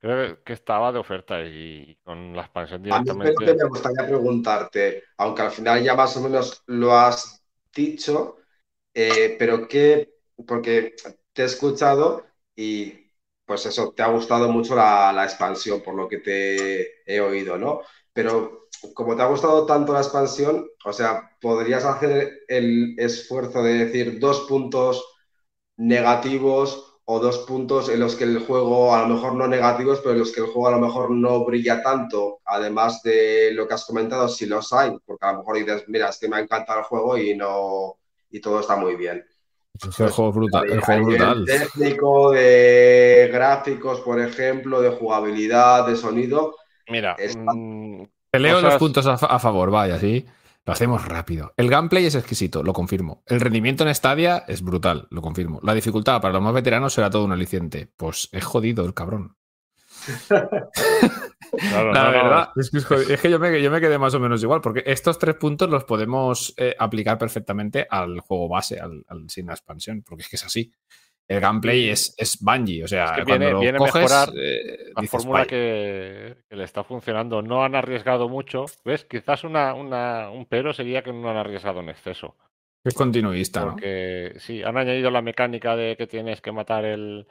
[0.00, 3.56] creo que estaba de oferta y con la expansión A mí directamente.
[3.56, 7.42] me gustaría preguntarte, aunque al final ya más o menos lo has
[7.74, 8.36] dicho,
[8.94, 10.14] eh, pero qué,
[10.46, 10.94] porque
[11.32, 13.10] te he escuchado y
[13.46, 17.56] pues eso, te ha gustado mucho la, la expansión, por lo que te he oído,
[17.58, 17.80] ¿no?
[18.12, 18.61] Pero
[18.94, 24.18] como te ha gustado tanto la expansión, o sea, ¿podrías hacer el esfuerzo de decir
[24.18, 25.04] dos puntos
[25.76, 30.12] negativos o dos puntos en los que el juego, a lo mejor no negativos, pero
[30.12, 33.74] en los que el juego a lo mejor no brilla tanto, además de lo que
[33.74, 36.40] has comentado, si los hay, porque a lo mejor dices, mira, es que me ha
[36.40, 37.96] encantado el juego y no
[38.30, 39.24] y todo está muy bien.
[39.74, 40.70] es el juego brutal.
[40.70, 41.44] El juego brutal.
[41.44, 46.54] técnico, de gráficos, por ejemplo, de jugabilidad, de sonido,
[46.88, 47.81] Mira, Está- mm,
[48.32, 50.24] Te leo cosas- los puntos a, fa- a favor, vaya, sí.
[50.64, 51.52] Lo hacemos rápido.
[51.56, 53.22] El gameplay es exquisito, lo confirmo.
[53.26, 55.60] El rendimiento en Stadia es brutal, lo confirmo.
[55.62, 57.90] La dificultad para los más veteranos será todo un aliciente.
[57.96, 59.36] Pues es jodido el cabrón.
[61.50, 63.10] claro, La no, no, verdad, es que, es.
[63.10, 65.68] Es que yo, me, yo me quedé más o menos igual, porque estos tres puntos
[65.68, 70.28] los podemos eh, aplicar perfectamente al juego base, al, al sin la expansión, porque es
[70.28, 70.72] que es así.
[71.28, 73.94] El gameplay es, es Bungie, o sea, Es que cuando viene- lo viene a coges,
[73.94, 77.40] mejorar eh, la fórmula que, que le está funcionando.
[77.40, 78.66] No han arriesgado mucho.
[78.84, 79.04] ¿Ves?
[79.06, 82.36] Quizás una, una- un pero sería que no han arriesgado en exceso.
[82.84, 83.72] es continuista, ¿no?
[83.72, 87.26] Porque sí, han añadido la mecánica de que tienes que matar el,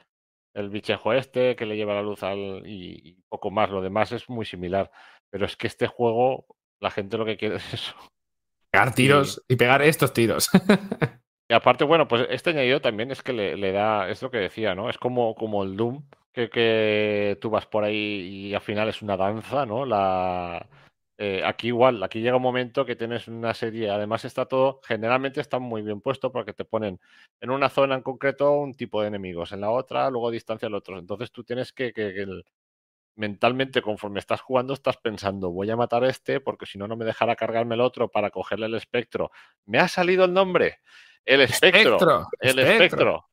[0.54, 2.62] el bichejo este, que le lleva la luz al.
[2.66, 3.70] Y, y poco más.
[3.70, 4.90] Lo demás es muy similar.
[5.30, 6.46] Pero es que este juego,
[6.80, 7.94] la gente lo que quiere es eso.
[8.72, 10.50] Pegar tiros y pegar estos tiros.
[11.52, 14.74] Y aparte, bueno, pues este añadido también es que le, da, es lo que decía,
[14.74, 14.88] ¿no?
[14.88, 16.02] Es como, como el Doom,
[16.32, 19.84] que, que tú vas por ahí y al final es una danza, ¿no?
[19.84, 20.66] La,
[21.18, 25.42] eh, aquí igual, aquí llega un momento que tienes una serie, además está todo, generalmente
[25.42, 26.98] está muy bien puesto porque te ponen
[27.38, 30.74] en una zona en concreto un tipo de enemigos, en la otra luego distancia al
[30.74, 30.98] otro.
[30.98, 32.26] Entonces tú tienes que, que,
[33.16, 36.96] mentalmente conforme estás jugando estás pensando, voy a matar a este porque si no, no
[36.96, 39.30] me dejará cargarme el otro para cogerle el espectro.
[39.66, 40.78] Me ha salido el nombre.
[41.24, 42.26] El espectro.
[42.40, 43.26] el espectro.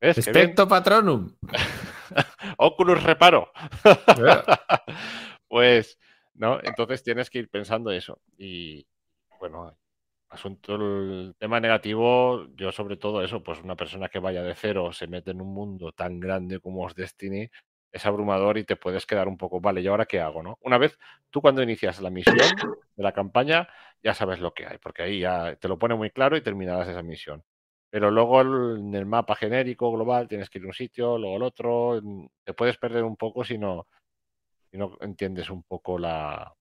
[0.00, 1.34] Espectro patronum.
[2.58, 3.50] Oculus reparo.
[5.48, 5.98] pues,
[6.34, 6.60] ¿no?
[6.62, 8.20] Entonces tienes que ir pensando eso.
[8.38, 8.86] Y
[9.38, 9.76] bueno,
[10.28, 14.92] asunto, el tema negativo, yo sobre todo eso, pues una persona que vaya de cero
[14.92, 17.50] se mete en un mundo tan grande como es Destiny,
[17.96, 20.42] es abrumador y te puedes quedar un poco, vale, ¿y ahora qué hago?
[20.42, 20.58] ¿no?
[20.62, 20.98] Una vez
[21.30, 23.68] tú cuando inicias la misión de la campaña,
[24.02, 26.88] ya sabes lo que hay, porque ahí ya te lo pone muy claro y terminarás
[26.88, 27.42] esa misión.
[27.90, 31.42] Pero luego en el mapa genérico, global, tienes que ir a un sitio, luego al
[31.42, 32.00] otro,
[32.44, 33.86] te puedes perder un poco si no,
[34.70, 36.52] si no entiendes un poco la...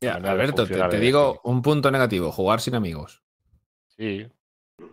[0.00, 3.22] Ya, Alberto, te, digo un punto negativo, jugar sin amigos.
[3.86, 4.26] Sí.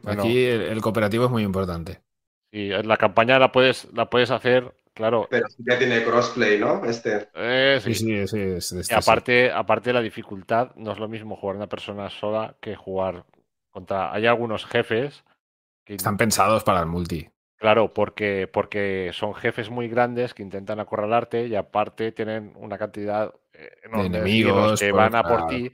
[0.05, 2.03] Aquí el, cooperativo es muy importante.
[2.51, 5.27] Sí, la campaña la puedes, la puedes hacer Claro.
[5.29, 6.83] Pero ya tiene crossplay, ¿no?
[6.85, 7.29] Este.
[7.33, 8.81] Eh, sí, sí, sí.
[8.89, 13.25] y aparte, aparte la dificultad, no es lo mismo jugar una persona sola que jugar
[13.69, 14.13] contra.
[14.13, 15.23] Hay algunos jefes
[15.85, 15.95] que.
[15.95, 17.29] Están pensados para el multi.
[17.59, 23.33] Claro, porque, porque son jefes muy grandes que intentan acorralarte y aparte tienen una cantidad
[23.51, 25.71] eh, de enemigos que van a por ti.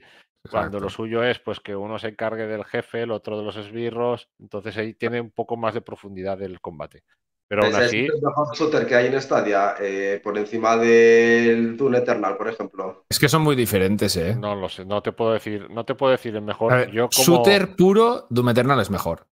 [0.50, 3.56] Cuando lo suyo es pues que uno se encargue del jefe, el otro de los
[3.56, 7.02] esbirros, entonces ahí tiene un poco más de profundidad el combate.
[7.48, 8.06] Pero aún así.
[8.06, 13.04] el mejor shooter que hay en Stadia eh, por encima del Doom Eternal, por ejemplo?
[13.08, 14.34] Es que son muy diferentes, ¿eh?
[14.34, 16.90] No lo sé, no te puedo decir, no te puedo decir el mejor.
[16.90, 17.24] Yo como...
[17.24, 19.26] Shooter puro, Doom Eternal es mejor.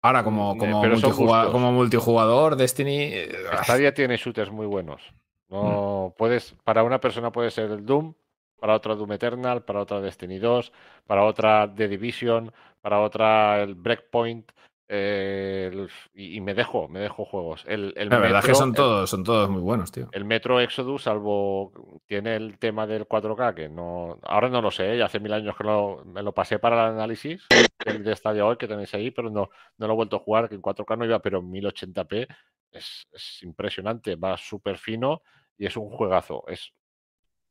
[0.00, 3.10] Ahora, como, mm, como, multijugador, como multijugador, Destiny.
[3.12, 3.32] Eh,
[3.64, 5.02] Stadia tiene shooters muy buenos.
[5.48, 6.18] No mm.
[6.18, 8.14] puedes, para una persona puede ser el Doom,
[8.60, 10.72] para otra Doom Eternal, para otra Destiny 2,
[11.06, 14.52] para otra The Division, para otra el Breakpoint.
[14.90, 17.64] Eh, y, me dejo, me dejo juegos.
[17.66, 20.08] El, la verdad es que son todos, son todos muy buenos, tío.
[20.12, 24.96] El Metro Exodus, salvo tiene el tema del 4K, que no, ahora no lo sé,
[24.96, 27.46] ya hace mil años que me lo pasé para el análisis
[27.84, 30.48] el de estadio hoy que tenéis ahí, pero no, no lo he vuelto a jugar,
[30.48, 32.26] que en 4K no iba, pero en 1080p
[32.72, 35.22] es, es impresionante, va súper fino
[35.56, 36.44] y es un juegazo.
[36.48, 36.72] Es,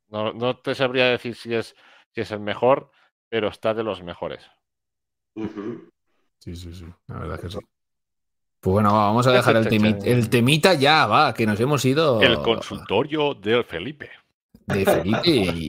[0.09, 1.76] no, no, te sabría decir si es,
[2.11, 2.91] si es el mejor,
[3.30, 4.49] pero está de los mejores.
[6.39, 6.85] Sí, sí, sí.
[7.07, 7.57] La verdad que sí.
[8.59, 12.22] Pues bueno, vamos a dejar el, el temita ya, va, que nos hemos ido.
[12.22, 14.09] El consultorio de Felipe.
[14.65, 15.22] De Felipe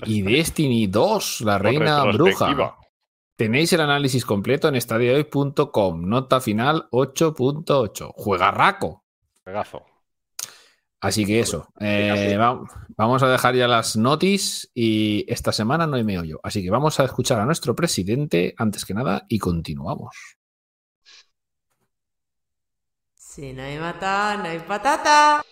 [0.07, 2.77] y Destiny 2, la reina bruja.
[3.37, 6.09] Tenéis el análisis completo en estadiohoy.com.
[6.09, 8.11] Nota final 8.8.
[8.17, 9.05] Juegarraco.
[9.45, 9.85] Juegazo.
[11.01, 11.69] Así que eso.
[11.79, 12.37] Eh,
[12.97, 16.41] vamos a dejar ya las notis y esta semana no hay meollo.
[16.43, 20.17] Así que vamos a escuchar a nuestro presidente antes que nada y continuamos.
[23.39, 25.45] Si no hay mata, no hay patata.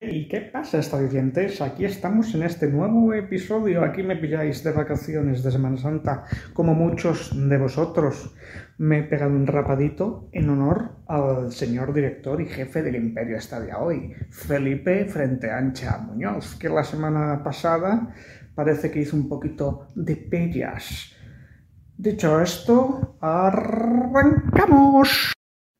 [0.00, 1.60] ¿Y qué pasa, estadientes?
[1.60, 3.84] Aquí estamos en este nuevo episodio.
[3.84, 6.24] Aquí me pilláis de vacaciones de Semana Santa,
[6.54, 8.34] como muchos de vosotros.
[8.78, 13.76] Me he pegado un rapadito en honor al señor director y jefe del Imperio Estadia
[13.76, 18.14] hoy, Felipe Frente Ancha Muñoz, que la semana pasada
[18.54, 21.12] parece que hizo un poquito de pellas
[21.98, 25.32] Dicho esto, arrancamos.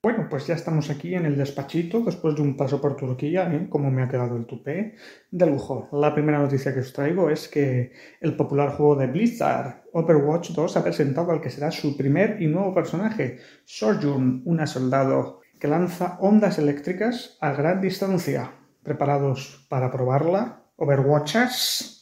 [0.02, 3.68] Bueno, pues ya estamos aquí en el despachito después de un paso por Turquía, ¿eh?
[3.68, 4.94] como me ha quedado el tupé,
[5.30, 5.90] de lujo.
[5.92, 10.76] La primera noticia que os traigo es que el popular juego de Blizzard, Overwatch 2,
[10.78, 16.16] ha presentado al que será su primer y nuevo personaje, Sojourn, una soldado que lanza
[16.20, 18.52] ondas eléctricas a gran distancia.
[18.82, 20.62] ¿Preparados para probarla?
[20.76, 21.95] Overwatchers.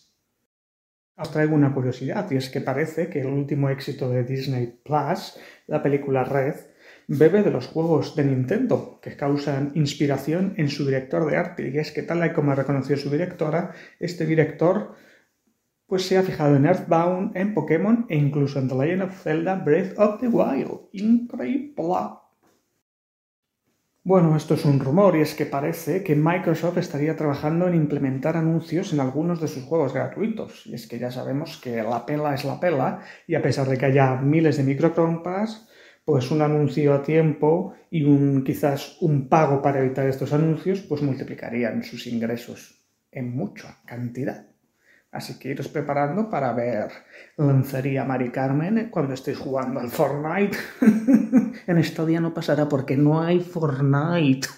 [1.17, 5.39] Os traigo una curiosidad y es que parece que el último éxito de Disney Plus,
[5.69, 6.57] la película Red,
[7.07, 11.71] bebe de los juegos de Nintendo, que causan inspiración en su director de arte.
[11.73, 14.95] Y es que tal y como ha reconocido su directora, este director
[15.87, 19.55] pues se ha fijado en Earthbound, en Pokémon e incluso en The Legend of Zelda
[19.55, 20.89] Breath of the Wild.
[20.93, 22.24] Increíble.
[24.07, 28.37] Bueno, esto es un rumor y es que parece que Microsoft estaría trabajando en implementar
[28.37, 30.67] anuncios en algunos de sus juegos gratuitos.
[30.67, 33.79] Y es que ya sabemos que la pela es la pela y a pesar de
[33.79, 35.67] que haya miles de microcompras,
[36.05, 41.01] pues un anuncio a tiempo y un quizás un pago para evitar estos anuncios, pues
[41.01, 44.54] multiplicarían sus ingresos en mucha cantidad.
[45.15, 46.91] Así que iros preparando para ver
[47.37, 50.59] lanzaría Mari Carmen cuando estéis jugando al Fortnite.
[51.69, 54.49] en esta día no pasará porque no hay Fortnite.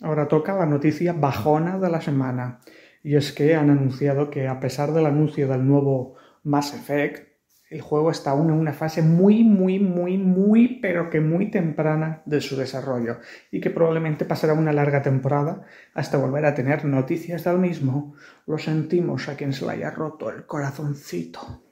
[0.00, 2.58] Ahora toca la noticia bajona de la semana.
[3.04, 7.29] Y es que han anunciado que a pesar del anuncio del nuevo Mass Effect,
[7.70, 12.20] el juego está aún en una fase muy, muy, muy, muy, pero que muy temprana
[12.26, 13.20] de su desarrollo
[13.52, 15.62] y que probablemente pasará una larga temporada
[15.94, 18.14] hasta volver a tener noticias del mismo.
[18.46, 21.62] Lo sentimos a quien se le haya roto el corazoncito.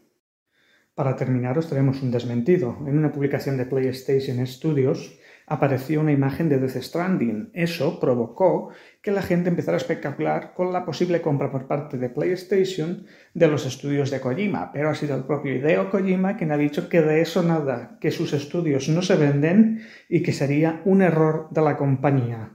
[0.94, 2.78] Para terminar, os traemos un desmentido.
[2.86, 5.18] En una publicación de PlayStation Studios
[5.48, 7.50] apareció una imagen de Death Stranding.
[7.54, 8.70] Eso provocó
[9.00, 13.48] que la gente empezara a especular con la posible compra por parte de PlayStation de
[13.48, 17.00] los estudios de Kojima, pero ha sido el propio Hideo Kojima quien ha dicho que
[17.00, 21.62] de eso nada, que sus estudios no se venden y que sería un error de
[21.62, 22.54] la compañía.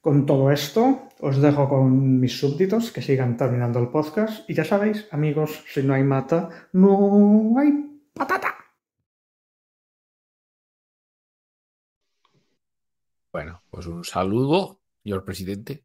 [0.00, 4.64] Con todo esto, os dejo con mis súbditos que sigan terminando el podcast y ya
[4.64, 7.72] sabéis, amigos, si no hay mata, no hay
[8.12, 8.54] patata.
[13.32, 15.84] Bueno, pues un saludo, señor presidente.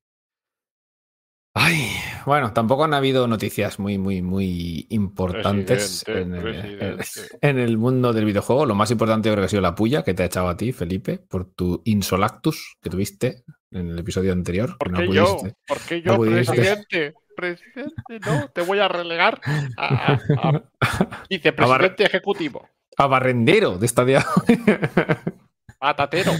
[1.56, 1.90] Ay,
[2.26, 7.04] bueno, tampoco han habido noticias muy, muy, muy importantes en el, Presidente,
[7.42, 8.66] en el mundo del videojuego.
[8.66, 10.72] Lo más importante creo que ha sido la puya que te ha echado a ti,
[10.72, 14.70] Felipe, por tu insolactus que tuviste en el episodio anterior.
[14.72, 15.38] que ¿Por no yo?
[15.38, 15.58] pudiste.
[15.68, 17.14] ¿Por qué no yo, presidente?
[17.36, 19.42] Presidente, no, te voy a relegar
[19.78, 20.64] a, a- a
[21.30, 24.26] vicepresidente ejecutivo, A barrendero de esta día.
[25.80, 26.34] patatero.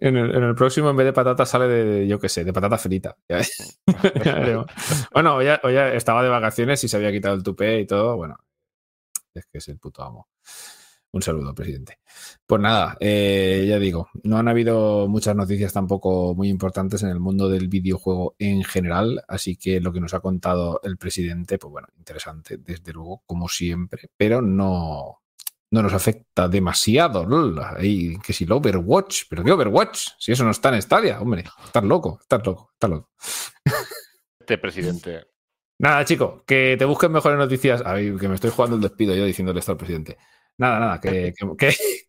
[0.00, 2.52] En el, en el próximo, en vez de patata, sale de, yo qué sé, de
[2.52, 3.16] patata frita.
[5.12, 8.16] Bueno, hoy ya, hoy estaba de vacaciones y se había quitado el tupé y todo.
[8.16, 8.36] Bueno,
[9.34, 10.28] es que es el puto amo.
[11.10, 12.00] Un saludo, presidente.
[12.46, 17.18] Pues nada, eh, ya digo, no han habido muchas noticias tampoco muy importantes en el
[17.18, 21.70] mundo del videojuego en general, así que lo que nos ha contado el presidente, pues
[21.72, 25.22] bueno, interesante, desde luego, como siempre, pero no,
[25.70, 27.26] no nos afecta demasiado.
[27.76, 30.08] Ahí, que si el Overwatch, pero ¿qué Overwatch?
[30.18, 33.10] Si eso no está en Stadia, hombre, estás loco, estás loco, estás loco.
[34.40, 35.26] Este presidente.
[35.80, 37.82] Nada, chico, que te busquen mejores noticias.
[37.84, 40.16] Ay, que me estoy jugando el despido yo diciéndole esto al presidente.
[40.56, 41.46] Nada, nada, que, que,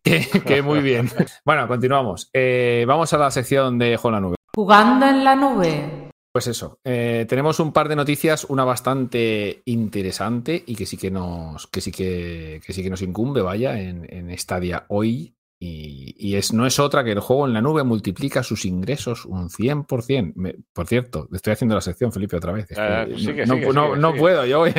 [0.02, 1.08] que- que- que muy bien.
[1.44, 2.30] Bueno, continuamos.
[2.32, 4.36] Eh, vamos a la sección de Juego en la Nube.
[4.56, 6.09] Jugando en la nube.
[6.32, 11.10] Pues eso, eh, tenemos un par de noticias, una bastante interesante y que sí que
[11.10, 15.34] nos, que sí que, que sí que nos incumbe, vaya, en, en Stadia hoy.
[15.62, 19.26] Y, y es, no es otra que el juego en la nube multiplica sus ingresos
[19.26, 20.32] un 100%.
[20.36, 22.70] Me- por cierto, estoy haciendo la sección, Felipe, otra vez.
[22.70, 24.20] Eh, no- sigue, no, sigue, no- sigue, no sigue.
[24.20, 24.72] puedo, yo voy,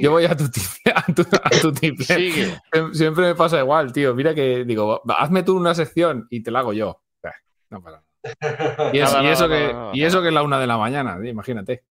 [0.00, 0.92] yo voy a tu tiple.
[0.94, 2.04] A tu, a tu tiple.
[2.04, 2.54] sigue.
[2.92, 4.14] Siempre me pasa igual, tío.
[4.14, 7.02] Mira que digo, hazme tú una sección y te la hago yo.
[7.70, 8.07] No pasa nada.
[8.92, 10.66] Y, es- Nada, y eso, nada, que, nada, y eso que es la una de
[10.66, 11.84] la mañana, imagínate.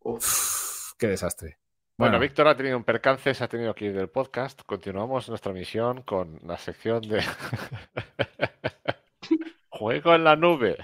[0.00, 1.58] Uf, qué desastre.
[1.96, 4.62] Bueno, Bueno, Víctor ha tenido un percance, se ha tenido que ir del podcast.
[4.64, 7.22] Continuamos nuestra misión con la sección de
[9.68, 10.76] Juego en la nube.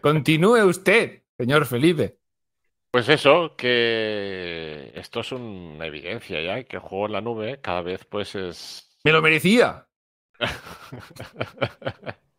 [0.00, 2.18] continúe usted, señor Felipe.
[2.90, 7.82] Pues eso, que esto es una evidencia ya, que el juego en la nube cada
[7.82, 9.86] vez pues es Me lo merecía.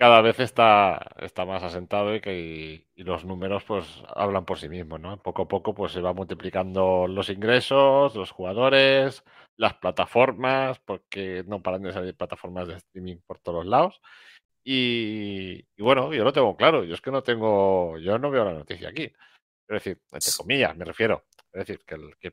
[0.00, 3.86] cada vez está, está más asentado y que y los números pues
[4.16, 5.22] hablan por sí mismos, ¿no?
[5.22, 9.24] Poco a poco pues se va multiplicando los ingresos, los jugadores,
[9.56, 14.00] las plataformas, porque no paran de salir plataformas de streaming por todos lados.
[14.64, 18.44] Y, y bueno, yo lo tengo claro, yo es que no tengo, yo no veo
[18.44, 19.04] la noticia aquí.
[19.04, 19.14] Es
[19.68, 21.24] decir, entre comillas, me refiero.
[21.52, 22.32] Es decir, que, el- que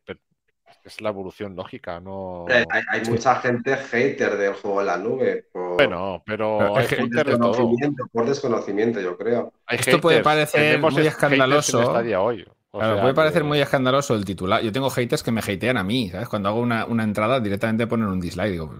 [0.83, 2.45] es la evolución lógica, no.
[2.49, 5.45] Eh, Hay, hay mucha gente hater del juego en la nube.
[5.51, 9.53] Por, Bueno, pero hay por de desconocimiento, por desconocimiento, yo creo.
[9.65, 11.83] Hay Esto puede parecer Tenemos muy es- haters en escandaloso.
[11.83, 12.45] Stadia hoy.
[12.71, 14.61] O Claro, sea puede parecer que- muy escandaloso el titular.
[14.61, 16.27] Yo tengo haters que me hatean a mí, ¿sabes?
[16.29, 18.51] Cuando hago una, una entrada, directamente ponen un dislike.
[18.51, 18.73] Digo,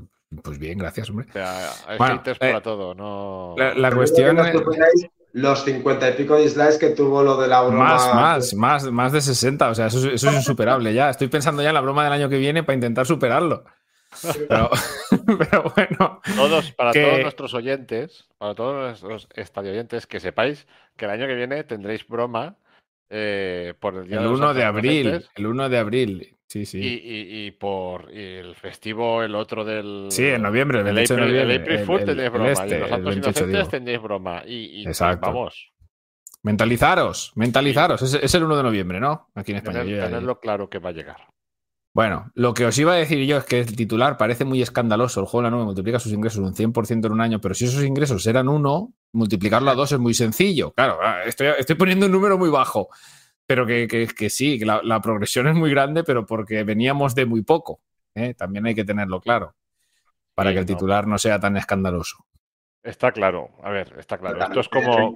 [0.43, 1.26] pues bien, gracias, hombre.
[1.30, 3.55] o sea, hay Bueno, haters eh, para todo, no.
[3.57, 4.55] La, la cuestión es...
[5.38, 7.84] los cincuenta y pico dislikes que tuvo lo de la broma.
[7.84, 9.69] Más, más, más, más de 60.
[9.69, 11.09] O sea, eso, es- eso es insuperable ya.
[11.11, 13.64] Estoy pensando ya en la broma del año que viene para intentar superarlo.
[14.47, 14.69] Pero,
[15.38, 20.65] pero bueno, Todos, para que- todos nuestros oyentes, para todos nuestros estadio oyentes, que sepáis
[20.95, 22.55] que el año que viene tendréis broma
[23.09, 25.26] eh, por el día el de los 1 de Santos abril.
[25.35, 26.36] El 1 de abril.
[26.49, 26.79] Sí, Y, sí.
[26.79, 30.07] y- y por y el festivo, el otro del.
[30.09, 31.73] Sí, en noviembre, el el 28 de April, el noviembre.
[31.73, 32.51] April Fool tendréis el broma.
[32.51, 33.69] este, y los Santos 28 Inocentes digo.
[33.69, 34.43] tendréis broma.
[34.47, 35.27] Y, y- Exacto.
[35.27, 35.71] vamos,
[36.43, 38.01] Mentalizaros, mentalizaros.
[38.01, 39.29] Es, es el 1 de noviembre, ¿no?
[39.35, 39.81] Aquí en España.
[39.83, 41.17] tener- tenerlo claro que va a llegar.
[41.93, 45.19] Bueno, lo que os iba a decir yo es que el titular parece muy escandaloso.
[45.19, 47.65] El juego en la nube multiplica sus ingresos un 100% en un año, pero si
[47.65, 50.71] esos ingresos eran uno, multiplicarlo a dos es muy sencillo.
[50.73, 52.87] Claro, ah, estoy, estoy poniendo un número muy bajo.
[53.47, 57.15] Pero que, que- que sí, que la, la progresión es muy grande, pero porque veníamos
[57.15, 57.81] de muy poco.
[58.15, 58.33] ¿eh?
[58.35, 59.55] También hay que tenerlo claro,
[60.35, 60.67] para Sí, que el no.
[60.67, 62.25] titular no sea tan escandaloso.
[62.83, 64.41] Está claro, a ver, está claro.
[64.41, 65.13] Esto es como.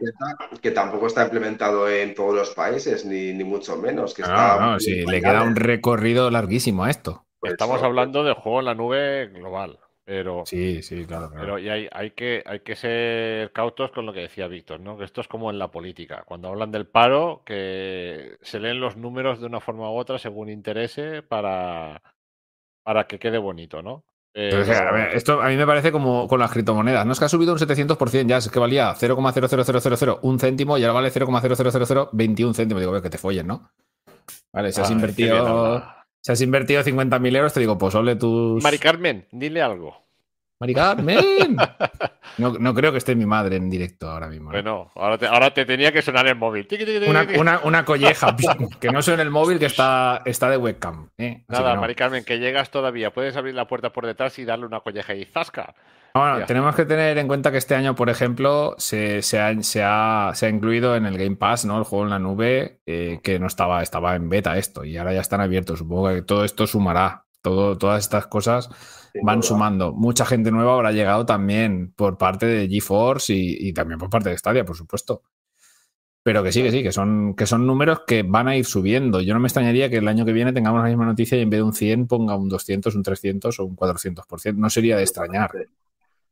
[0.62, 4.14] que tampoco está implementado en todos los países, ni, ni mucho menos.
[4.14, 7.26] Que No, está no, sí, le queda un recorrido larguísimo a esto.
[7.42, 11.30] Estamos eso, hablando de juego en la nube global, pero, Sí, sí, claro.
[11.30, 11.42] claro.
[11.42, 14.98] pero y hay, hay que, hay que ser cautos con lo que decía Víctor, ¿no?
[14.98, 16.24] Que esto es como en la política.
[16.26, 20.50] Cuando hablan del paro, que se leen los números de una forma u otra según
[20.50, 22.02] interese para,
[22.84, 24.04] para que quede bonito, ¿no?
[24.34, 27.06] Pero a ver, esto a mí me parece como con las criptomonedas.
[27.06, 30.84] No es que ha subido un 700%, ya es que valía 0,00000 un céntimo y
[30.84, 32.80] ahora vale 0,00021 céntimos.
[32.82, 33.70] Digo, "Ve, que te follen, ¿no?
[34.54, 35.84] Vale, si has qué bien invertido.
[36.22, 38.64] Si has invertido 50.000 euros, te digo, pues ole tus.
[38.64, 39.96] Mari Carmen, dile algo.
[40.62, 41.58] Mari Carmen.
[42.38, 44.46] No, no creo que esté mi madre en directo ahora mismo.
[44.46, 44.52] ¿no?
[44.54, 46.66] Bueno, ahora te, ahora te tenía que sonar el móvil.
[47.06, 48.36] Una, una, una colleja,
[48.80, 51.10] que no suene el móvil que está, está de webcam.
[51.18, 51.44] ¿eh?
[51.50, 51.82] Nada, no.
[51.82, 53.12] Mari Carmen, que llegas todavía.
[53.12, 55.76] Puedes abrir la puerta por detrás y darle una colleja y zasca.
[56.14, 59.84] Bueno, tenemos que tener en cuenta que este año, por ejemplo, se, se ha, se
[59.84, 61.78] ha- se ha incluido en el Game Pass, ¿no?
[61.78, 65.12] El juego en la nube, eh, que no estaba, estaba en beta esto, y ahora
[65.14, 65.80] ya están abiertos.
[65.80, 67.26] Supongo que todo esto sumará.
[67.44, 68.70] Todo, todas estas cosas
[69.24, 69.94] van sumando.
[69.94, 74.30] Mucha gente nueva habrá llegado también por parte de GeForce y, y también por parte
[74.30, 75.24] de Stadia, por supuesto.
[76.24, 79.22] Pero que sí, que sí, que son, que son números que van a ir subiendo.
[79.22, 81.50] Yo no me extrañaría que el año que viene tengamos la misma noticia y en
[81.50, 84.56] vez de un 100 ponga un 200, un 300 o un 400%.
[84.56, 85.50] No sería de extrañar.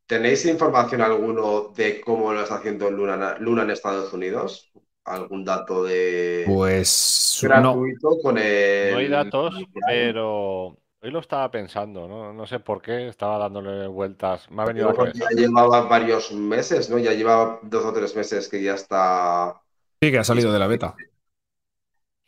[0.06, 4.70] ¿Tenéis información alguno de cómo lo está haciendo Luna, Luna en Estados Unidos?
[5.04, 8.92] ¿Algún dato de Pues no, gratuito con el...
[8.92, 9.54] No hay datos,
[9.88, 12.32] pero hoy lo estaba pensando, ¿no?
[12.32, 14.50] No sé por qué, estaba dándole vueltas.
[14.50, 16.98] Me ha venido a ya llevaba varios meses, ¿no?
[16.98, 19.60] Ya llevaba dos o tres meses que ya está...
[20.02, 20.96] sí que ha salido de la beta.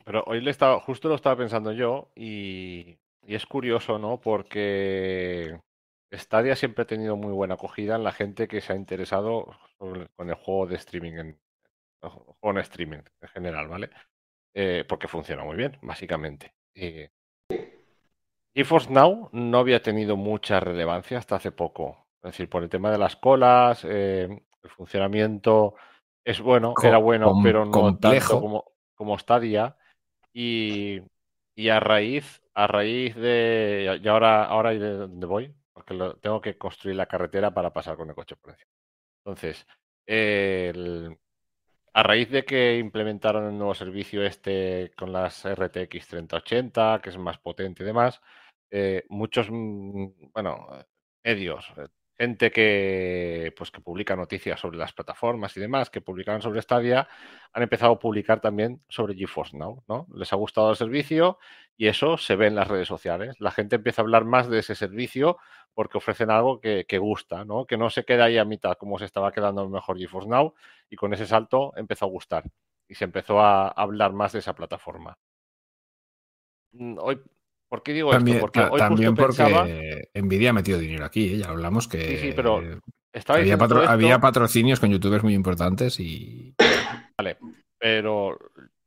[0.04, 4.20] Pero hoy le estaba, justo lo estaba pensando yo y, y es curioso, ¿no?
[4.20, 5.60] Porque
[6.12, 10.08] Stadia siempre ha tenido muy buena acogida en la gente que se ha interesado sobre-
[10.16, 11.40] con el juego de streaming, en,
[12.42, 13.90] en streaming en general, ¿vale?
[14.54, 16.54] Eh, porque funciona muy bien, básicamente.
[16.74, 17.10] Eh,
[18.54, 22.06] GeForce Now no había tenido mucha relevancia hasta hace poco.
[22.22, 24.28] Es decir, por el tema de las colas, eh,
[24.62, 25.74] el funcionamiento
[26.24, 28.26] es bueno, era bueno, pero no complejo.
[28.28, 28.64] tanto como,
[28.94, 29.76] como Stadia.
[30.32, 31.00] Y,
[31.56, 34.00] y a raíz, a raíz de.
[34.02, 37.96] Y ahora, ahora de dónde voy, porque lo- tengo que construir la carretera para pasar
[37.96, 38.70] con el coche por encima.
[39.24, 39.66] Entonces,
[40.06, 41.18] el-
[41.94, 47.18] a raíz de que implementaron el nuevo servicio este con las RTX 3080, que es
[47.18, 48.20] más potente y demás,
[48.72, 50.84] eh, muchos, mm, bueno, eh,
[51.24, 51.88] medios, eh,
[52.18, 57.08] gente que, pues, que publica noticias sobre las plataformas y demás, que publicaban sobre Stadia,
[57.52, 60.06] han empezado a publicar también sobre GeForce Now, ¿no?
[60.14, 61.38] Les ha gustado el servicio
[61.76, 63.36] y eso se ve en las redes sociales.
[63.40, 65.38] La gente empieza a hablar más de ese servicio
[65.74, 67.66] porque ofrecen algo que, que gusta, ¿no?
[67.66, 70.28] Que no se queda ahí a mitad como se estaba quedando a lo mejor GeForce
[70.28, 70.54] Now
[70.90, 72.44] y con ese salto empezó a gustar
[72.88, 75.18] y se empezó a hablar más de esa plataforma.
[76.72, 77.20] Mm, Hoy,
[77.72, 78.40] ¿por qué digo También, esto?
[78.40, 79.66] Porque hoy también justo porque pensaba,
[80.14, 81.38] Nvidia ha metido dinero aquí, ¿eh?
[81.38, 82.62] ya hablamos que sí, sí, pero
[83.12, 86.54] estaba había, patro- todo había esto, patrocinios con youtubers muy importantes y
[87.78, 88.38] pero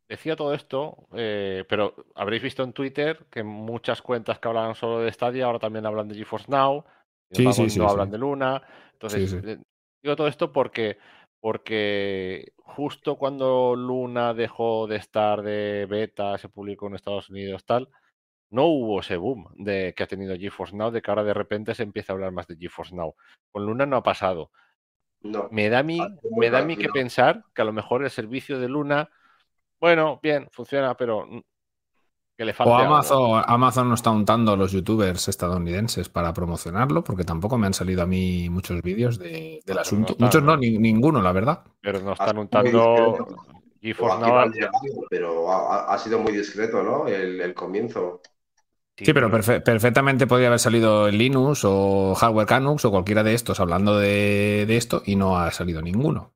[0.07, 4.99] decía todo esto, eh, pero habréis visto en Twitter que muchas cuentas que hablaban solo
[4.99, 6.85] de Stadia ahora también hablan de GeForce Now,
[7.31, 8.61] Sí, sí, sí, no hablan de Luna.
[8.93, 9.57] Entonces, eh,
[10.01, 10.97] digo todo esto porque,
[11.41, 17.89] porque justo cuando Luna dejó de estar de beta, se publicó en Estados Unidos, tal,
[18.51, 21.73] no hubo ese boom de que ha tenido GeForce Now, de que ahora de repente
[21.75, 23.15] se empieza a hablar más de GeForce Now.
[23.51, 24.51] Con Luna no ha pasado.
[25.21, 25.47] No.
[25.51, 25.99] Me da a mí,
[26.37, 29.09] me da a mí que pensar que a lo mejor el servicio de Luna,
[29.79, 31.27] bueno, bien, funciona, pero
[32.37, 32.93] que le falte O algo.
[32.95, 37.73] Amazon, Amazon no está untando a los youtubers estadounidenses para promocionarlo, porque tampoco me han
[37.73, 40.15] salido a mí muchos vídeos de- del no asunto.
[40.19, 40.57] Muchos no, ¿no?
[40.57, 41.63] ni- ninguno, la verdad.
[41.81, 43.25] Pero no están untando
[43.81, 44.51] GeForce Now.
[45.09, 47.07] pero ha, ha sido muy discreto, ¿no?
[47.07, 48.21] El, el comienzo.
[48.97, 53.33] Sí, pero perfe- perfectamente podría haber salido el Linux o Hardware Canucks o cualquiera de
[53.33, 56.33] estos hablando de, de esto y no ha salido ninguno.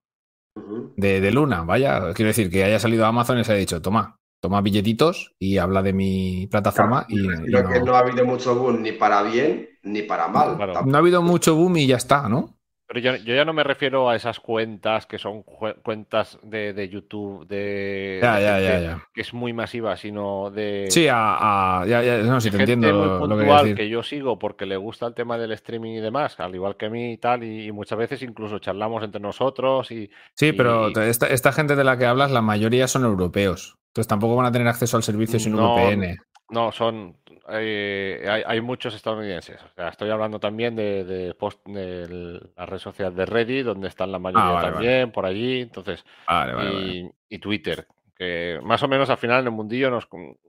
[0.98, 2.14] De, de Luna, vaya.
[2.14, 5.82] Quiero decir que haya salido Amazon y se ha dicho, toma, toma billetitos y habla
[5.82, 9.24] de mi plataforma y, y Creo que no, no ha habido mucho boom ni para
[9.24, 10.58] bien ni para mal.
[10.58, 10.86] Claro.
[10.86, 12.59] No ha habido mucho boom y ya está, ¿no?
[12.90, 16.90] Pero yo, yo ya no me refiero a esas cuentas que son cuentas de, de
[16.90, 19.08] YouTube, de, Ya, ya, ya.
[19.14, 22.60] que es muy masiva, sino de, Sí, a, a- ya, ya, no, de te gente
[22.62, 23.76] entiendo muy lo, lo que puntual decir.
[23.76, 26.88] que yo sigo porque le gusta el tema del streaming y demás, al igual que
[26.88, 30.90] a mí y tal, y, y muchas veces incluso charlamos entre nosotros y Sí, pero
[30.90, 33.78] y- esta, esta gente de la que hablas, la mayoría son europeos.
[33.90, 36.18] Entonces tampoco van a tener acceso al servicio sin No, VPN.
[36.50, 37.16] No, son.
[37.52, 39.62] Eh, hay, hay muchos estadounidenses.
[39.64, 43.88] O sea, estoy hablando también de, de post, de la red social de Reddit, donde
[43.88, 45.62] están la mayoría Ah, vale, también, por allí.
[45.62, 46.88] Entonces, Vale, vale, vale.
[46.88, 50.08] y, y Twitter, que más o menos al final en el mundillo nos,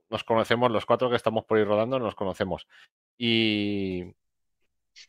[0.08, 2.66] nos conocemos, los cuatro que estamos por ir rodando nos conocemos.
[3.16, 4.04] Y,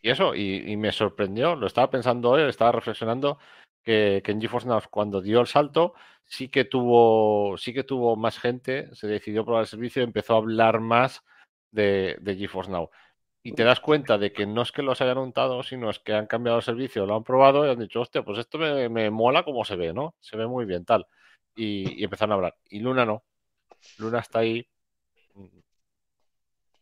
[0.02, 3.40] y eso, y, y me sorprendió, lo estaba pensando hoy, estaba reflexionando
[3.84, 5.94] que, que en GeForce Now cuando dio el salto
[6.24, 10.38] sí que tuvo, sí que tuvo más gente, se decidió probar el servicio empezó a
[10.38, 11.24] hablar más
[11.72, 12.90] de, de GeForce Now.
[13.44, 16.14] Y te das cuenta de que no es que los hayan untado, sino es que
[16.14, 19.10] han cambiado el servicio, lo han probado y han dicho, hostia, pues esto me, me
[19.10, 20.16] mola como se ve, ¿no?
[20.20, 21.08] Se ve muy bien, tal.
[21.56, 22.56] Y, y empezaron a hablar.
[22.70, 23.24] Y Luna no.
[24.00, 24.68] Luna está ahí.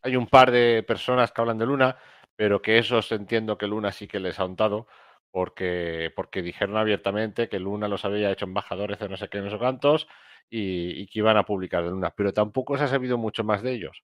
[0.01, 1.97] Hay un par de personas que hablan de Luna,
[2.35, 4.87] pero que esos entiendo que Luna sí que les ha untado,
[5.31, 9.49] porque, porque dijeron abiertamente que Luna los había hecho embajadores de no sé qué, no
[9.49, 10.07] sé cuántos,
[10.49, 12.13] y, y que iban a publicar de Luna.
[12.15, 14.03] Pero tampoco se ha sabido mucho más de ellos.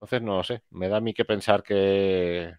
[0.00, 0.62] Entonces, no lo sé.
[0.70, 2.52] Me da a mí que pensar que,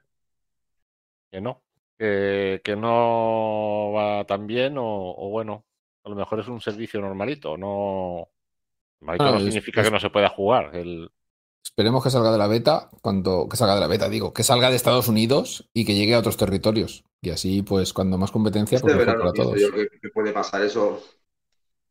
[1.32, 1.64] que no.
[1.98, 5.66] Que, que no va tan bien, o, o bueno,
[6.06, 7.58] a lo mejor es un servicio normalito.
[7.58, 8.30] No,
[9.02, 10.76] normalito Ah, no es- significa es- que no se pueda jugar.
[10.76, 11.12] El,
[11.64, 14.70] Esperemos que salga de la beta, cuando que salga de la beta, digo, que salga
[14.70, 17.06] de Estados Unidos y que llegue a otros territorios.
[17.22, 19.62] Y así, pues, cuando más competencia, Este pues para todos.
[19.62, 21.02] yo que, que puede pasar eso.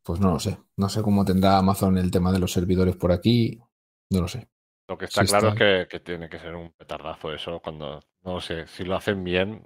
[0.03, 0.57] Pues no lo sé.
[0.77, 3.59] No sé cómo tendrá Amazon el tema de los servidores por aquí.
[4.09, 4.49] No lo sé.
[4.89, 5.63] Lo que está Sí, claro está.
[5.63, 9.23] es que, que tiene que ser un petardazo eso cuando, no sé, si lo hacen
[9.23, 9.65] bien.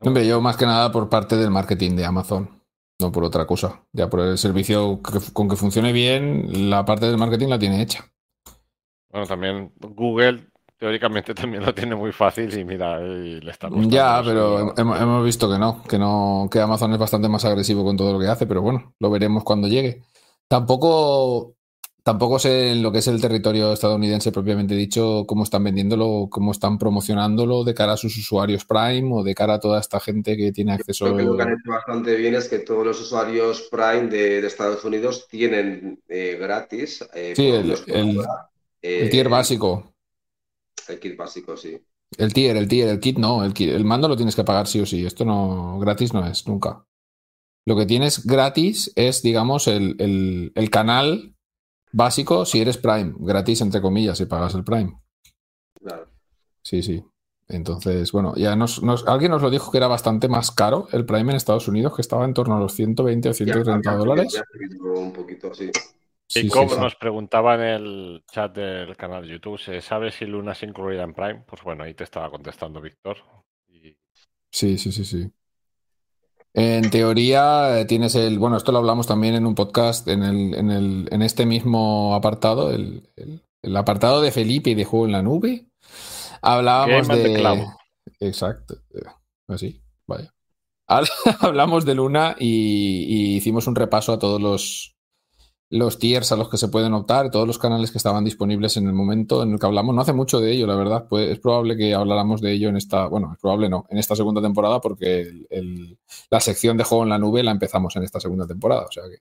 [0.00, 2.62] Hombre, yo más que nada por parte del marketing de Amazon,
[3.00, 3.82] no por otra cosa.
[3.92, 7.82] Ya por el servicio que- con que funcione bien, la parte del marketing la tiene
[7.82, 8.04] hecha.
[9.10, 10.46] Bueno, también Google
[10.78, 13.68] teóricamente también lo tiene muy fácil y mira, y le está.
[13.88, 17.84] Ya, pero hemos, hemos visto que no, que no, que Amazon es bastante más agresivo
[17.84, 20.02] con todo lo que hace, pero bueno, lo veremos cuando llegue.
[20.48, 21.54] Tampoco,
[22.02, 26.52] tampoco sé en lo que es el territorio estadounidense propiamente dicho, cómo están vendiéndolo, cómo
[26.52, 30.36] están promocionándolo de cara a sus usuarios Prime o de cara a toda esta gente
[30.36, 31.04] que tiene acceso.
[31.06, 34.40] Creo que lo que han hecho bastante bien es que todos los usuarios Prime de,
[34.40, 37.02] de Estados Unidos tienen eh, gratis.
[37.14, 38.18] eh, Sí, el, el
[38.82, 39.84] eh, tier básico.
[40.88, 41.78] El kit básico, sí.
[42.18, 44.66] El tier, el tier, el kit no, el, kit- el mando lo tienes que pagar
[44.66, 45.06] sí o sí.
[45.06, 46.84] Esto no, gratis no es, nunca.
[47.66, 51.34] Lo que tienes gratis es, digamos, el, el- el canal
[51.92, 53.14] básico si eres Prime.
[53.18, 54.98] Gratis, entre comillas, si pagas el Prime.
[55.74, 56.10] Claro.
[56.62, 57.04] Sí, sí.
[57.48, 61.04] Entonces, bueno, ya nos, nos- alguien nos lo dijo que era bastante más caro el
[61.04, 63.94] Prime en Estados Unidos, que estaba en torno a los 120 o Ya, 130 ya,
[63.94, 64.32] dólares.
[64.32, 64.42] ya
[64.84, 65.70] un poquito, sí.
[66.28, 66.82] Sí, Y sí, como sí.
[66.82, 71.02] nos preguntaba en el chat del canal de YouTube, ¿se sabe si Luna es incluida
[71.02, 71.44] en Prime?
[71.46, 73.18] Pues bueno, ahí te estaba contestando Víctor.
[73.68, 73.96] Y
[74.52, 75.32] Sí, sí, sí, sí.
[76.54, 80.54] En teoría eh, tienes el, bueno, esto lo hablamos también en un podcast, en el,
[80.54, 85.04] en el, en este mismo apartado, el, el- el apartado de Felipe y de juego
[85.04, 85.66] en la nube.
[86.40, 87.58] Hablábamos Game de, Cloud.
[88.18, 89.02] exacto, eh,
[89.48, 90.32] así, vaya.
[90.88, 91.10] Habl-
[91.40, 94.96] Hablamos de Luna y, y hicimos un repaso a todos los,
[95.72, 98.86] los tiers a los que se pueden optar, todos los canales que estaban disponibles en
[98.88, 99.94] el momento en el que hablamos.
[99.94, 101.06] No hace mucho de ello, la verdad.
[101.08, 104.16] Pues es probable que habláramos de ello en esta, bueno, es probable no, en esta
[104.16, 105.98] segunda temporada, porque el- el-
[106.28, 108.82] la sección de juego en la nube la empezamos en esta segunda temporada.
[108.88, 109.18] O sea que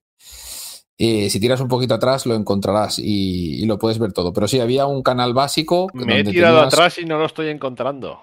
[1.01, 4.33] eh, si tiras un poquito atrás lo encontrarás y, y lo puedes ver todo.
[4.33, 5.87] Pero sí, había un canal básico.
[5.93, 8.19] me he tirado tenías- atrás y no lo estoy encontrando.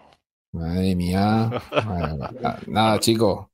[0.53, 1.51] Madre mía.
[1.87, 2.59] Madre mía.
[2.67, 3.51] Nada, chico.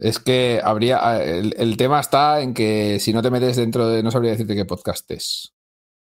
[0.00, 1.22] Es que habría.
[1.22, 4.02] El, el tema está en que si no te metes dentro de.
[4.02, 5.52] No sabría decirte qué podcast es.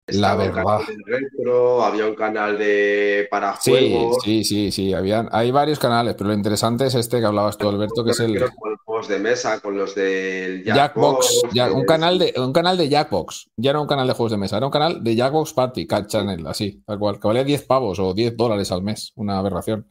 [0.09, 0.87] La Estaba verdad.
[1.05, 4.17] retro, había un canal de para Sí, juegos.
[4.23, 4.93] sí, sí, sí.
[4.93, 8.19] Habían, hay varios canales, pero lo interesante es este que hablabas tú, Alberto, que es
[8.21, 8.49] el Creo
[8.97, 11.43] juegos de mesa, con los del Jackbox.
[11.53, 13.51] Un, eh, canal de, un canal de Jackbox.
[13.55, 16.07] Ya no un canal de juegos de mesa, era un canal de Jackbox Party, Cat
[16.07, 19.87] Channel, así, tal cual, que valía 10 pavos o 10 dólares al mes, una aberración.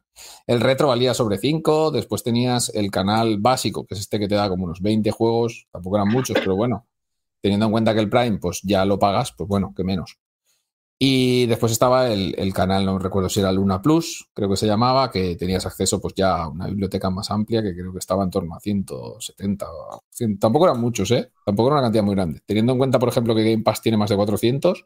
[0.46, 4.34] El retro valía sobre 5, después tenías el canal básico, que es este que te
[4.34, 6.86] da como unos 20 juegos, tampoco eran muchos, pero bueno,
[7.40, 10.18] teniendo en cuenta que el Prime, pues ya lo pagas, pues bueno, que menos.
[10.98, 14.66] Y después estaba el, el canal, no recuerdo si era Luna Plus, creo que se
[14.66, 18.24] llamaba, que tenías acceso pues ya a una biblioteca más amplia, que creo que estaba
[18.24, 19.66] en torno a 170.
[19.70, 20.38] o 100.
[20.38, 21.30] Tampoco eran muchos, ¿eh?
[21.44, 22.40] Tampoco era una cantidad muy grande.
[22.46, 24.84] Teniendo en cuenta, por ejemplo, que Game Pass tiene más de 400,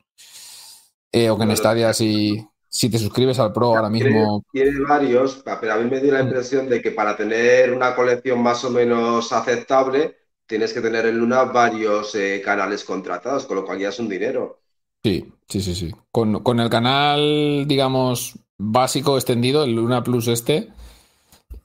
[1.13, 4.45] eh, o que en Stadia si, si te suscribes al Pro ahora mismo...
[4.53, 6.23] tiene varios, pero a mí me dio la Mm.
[6.23, 10.17] impresión de que para tener una colección más o menos aceptable,
[10.47, 14.09] tienes que tener en Luna varios eh, canales contratados, con lo cual ya es un
[14.09, 14.60] dinero.
[15.03, 15.91] Sí, sí, sí, sí.
[16.13, 20.69] Con, con el canal, digamos, básico extendido, el Luna Plus este,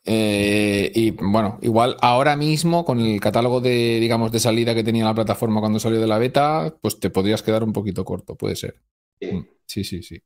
[0.08, 5.04] Eh, y bueno, igual ahora mismo con el catálogo de, digamos, de salida que tenía
[5.06, 8.56] la plataforma cuando salió de la beta, pues te podrías quedar un poquito corto, puede
[8.56, 8.76] ser.
[9.20, 10.22] Sí, Mm, Sí, sí.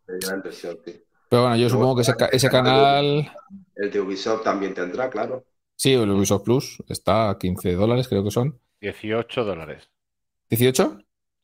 [1.30, 3.32] Pero bueno, yo supongo que ese, ca- ese canal,
[3.74, 5.44] El de Ubisoft también tendrá, claro.
[5.76, 8.60] sí, el Ubisoft Plus está a 15 dólares, creo que son.
[8.80, 9.90] 18 dólares.
[10.50, 11.00] ¿18?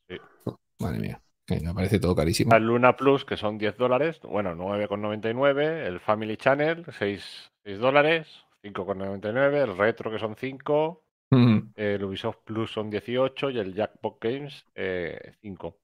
[0.08, 0.16] Sí.
[0.46, 2.54] Oh, madre mía, que me parece todo carísimo.
[2.54, 5.86] El Luna Plus, que son 10 dólares, bueno, 9,99.
[5.86, 8.26] El Family Channel, 6, 6 dólares,
[8.62, 9.62] 5,99.
[9.62, 11.02] El Retro, que son 5.
[11.30, 11.58] Mm.
[11.76, 15.76] El Ubisoft Plus son 18 y el Jackpot Games eh, 5.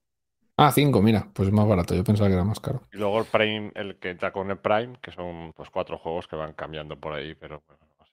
[0.57, 1.95] Ah, 5, mira, pues es más barato.
[1.95, 2.83] Yo pensaba que era más caro.
[2.91, 6.27] Y luego el Prime, el que entra con el Prime, que son pues cuatro juegos
[6.27, 8.11] que van cambiando por ahí, pero bueno, no sé.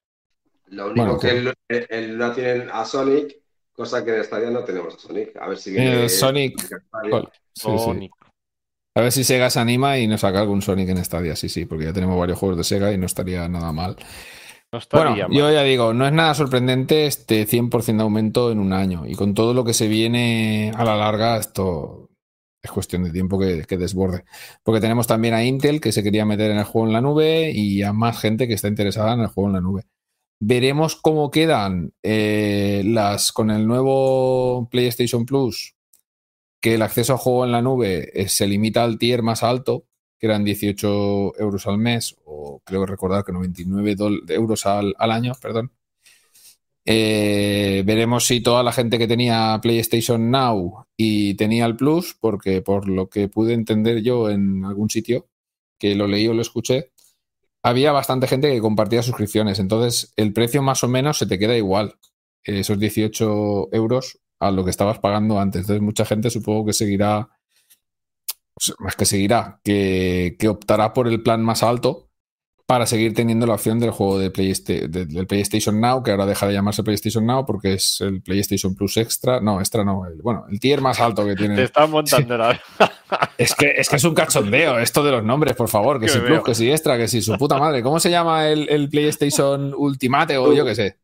[0.69, 3.40] Lo único Bueno, que que- el, el Luna tienen a Sonic,
[3.81, 5.37] cosa que en Stadia no tenemos a Sonic.
[5.41, 6.61] A ver si viene El Sonic.
[7.55, 7.63] Sí.
[7.79, 8.13] Sonic.
[8.95, 11.65] A ver si Sega se anima y nos saca algún Sonic en Stadia, sí, sí,
[11.65, 13.97] porque ya tenemos varios juegos de Sega y no estaría nada mal.
[14.73, 15.37] No Bueno, estaría mal.
[15.37, 19.07] yo ya digo, no es nada sorprendente este 100% de aumento en un año.
[19.07, 22.11] Y con todo lo que se viene a la larga, esto
[22.63, 24.25] es cuestión de tiempo que, que desborde.
[24.63, 27.51] Porque tenemos también a Intel que se quería meter en el juego en la nube
[27.53, 29.85] y a más gente que está interesada en el juego en la nube.
[30.43, 35.75] Veremos cómo quedan eh, las con el nuevo PlayStation Plus,
[36.61, 39.87] que el acceso a juego en la nube eh, se limita al tier más alto,
[40.19, 45.13] que eran 18 euros al mes, o creo recordar que 99 dol- euros al, al
[45.13, 45.73] año, perdón.
[46.85, 52.63] Eh, veremos si toda la gente que tenía PlayStation Now y tenía el Plus, porque
[52.63, 55.29] por lo que pude entender yo en algún sitio,
[55.79, 56.91] que lo leí o lo escuché,
[57.63, 59.59] había bastante gente que compartía suscripciones.
[59.59, 61.97] Entonces, el precio más o menos se te queda igual,
[62.45, 65.63] esos 18 euros a lo que estabas pagando antes.
[65.63, 67.29] Entonces, mucha gente supongo que seguirá,
[68.59, 72.10] sea, más que seguirá, que, que optará por el plan más alto
[72.71, 76.53] para seguir teniendo la opción del juego de del PlayStation Now, que ahora deja de
[76.53, 79.41] llamarse PlayStation Now porque es el PlayStation Plus Extra.
[79.41, 81.63] No, extra no, el- bueno, el tier más alto que Te tiene.
[81.65, 82.61] están montando la.
[83.39, 85.99] Es que, es que es un cachondeo esto de los nombres, por favor.
[85.99, 87.83] Que Que si Plus, que si Extra, que si su puta madre.
[87.83, 90.97] ¿Cómo se llama el, el PlayStation Ultimate o yo qué sé?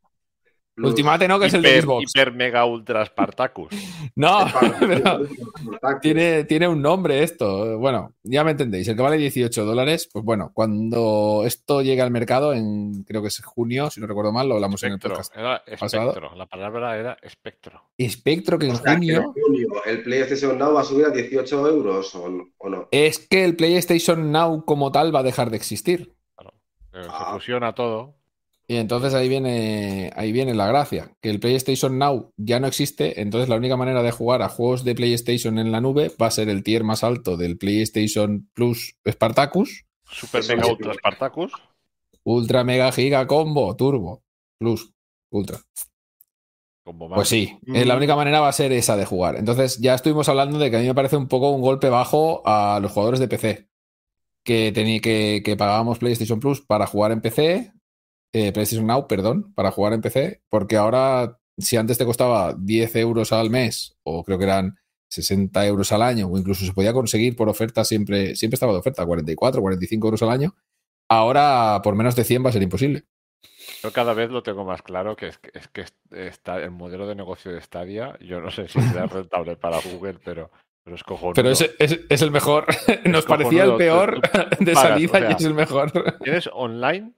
[0.77, 0.91] Plus.
[0.91, 2.03] Ultimate no, que es el de Xbox.
[2.15, 3.69] hiper mega ultra Spartacus.
[4.15, 4.45] No,
[4.79, 5.19] pero
[6.01, 7.77] tiene, tiene un nombre esto.
[7.77, 8.87] Bueno, ya me entendéis.
[8.87, 13.27] El que vale 18 dólares, pues bueno, cuando esto llegue al mercado, en creo que
[13.27, 15.35] es junio, si no recuerdo mal, lo hablamos en el podcast.
[15.35, 16.09] Era pasado.
[16.09, 16.35] espectro.
[16.35, 17.83] La palabra era espectro.
[17.97, 19.71] Espectro, que en O sea, que en junio.
[19.85, 22.25] el PlayStation Now va a subir a 18 euros o,
[22.57, 22.87] o no.
[22.91, 26.13] Es que el PlayStation Now como tal va a dejar de existir.
[26.93, 27.33] Eh, Se Ah.
[27.33, 28.15] fusiona todo.
[28.69, 33.21] Y entonces ahí viene, ahí viene la gracia, que el PlayStation Now ya no existe,
[33.21, 36.31] entonces la única manera de jugar a juegos de PlayStation en la nube va a
[36.31, 41.51] ser el tier más alto del PlayStation Plus Spartacus, Super mega ultra Spartacus.
[42.23, 44.23] Ultra Mega Giga Combo Turbo
[44.59, 44.93] Plus
[45.31, 45.59] Ultra.
[47.15, 49.35] Pues sí, la única manera va a ser esa de jugar.
[49.35, 52.41] Entonces ya estuvimos hablando de que a mí me parece un poco un golpe bajo
[52.45, 53.67] a los jugadores de PC,
[54.43, 54.71] que,
[55.01, 57.73] que, que pagábamos PlayStation Plus para jugar en PC,
[58.33, 62.95] eh, PlayStation Now, perdón, para jugar en PC, porque ahora si antes te costaba 10
[62.97, 64.77] euros al mes, o creo que eran
[65.09, 68.79] 60 euros al año, o incluso se podía conseguir por oferta, siempre, siempre estaba de
[68.79, 70.55] oferta, 44, 45 euros al año,
[71.09, 73.03] ahora por menos de 100 va a ser imposible.
[73.83, 75.85] Yo cada vez lo tengo más claro que es que, es que
[76.27, 78.17] está el modelo de negocio de Stadia.
[78.21, 80.49] Yo no sé si será rentable para Google, pero,
[80.83, 81.33] pero es cojonudo.
[81.33, 82.65] Pero es, es- es el mejor.
[83.05, 85.91] Nos parecía el peor tú- de pagas, salida o sea, y es el mejor.
[86.23, 87.13] Tienes online,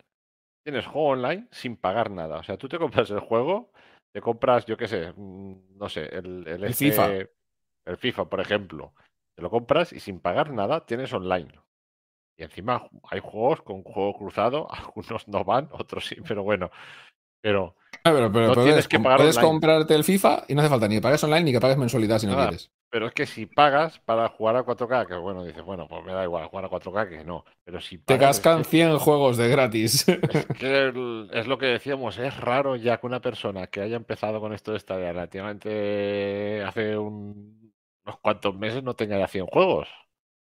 [0.71, 2.37] tienes juego online sin pagar nada.
[2.37, 3.71] O sea, tú te compras el juego,
[4.13, 7.07] te compras, yo qué sé, mm, no sé, el, el, El este- FIFA.
[7.85, 8.93] el FIFA, por ejemplo.
[9.35, 11.49] Te lo compras y sin pagar nada tienes online.
[12.37, 16.69] Y encima hay juegos con juego cruzado, algunos no van, otros sí, pero bueno.
[17.41, 19.51] Pero Ah, pero, pero No puedes, tienes que pagar puedes online.
[19.51, 22.19] comprarte el FIFA y no hace falta ni que pagues online ni que pagues mensualidad
[22.19, 22.47] si no Nada.
[22.49, 22.71] quieres.
[22.91, 26.11] Pero es que si pagas para jugar a 4K, que bueno, dices, bueno, pues me
[26.11, 27.45] da igual jugar a 4K que no.
[27.63, 30.07] Pero si Te pagas, es cascan que- 100 juegos de gratis.
[30.07, 33.95] Es que el- es lo que decíamos, es raro ya que una persona que haya
[33.95, 37.73] empezado con esto de esta relativamente hace un-
[38.05, 39.87] unos cuantos meses no tenga ya 100 juegos.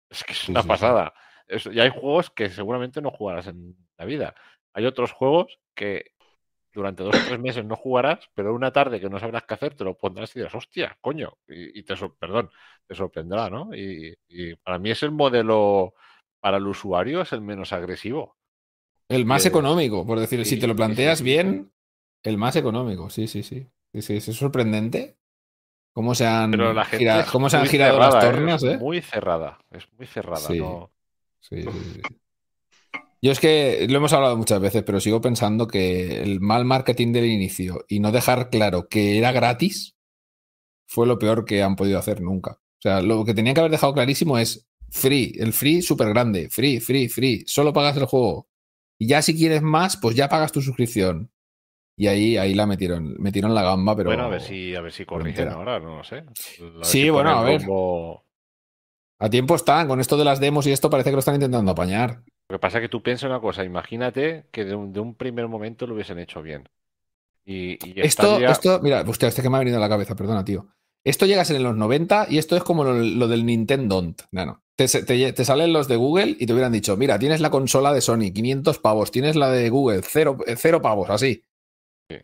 [0.09, 0.69] Es que es una sí, sí.
[0.69, 1.15] pasada.
[1.49, 4.35] Es- y hay juegos que seguramente no jugarás en la vida.
[4.73, 6.13] Hay otros juegos que
[6.73, 9.75] durante dos o tres meses no jugarás, pero una tarde que no sabrás qué hacer,
[9.77, 12.51] te lo pondrás y dirás, hostia, coño, y, y te, perdón,
[12.87, 13.75] te sorprenderá, ¿no?
[13.75, 15.95] Y, y para mí es el modelo,
[16.41, 18.37] para el usuario es el menos agresivo.
[19.09, 21.73] El más Eh, económico, por decir, si te lo planteas sí, sí, bien,
[22.23, 23.67] el más económico, sí, sí, sí.
[23.93, 25.17] Es sorprendente
[25.95, 28.45] cómo se han, Pero la gente gira- es cómo se han girado cerrada, las ¿eh?
[28.45, 28.83] tornas, Es ¿eh?
[28.83, 30.55] Muy cerrada, es muy cerrada.
[30.55, 30.91] ¿no?
[31.41, 32.21] Sí, sí, sí.
[33.23, 37.13] Yo es que lo hemos hablado muchas veces, pero sigo pensando que el mal marketing
[37.13, 39.97] del inicio y no dejar claro que era gratis
[40.87, 42.53] fue lo peor que han podido hacer nunca.
[42.53, 46.49] O sea, lo que tenían que haber dejado clarísimo es free, el free súper grande,
[46.49, 48.49] free, free, free, solo pagas el juego.
[48.99, 51.31] Y ya si quieres más, pues ya pagas tu suscripción.
[51.97, 54.09] Y ahí, ahí la metieron, metieron la gamba, pero.
[54.09, 56.25] Bueno, a ver si, a ver si corrigen ahora, no lo sé.
[56.35, 57.63] Sí, si bueno, a ver.
[59.19, 61.71] A tiempo están, con esto de las demos y esto parece que lo están intentando
[61.71, 62.23] apañar.
[62.51, 65.15] Lo que pasa es que tú piensas una cosa, imagínate que de un, de un
[65.15, 66.69] primer momento lo hubiesen hecho bien.
[67.45, 70.15] Y, y Esto, estaría- esto, mira, hostia, este que me ha venido a la cabeza,
[70.17, 70.67] perdona, tío.
[71.05, 74.03] Esto llega a ser en los 90 y esto es como lo, lo del Nintendo.
[74.33, 74.63] No, no.
[74.77, 77.93] Te, te- te salen los de Google y te hubieran dicho, mira, tienes la consola
[77.95, 81.43] de Sony, 500 pavos, tienes la de Google, cero, cero pavos, así.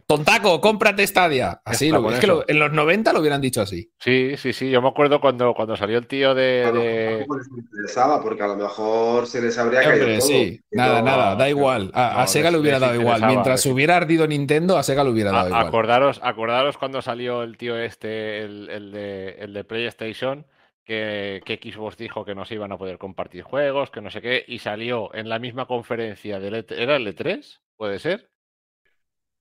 [0.06, 1.60] Tontaco, cómprate Stadia.
[1.64, 3.90] Así, lo- es que lo- en los 90 lo hubieran dicho así.
[3.98, 4.70] Sí, sí, sí.
[4.70, 7.48] Yo me acuerdo cuando, cuando salió el tío de, A lo de- mejor tampoco les
[7.58, 10.28] interesaba, porque a lo mejor se les habría caído Hombre, todo.
[10.28, 11.90] sí, nada, no- nada, da igual.
[11.94, 13.22] A, Sega les- le hubiera dado igual.
[13.26, 15.66] Mientras hubiera ardido Nintendo, a Sega le hubiera dado A- igual.
[15.66, 20.46] acordaros, acordaros cuando salió el tío este, el, el de, el de PlayStation,
[20.84, 24.20] que, que Xbox dijo que no se iban a poder compartir juegos, que no sé
[24.20, 27.58] qué, y salió en la misma conferencia del E3, ¿era el E3?
[27.76, 28.28] ¿Puede ser?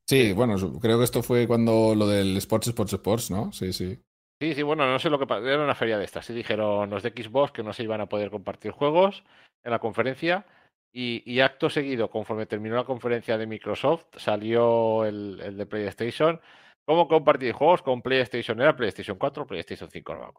[0.07, 3.51] Sí, bueno, creo que esto fue cuando lo del Sports, Sports, Sports, ¿no?
[3.51, 3.99] Sí, sí.
[4.41, 5.47] Sí, sí, bueno, no sé lo que pasó.
[5.47, 6.25] Era una feria de estas.
[6.25, 9.23] Sí dijeron los de Xbox que no se iban a poder compartir juegos
[9.63, 10.45] en la conferencia.
[10.93, 16.39] Y, y acto seguido, conforme terminó la conferencia de Microsoft, salió el, el de PlayStation.
[16.85, 18.61] ¿Cómo compartir juegos con PlayStation?
[18.61, 20.15] ¿Era PlayStation 4 o PlayStation 5?
[20.15, 20.33] No.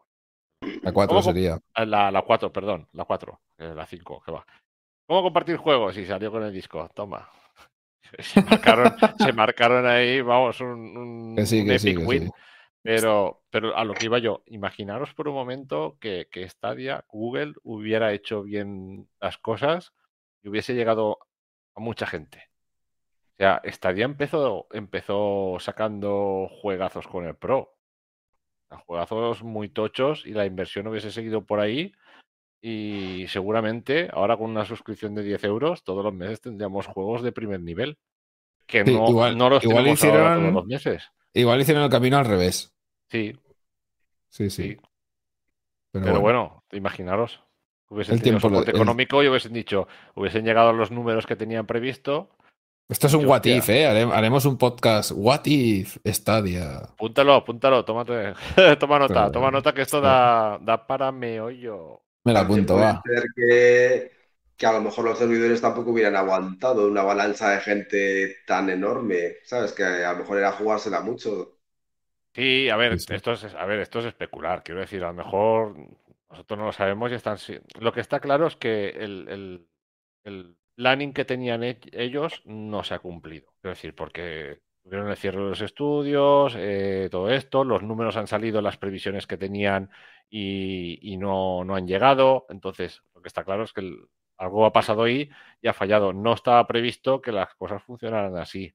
[0.81, 1.59] La 4 ¿Cómo co- sería.
[1.75, 4.45] Ah, La, la 4, perdón, la 4, eh, la 5, que va.
[5.07, 5.97] ¿Cómo compartir juegos?
[5.97, 7.29] Y salió con el disco, toma.
[8.19, 12.25] Se marcaron, se marcaron ahí, vamos, un, un- Que sí, epic win.
[12.25, 12.31] sí.
[12.83, 17.53] Pero, pero a lo que iba yo, imaginaros por un momento que, que Stadia, Google,
[17.63, 19.93] hubiera hecho bien las cosas
[20.41, 21.19] y hubiese llegado
[21.75, 22.49] a mucha gente.
[23.33, 27.75] O sea, Stadia empezó, empezó sacando juegazos con el Pro.
[28.69, 31.93] A juegazos muy tochos y la inversión hubiese seguido por ahí.
[32.61, 37.31] Y seguramente ahora con una suscripción de 10 euros todos los meses tendríamos juegos de
[37.31, 37.97] primer nivel.
[38.65, 41.03] Que Sí, no, igual- no los igual tenemos ahora hicieron- todos los meses.
[41.33, 42.73] Igual hicieron el camino al revés.
[43.09, 43.35] Sí,
[44.29, 44.63] Sí, sí.
[44.63, 44.77] Sí.
[45.91, 46.49] Pero, Pero bueno.
[46.49, 47.41] bueno, imaginaros.
[47.89, 51.37] Hubiesen El tiempo lo- el- económico y hubiesen dicho, hubiesen llegado a los números que
[51.37, 52.29] tenían previsto.
[52.89, 53.85] Esto es un what if, ¿eh?
[53.87, 56.77] Harem- Haremos un podcast What if Stadia.
[56.79, 58.33] Apúntalo, apúntalo, tómate,
[58.79, 62.01] toma nota, Pero- toma nota que esto da, da para meollo.
[62.27, 62.93] Me la apunto, puede va.
[63.03, 64.11] ser que,
[64.57, 69.35] que a lo mejor los servidores tampoco hubieran aguantado una avalancha de gente tan enorme,
[69.43, 69.73] ¿sabes?
[69.73, 71.59] Que a lo mejor era jugársela mucho.
[72.33, 73.15] Sí, a ver, Sí, sí.
[73.15, 74.63] esto es, a ver, esto es especular.
[74.63, 75.75] Quiero decir, a lo mejor
[76.29, 77.37] nosotros no lo sabemos y están.
[77.79, 79.67] Lo que está claro es que el, el,
[80.23, 83.47] el planning que tenían e- ellos no se ha cumplido.
[83.61, 88.27] Quiero decir, porque tuvieron el cierre de los estudios, eh, todo esto, los números han
[88.27, 89.89] salido, las previsiones que tenían
[90.29, 92.45] y, y no, no han llegado.
[92.49, 93.81] Entonces, lo que está claro es que
[94.37, 95.29] algo ha pasado ahí
[95.61, 96.13] y ha fallado.
[96.13, 98.73] No estaba previsto que las cosas funcionaran así.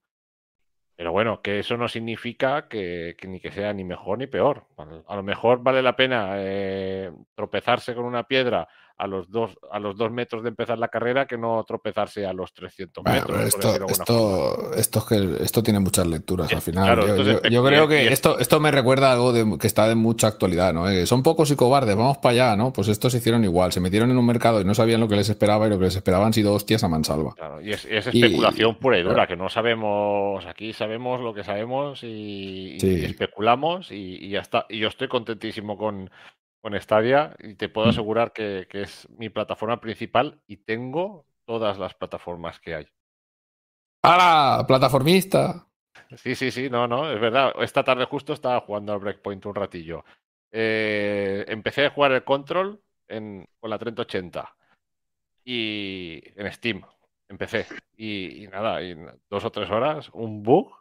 [0.97, 4.67] Pero bueno, que eso no significa que, que ni que sea ni mejor ni peor.
[5.07, 9.79] A lo mejor vale la pena eh, tropezarse con una piedra a los dos a
[9.79, 13.41] los dos metros de empezar la carrera que no tropezarse a los 300 Bueno, metros.
[13.47, 15.05] esto, esto, esto, es
[15.39, 16.85] que, esto tiene muchas lecturas Sí, al final.
[16.85, 19.67] claro, yo, yo creo que y- y- esto, esto me recuerda a algo de- que
[19.67, 20.89] está de mucha actualidad, ¿no?
[20.89, 22.73] Eh, son pocos y cobardes, vamos para allá, ¿no?
[22.73, 25.17] Pues estos se hicieron igual, se metieron en un mercado y no sabían lo que
[25.17, 27.35] les esperaba y lo que les esperaban han sido hostias a mansalva.
[27.35, 29.29] Claro, y es, es Y- especulación pura y dura, claro.
[29.29, 34.67] que no sabemos, aquí sabemos lo que sabemos y, especulamos y, y ya está.
[34.69, 36.11] Y yo estoy contentísimo con,
[36.63, 37.91] con Stadia y te puedo Mm.
[37.91, 42.87] asegurar que, que es mi plataforma principal y tengo todas las plataformas que hay.
[44.03, 44.65] ¡Hala!
[44.67, 45.67] ¡Plataformista!
[46.17, 47.53] Sí, sí, sí, no, no, es verdad.
[47.61, 50.05] Esta tarde justo estaba jugando al Breakpoint un ratillo.
[50.51, 54.55] Eh, empecé a jugar el Control en, con la 3080
[55.45, 56.83] y en Steam.
[57.29, 57.67] Empecé.
[57.97, 60.73] Y, y nada, en dos o tres horas, un bug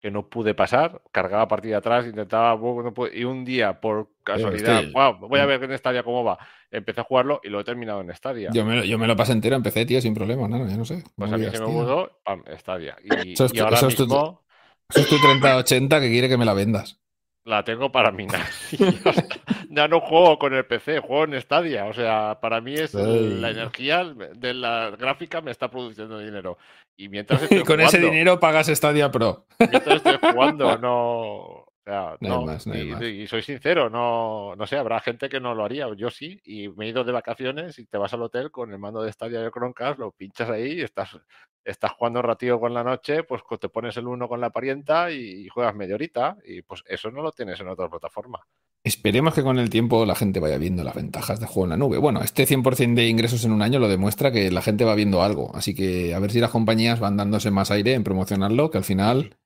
[0.00, 1.02] que no pude pasar.
[1.12, 4.82] Cargaba partida atrás, intentaba no pude- y un día, por casualidad.
[4.92, 6.38] "Guau, voy a ver en Stadia cómo va.
[6.70, 8.50] Empecé a jugarlo y lo he terminado en Stadia.
[8.52, 10.84] Yo me, lo- yo me lo pasé entero, empecé, tío, sin problema, no, ya no
[10.84, 11.02] sé.
[11.16, 12.96] Pues a mí se me mudó, pam, Stadia.
[13.04, 14.42] Y, y ahora es tu- mismo.
[14.88, 16.98] Eso es tu 3080 que quiere que me la vendas.
[17.44, 18.46] La tengo para minar.
[19.70, 21.86] Y ya, no juego con el PC, juego en Stadia.
[21.86, 26.58] O sea, para mí es la energía de la gráfica me está produciendo dinero.
[26.96, 29.46] Y mientras estoy Y con ese dinero pagas Stadia Pro.
[29.58, 34.76] mientras estoy jugando, no, O sea, No más, no y, soy sincero, no, no sé,
[34.76, 37.86] habrá gente que no lo haría, yo sí, y me he ido de vacaciones y
[37.86, 40.82] te vas al hotel con el mando de Stadia de Chromecast, lo pinchas ahí y
[40.82, 41.18] estás,
[41.64, 45.10] estás jugando un ratito con la noche, pues te pones el uno con la parienta
[45.10, 48.40] y, juegas media horita, y pues eso no lo tienes en otra plataforma.
[48.84, 51.76] Esperemos que con el tiempo la gente vaya viendo las ventajas de juego en la
[51.78, 51.96] nube.
[51.96, 55.22] Bueno, este 100% de ingresos en un año lo demuestra que la gente va viendo
[55.22, 55.54] algo.
[55.54, 58.84] Así que a ver si las compañías van dándose más aire en promocionarlo, que al
[58.84, 59.36] final...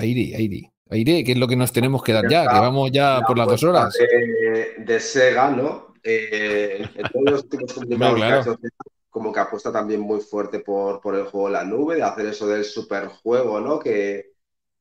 [0.00, 0.72] Aire, aire.
[0.90, 3.38] Aire, que es lo que nos tenemos que dar ya, que vamos ya La por
[3.38, 3.94] las dos apuesta horas.
[3.98, 5.94] De, de Sega, ¿no?
[6.02, 7.44] Eh, en todos los
[8.14, 8.42] claro.
[8.44, 8.76] que hecho Sega,
[9.10, 12.26] como que apuesta también muy fuerte por, por el juego en la nube, de hacer
[12.26, 13.78] eso del superjuego, ¿no?
[13.78, 14.32] Que,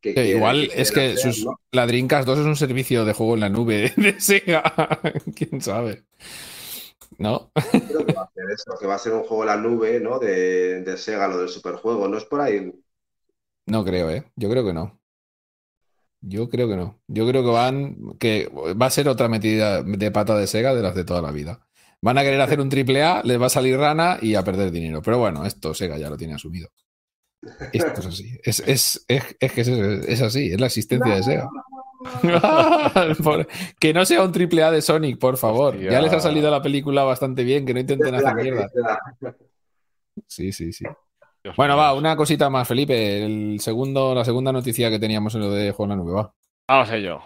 [0.02, 1.60] que Que quiere- igual que es que hacer, sus, ¿no?
[1.72, 4.64] la Dreamcast 2 es un servicio de juego en la nube de Sega.
[5.36, 6.06] ¿Quién sabe?
[7.18, 7.52] ¿No?
[7.88, 9.99] Creo que va a hacer eso, que va a ser un juego en la nube,
[9.99, 10.18] ¿no?
[10.19, 12.72] De, de Sega, lo del superjuego, ¿no es por ahí?
[13.68, 14.30] No creo, ¿eh?
[14.36, 14.99] Yo creo que no.
[16.22, 17.00] Yo creo que no.
[17.08, 20.82] Yo creo que van, que va a ser otra metida de pata de Sega de
[20.82, 21.66] las de toda la vida.
[22.02, 24.72] Van a querer hacer un triple A, les va a salir rana y a perder
[24.72, 25.02] dinero.
[25.02, 26.70] Pero bueno, esto Sega ya lo tiene asumido.
[27.72, 28.38] Esto es así.
[28.44, 31.50] Es, es, es, es que es, es así, es la existencia de Sega.
[33.80, 35.76] Que no sea un triple A de Sonic, por favor.
[35.76, 35.91] Hostia.
[35.91, 38.70] Ya les ha salido la película bastante bien, que no intenten hacer mierda.
[40.28, 40.86] Sí, sí, sí.
[41.44, 43.24] Dios Bueno, va, una cosita más, Felipe.
[43.24, 46.34] El segundo, la segunda noticia que teníamos en lo de en la Nube, va.
[46.68, 47.22] Vamos a ello.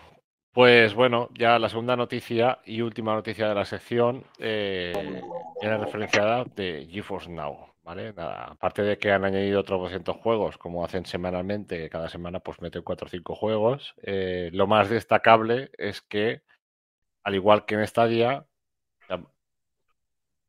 [0.54, 5.22] Pues bueno, ya la segunda noticia y última noticia de la sección eh,
[5.60, 8.14] viene referenciada de GeForce Now, ¿vale?
[8.14, 12.40] Nada, aparte de que han añadido otros 200 juegos, como hacen semanalmente, que cada semana
[12.40, 16.44] pues meten 4 o 5 juegos, eh, lo más destacable es que,
[17.24, 18.46] al igual que en Stadia,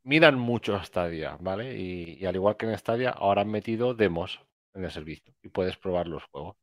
[0.05, 1.77] miran mucho a Stadia, ¿vale?
[1.79, 4.41] Y, y al igual que en Stadia, ahora han metido demos
[4.75, 6.57] en el servicio y puedes probar los juegos.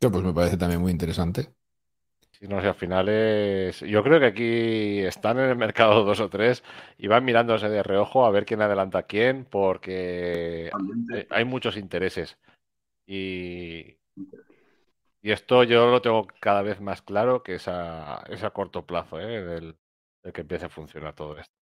[0.00, 1.54] Yo, pues me parece también muy interesante.
[2.32, 3.80] Sí, no sé, al final es.
[3.80, 6.62] Yo creo que aquí están en el mercado dos o tres
[6.98, 11.76] y van mirándose de reojo a ver quién adelanta a quién, porque hay- hay muchos
[11.76, 12.36] intereses.
[13.06, 13.98] Y,
[15.22, 18.86] y esto yo lo tengo cada vez más claro que es a, es a corto
[18.86, 19.42] plazo, ¿eh?
[19.44, 19.76] Del,
[20.32, 21.54] que empiece a funcionar todo esto.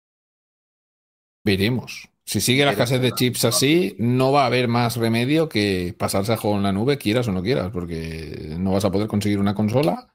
[1.45, 2.09] Veremos.
[2.27, 6.33] Si sigue la escasez de chips así, no va a haber más remedio que pasarse
[6.33, 9.39] a juego en la nube, quieras o no quieras, porque no vas a poder conseguir
[9.39, 10.15] una consola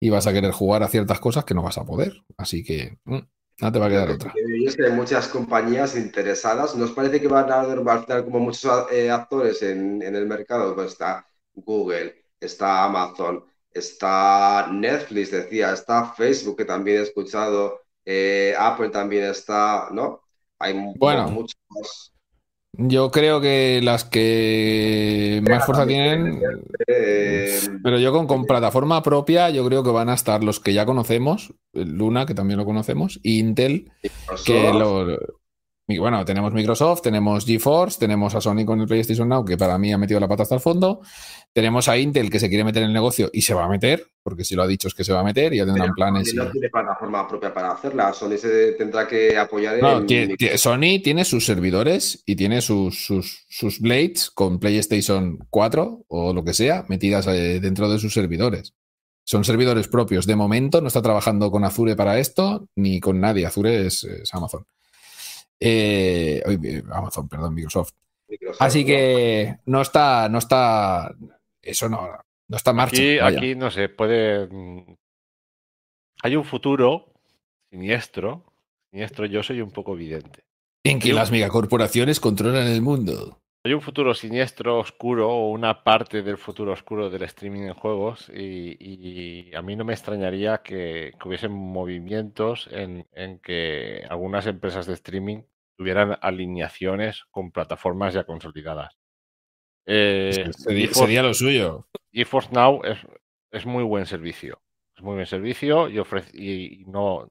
[0.00, 2.24] y vas a querer jugar a ciertas cosas que no vas a poder.
[2.36, 3.18] Así que mm,
[3.60, 4.34] no te va a quedar otra.
[4.34, 6.74] Y es que hay muchas compañías interesadas.
[6.74, 7.82] ¿Nos parece que van a haber
[8.24, 10.74] como muchos eh, actores en, en el mercado?
[10.74, 13.44] Pues está Google, está Amazon,
[13.78, 20.22] está Netflix, decía, está Facebook, que también he escuchado, eh, Apple también está, ¿no?
[20.58, 21.28] Hay Bueno.
[21.28, 22.12] muchos.
[22.78, 26.42] Yo creo que las que más fuerza tienen,
[26.86, 30.74] eh, pero yo con, con plataforma propia, yo creo que van a estar los que
[30.74, 33.90] ya conocemos, Luna, que también lo conocemos, y Intel,
[34.44, 35.06] que lo,
[35.88, 39.78] y bueno, tenemos Microsoft, tenemos GeForce, tenemos a Sony con el PlayStation Now, que para
[39.78, 41.00] mí ha metido la pata hasta el fondo.
[41.56, 44.08] Tenemos a Intel que se quiere meter en el negocio y se va a meter,
[44.22, 46.30] porque si lo ha dicho es que se va a meter y ya tendrán planes.
[46.30, 48.12] Sony no tiene plataforma propia para hacerla.
[48.12, 53.46] Sony se tendrá que apoyar No, en Sony tiene sus servidores y tiene sus, sus,
[53.48, 58.74] sus blades con PlayStation 4 o lo que sea metidas eh, dentro de sus servidores.
[59.24, 60.26] Son servidores propios.
[60.26, 63.46] De momento no está trabajando con Azure para esto ni con nadie.
[63.46, 64.66] Azure es, es Amazon.
[65.58, 67.92] Eh, eh, Amazon, perdón, Microsoft.
[68.28, 71.14] Microsoft, Así que no está, no está,
[71.66, 72.08] eso no,
[72.48, 72.96] no está en marcha.
[72.96, 74.46] Aquí, aquí no sé, puede.
[74.46, 74.94] mm,
[76.22, 77.12] Hay un futuro
[77.70, 78.44] siniestro.
[78.90, 80.44] Siniestro, yo soy un poco vidente.
[80.84, 83.40] En que las megacorporaciones controlan el mundo.
[83.64, 88.30] Hay un futuro siniestro, oscuro, o una parte del futuro oscuro del streaming en juegos,
[88.32, 94.46] y, y a mí no me extrañaría que, que hubiesen movimientos en, en que algunas
[94.46, 95.42] empresas de streaming
[95.76, 98.94] tuvieran alineaciones con plataformas ya consolidadas.
[99.86, 101.86] Eh, Sería, GeForce- sería lo suyo.
[102.12, 102.98] GeForce Now es,
[103.52, 104.60] es muy buen servicio.
[104.96, 107.28] Es muy buen servicio y, ofrece, y, no,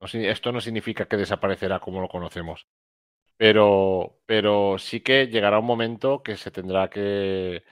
[0.00, 2.66] no esto no significa que desaparecerá como lo conocemos.
[3.36, 7.62] Pero, pero sí que llegará un momento que se tendrá que.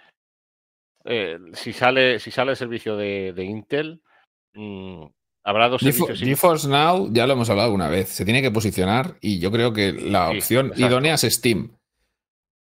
[1.04, 4.02] eh, si sale, si sale el servicio de, de Intel,
[4.54, 5.04] mm,
[5.44, 6.18] habrá dos servicios.
[6.20, 9.72] GeForce Now, ya lo hemos hablado alguna vez, se tiene que posicionar y yo creo
[9.72, 10.86] que la Sí, opción exacto.
[10.86, 11.76] idónea es Steam.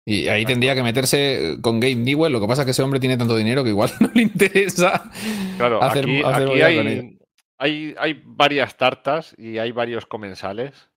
[0.09, 2.31] Y ahí tendría que meterse con Game Newell.
[2.31, 5.11] Lo que pasa es que ese hombre tiene tanto dinero que igual no le interesa
[5.57, 7.17] Claro, hacer, aquí, hacer aquí movida con ello.
[7.57, 10.89] hay, varias tartas y hay varios comensales.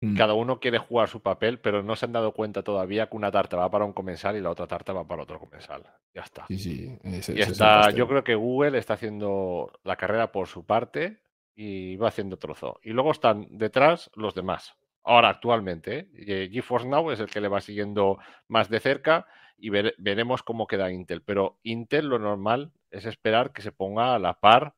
[0.00, 0.16] Mm.
[0.16, 3.30] Cada uno quiere jugar su papel, pero no se han dado cuenta todavía que una
[3.30, 5.84] tarta va para un comensal y la otra tarta va para otro comensal.
[6.12, 6.44] Ya está.
[6.48, 6.98] Sí, sí.
[7.04, 11.18] ese- Y ese está, yo creo que Google está haciendo la carrera por su parte
[11.54, 12.80] y va haciendo trozo.
[12.82, 14.74] Y luego están detrás los demás.
[15.08, 16.50] Ahora, actualmente, ¿eh?
[16.52, 18.18] GeForce Now es el que le va siguiendo
[18.48, 19.24] más de cerca
[19.56, 21.22] y vere- veremos cómo queda Intel.
[21.22, 24.74] Pero Intel lo normal es esperar que se ponga a la par,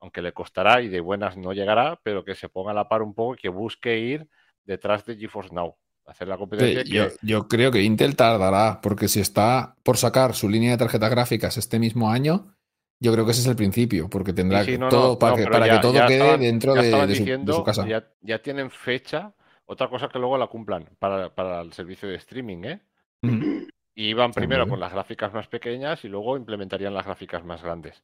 [0.00, 3.02] aunque le costará y de buenas no llegará, pero que se ponga a la par
[3.02, 4.28] un poco y que busque ir
[4.64, 5.76] detrás de GeForce Now.
[6.06, 7.08] Hacer la Sí, competencia.
[7.22, 11.56] yo creo que Intel tardará, porque si está por sacar su línea de tarjetas gráficas
[11.56, 12.54] este mismo año,
[13.02, 15.18] yo creo que ese es el principio, porque tendrá Sí, sí, que no, todo no,
[15.18, 17.06] para, no, que, pero para ya- que todo quede estaban- dentro de, de su, de
[17.06, 17.86] diciendo, su casa.
[17.86, 19.34] Ya, ya tienen fecha.
[19.66, 22.80] Otra cosa que luego la cumplan para, para el servicio de streaming, ¿eh?
[23.22, 23.66] Ujú.
[23.94, 28.02] Y iban primero con las gráficas más pequeñas y luego implementarían las gráficas más grandes.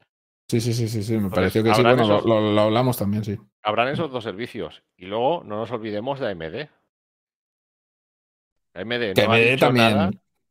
[0.49, 1.83] Sí, sí, sí, sí, sí, me Entonces, pareció que sí.
[1.83, 3.37] Bueno, lo, esos- lo- lo hablamos también, sí.
[3.63, 4.83] Habrán esos dos servicios.
[4.97, 6.69] Y luego no nos olvidemos de AMD.
[8.75, 9.97] AMD no ha AMD dicho también.
[9.97, 10.11] nada.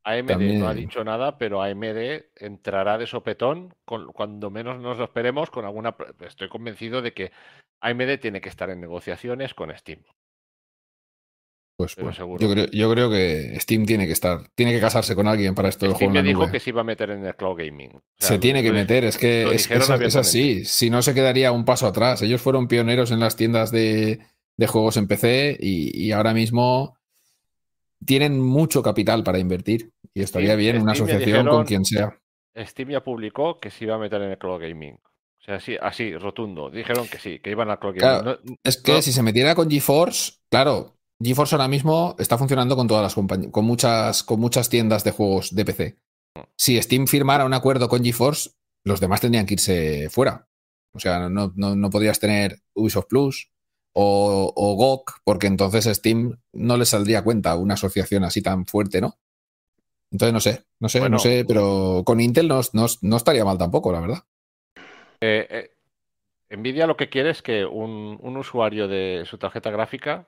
[0.09, 0.29] AMD
[0.59, 5.49] no ha dicho nada, pero AMD entrará de sopetón con- cuando menos nos lo esperemos
[5.49, 5.95] con alguna...
[6.25, 7.31] Estoy convencido de que
[7.81, 9.99] AMD tiene que estar en negociaciones con Steam.
[11.79, 12.39] Pues seguro.
[12.41, 15.69] yo creo, yo creo que Steam tiene que estar, tiene que casarse con alguien para
[15.69, 16.51] esto del juego me dijo nube.
[16.51, 17.97] que se iba a meter en el cloud gaming.
[17.97, 20.65] O sea, Se tiene que meter, es que es, es- es así.
[20.65, 22.23] Si no, se quedaría un paso atrás.
[22.23, 24.19] Ellos fueron pioneros en las tiendas de,
[24.57, 26.97] de juegos en PC y, y ahora mismo
[28.03, 29.91] tienen mucho capital para invertir.
[30.18, 32.19] Y estaría Steam- bien una Steam asociación dijeron- con quien sea.
[32.57, 34.95] Steam ya publicó que se iba a meter en el cloud gaming.
[34.95, 36.69] O sea, así, así, rotundo.
[36.69, 38.26] Dijeron que sí, que iban al cloud gaming.
[38.26, 42.76] No- Es que no- si se metiera con GeForce, claro, GeForce ahora mismo está funcionando
[42.76, 45.98] con todas las compañías, con muchas, con muchas tiendas de juegos de PC.
[46.57, 48.52] Si Steam firmara un acuerdo con GeForce,
[48.84, 50.48] los demás tendrían que irse fuera.
[50.94, 53.52] O sea, no, no, no podrías tener Ubisoft Plus
[53.94, 58.99] o, o GOG, porque entonces Steam no le saldría cuenta una asociación así tan fuerte,
[59.02, 59.18] ¿no?
[60.11, 61.09] Entonces no sé, no sé, Bueno.
[61.09, 64.19] no sé, pero con Intel no, no, no estaría mal tampoco, la verdad.
[65.21, 65.47] eh,
[66.49, 70.27] eh, Nvidia lo que quiere es que un, un usuario de su tarjeta gráfica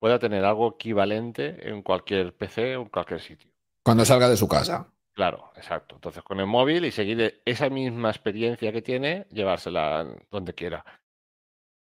[0.00, 3.50] pueda tener algo equivalente en cualquier PC o en cualquier sitio.
[3.84, 4.90] Cuando salga de su casa.
[5.12, 5.94] Claro, exacto.
[5.96, 10.84] Entonces con el móvil y seguir esa misma experiencia que tiene, llevársela donde quiera.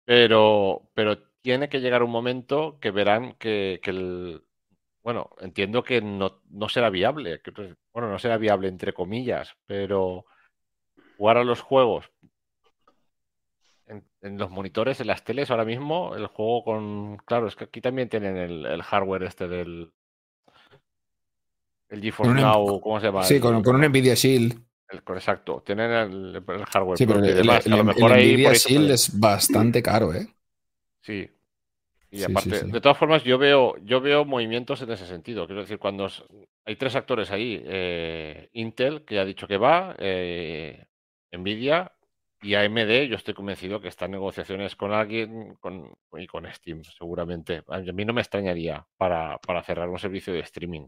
[0.06, 4.44] Pero, pero tiene que llegar un momento que verán que, que el...
[5.06, 7.40] Bueno, entiendo que no, no será viable.
[7.44, 7.52] que,
[7.94, 10.26] Bueno, no será viable entre comillas, pero
[11.16, 12.12] jugar a los juegos
[13.86, 17.18] en, en los monitores, en las teles, ahora mismo, el juego con...
[17.18, 19.94] Claro, es que aquí también tienen el, el hardware este del...
[21.88, 23.22] El GeForce un- Now, ¿cómo se llama?
[23.22, 24.60] Sí, con, con un Nvidia Shield.
[24.90, 27.96] el- exacto, tienen el, el hardware Sí, pero el, demás, que el- a lo el
[27.96, 30.28] mejor ahí Nvidia eso Shield es bastante caro, ¿eh?
[31.04, 31.30] Sí.
[32.16, 32.72] Y aparte, sí, sí.
[32.72, 35.46] de todas formas, yo veo, yo veo movimientos en ese sentido.
[35.46, 36.10] Quiero decir, cuando
[36.66, 40.86] hay tres actores ahí, eh, Intel, que ha dicho que va, eh,
[41.34, 41.92] Nvidia
[42.42, 47.64] y AMD, yo estoy convencido que están negociaciones con alguien con, y con Steam, seguramente.
[47.68, 50.88] A mí no me extrañaría para, para cerrar un servicio de streaming.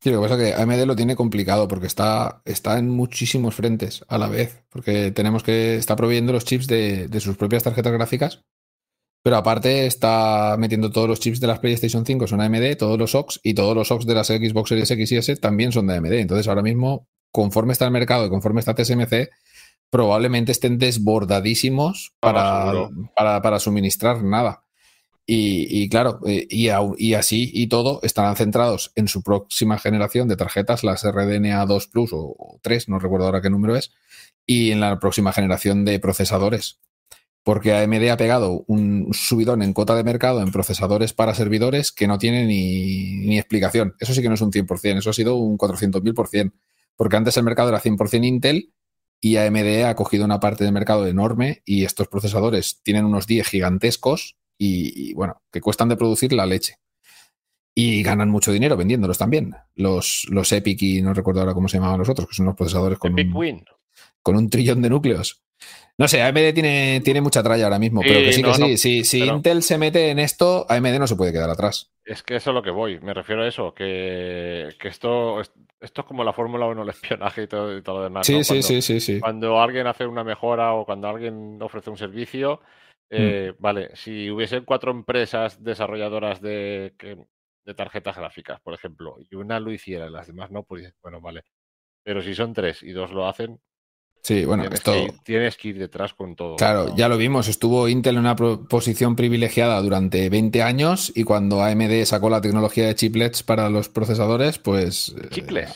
[0.00, 3.54] Sí, lo que pasa es que AMD lo tiene complicado porque está, está en muchísimos
[3.54, 4.62] frentes a la vez.
[4.70, 5.76] Porque tenemos que.
[5.76, 8.42] Está proveyendo los chips de, de sus propias tarjetas gráficas.
[9.22, 13.14] Pero aparte está metiendo todos los chips de las PlayStation 5 son AMD, todos los
[13.14, 15.96] OX y todos los OX de las Xbox Series X y S también son de
[15.96, 16.12] AMD.
[16.12, 19.28] Entonces ahora mismo, conforme está el mercado y conforme está TSMC,
[19.90, 24.62] probablemente estén desbordadísimos Ah, para, para, para suministrar nada.
[25.26, 30.26] Y, y claro, eh, y, y así y todo estarán centrados en su próxima generación
[30.28, 33.92] de tarjetas, las RDNA 2 Plus o, o 3, no recuerdo ahora qué número es,
[34.44, 36.80] y en la próxima generación de procesadores.
[37.42, 42.06] Porque AMD ha pegado un subidón en cuota de mercado en procesadores para servidores que
[42.06, 43.94] no tiene ni, ni explicación.
[43.98, 46.52] Eso sí que no es un 100%, eso ha sido un 400.000%.
[46.96, 48.74] Porque antes el mercado era 100% Intel
[49.20, 53.48] y AMD ha cogido una parte del mercado enorme y estos procesadores tienen unos 10
[53.48, 56.76] gigantescos y, y, bueno, que cuestan de producir la leche.
[57.74, 59.54] Y ganan mucho dinero vendiéndolos también.
[59.74, 62.56] Los, los Epic y no recuerdo ahora cómo se llamaban los otros, que son los
[62.56, 63.64] procesadores con, Epic Win.
[64.22, 65.42] Con un trillón de núcleos.
[65.98, 68.54] No sé, AMD tiene, tiene mucha tralla ahora mismo, Sí, pero que sí, no, que
[68.54, 68.60] sí.
[68.62, 71.92] no, si si pero- Intel se mete en esto, AMD no se puede quedar atrás.
[72.04, 72.98] Es que eso es lo que voy.
[73.00, 76.88] Me refiero a eso, que, que esto, es- esto es como la Fórmula 1, el
[76.88, 78.26] espionaje y todo, y todo lo demás.
[78.26, 78.44] Sí, ¿no?
[78.44, 79.20] sí, Cuando- sí, sí, sí.
[79.20, 82.60] cuando alguien hace una mejora o cuando alguien ofrece un servicio,
[83.10, 83.16] Mm.
[83.16, 86.94] eh, vale, si hubiesen cuatro empresas desarrolladoras de,
[87.66, 91.20] de tarjetas gráficas, por ejemplo, y una lo hiciera y las demás no, pues bueno,
[91.20, 91.42] vale.
[92.04, 93.60] Pero si son tres y dos lo hacen,
[94.22, 94.92] Sí, bueno, tienes, esto.
[94.92, 96.56] que ir, tienes que ir detrás con todo.
[96.56, 96.96] Claro, ¿no?
[96.96, 97.48] ya lo vimos.
[97.48, 102.86] Estuvo Intel en una posición privilegiada durante 20 años y cuando AMD sacó la tecnología
[102.86, 105.14] de chiplets para los procesadores, pues.
[105.18, 105.72] eh, Chicles.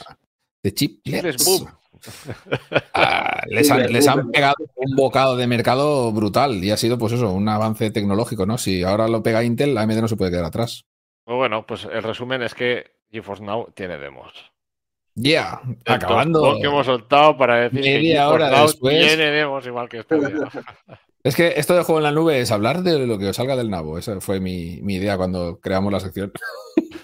[0.63, 1.37] De chiplets.
[1.37, 1.69] Chicles boom.
[2.93, 7.15] Ah, les, han, les han pegado un bocado de mercado brutal y ha sido, pues
[7.15, 8.59] eso, un avance tecnológico, ¿no?
[8.59, 10.85] Si ahora lo pega Intel, AMD no se puede quedar atrás.
[11.25, 14.53] Pues bueno, pues el resumen es que GeForce Now tiene demos.
[15.17, 16.57] Yeah, El acabando.
[16.61, 19.07] que hemos soltado para decir Media hora después.
[19.07, 20.51] tiene demos igual que vida.
[21.23, 23.57] Es que esto de juego en la nube es hablar de lo que os salga
[23.57, 23.97] del nabo.
[23.97, 26.33] Esa fue mi, mi idea cuando creamos la sección.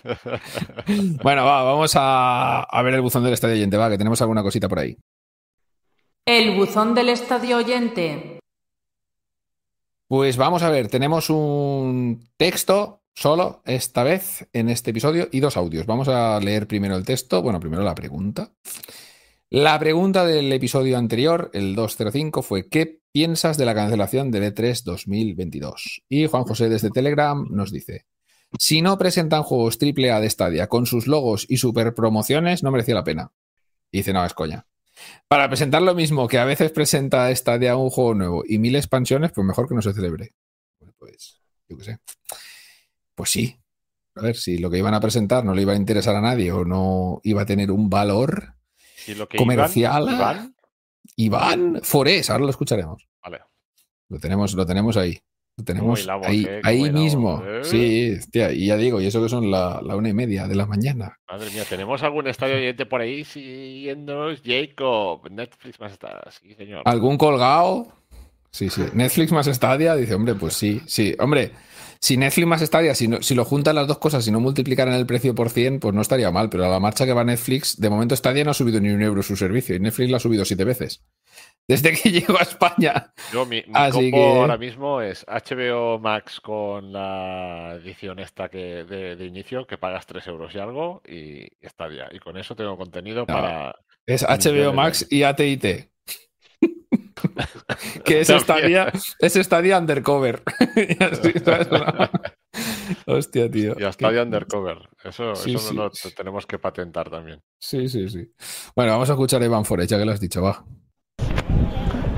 [1.22, 4.42] bueno, va, vamos a, a ver el buzón del estadio oyente, va, que tenemos alguna
[4.42, 4.96] cosita por ahí.
[6.26, 8.40] El buzón del estadio oyente.
[10.08, 15.56] Pues vamos a ver, tenemos un texto solo esta vez en este episodio y dos
[15.56, 15.86] audios.
[15.86, 18.52] Vamos a leer primero el texto, bueno, primero la pregunta.
[19.50, 24.54] La pregunta del episodio anterior, el 205, fue ¿qué piensas de la cancelación del E
[24.54, 26.02] E3 2022?
[26.08, 28.06] Y Juan José desde Telegram nos dice,
[28.58, 32.94] si no presentan juegos AAA de Stadia con sus logos y super promociones, no merecía
[32.94, 33.32] la pena.
[33.90, 34.66] Y dice, no, es coña.
[35.28, 39.32] Para presentar lo mismo que a veces presenta Stadia un juego nuevo y mil expansiones,
[39.32, 40.34] pues mejor que no se celebre.
[40.78, 41.98] Bueno, Pues, yo qué sé.
[43.20, 43.56] Pues sí.
[44.16, 46.50] A ver, si lo que iban a presentar no le iba a interesar a nadie
[46.52, 48.54] o no iba a tener un valor,
[49.06, 50.04] Y lo que Comercial.
[50.08, 50.54] Iván-
[51.16, 53.06] Iván, Iván Forés, ahora lo escucharemos.
[53.22, 53.40] vale.
[54.08, 55.18] Lo tenemos, lo tenemos ahí.
[55.56, 57.42] Lo tenemos hilamos, ahí, eh, ahí hilamos, mismo.
[57.46, 57.60] eh.
[57.64, 60.54] Sí, hostia, y ya digo, y eso que son la, la una y media de
[60.54, 61.18] la mañana.
[61.30, 64.40] Madre mía, ¿tenemos algún estadio oyente por ahí siguiéndonos?
[64.44, 66.22] Jacob, Netflix más está.
[66.40, 66.82] Sí, señor.
[66.86, 67.92] ¿Algún colgado?
[68.50, 68.82] Sí, sí.
[68.94, 71.14] Netflix más Stadia, dice, hombre, pues sí, sí.
[71.20, 71.52] Hombre,
[72.02, 74.94] si Netflix más Stadia, si, no- si lo juntan las dos cosas, si no multiplicaran
[74.94, 76.48] el precio por 100, pues no estaría mal.
[76.50, 79.02] Pero a la marcha que va Netflix, de momento Stadia no ha subido ni un
[79.02, 81.04] euro su servicio y Netflix lo ha subido siete veces.
[81.68, 83.12] Desde que llegó a España.
[83.32, 88.84] Yo, mi, mi Así que- ahora mismo es HBO Max con la edición esta que
[88.84, 91.42] de, de inicio, que pagas 3 euros y algo, y
[91.96, 92.08] ya.
[92.12, 93.74] Y con eso tengo contenido para.
[94.06, 95.90] Es HBO Max y AT&T.
[98.04, 100.42] que es Stadia, es Stadia Undercover.
[101.00, 101.32] Así.
[103.06, 103.76] Hostia, tío.
[103.78, 104.78] Y hasta de Undercover.
[105.04, 107.40] Eso, Sí, eso sí, lo tenemos que patentar también.
[107.58, 108.32] Sí, sí, sí.
[108.74, 110.64] Bueno, vamos a escuchar a Iván Forés, ya que lo has dicho, va.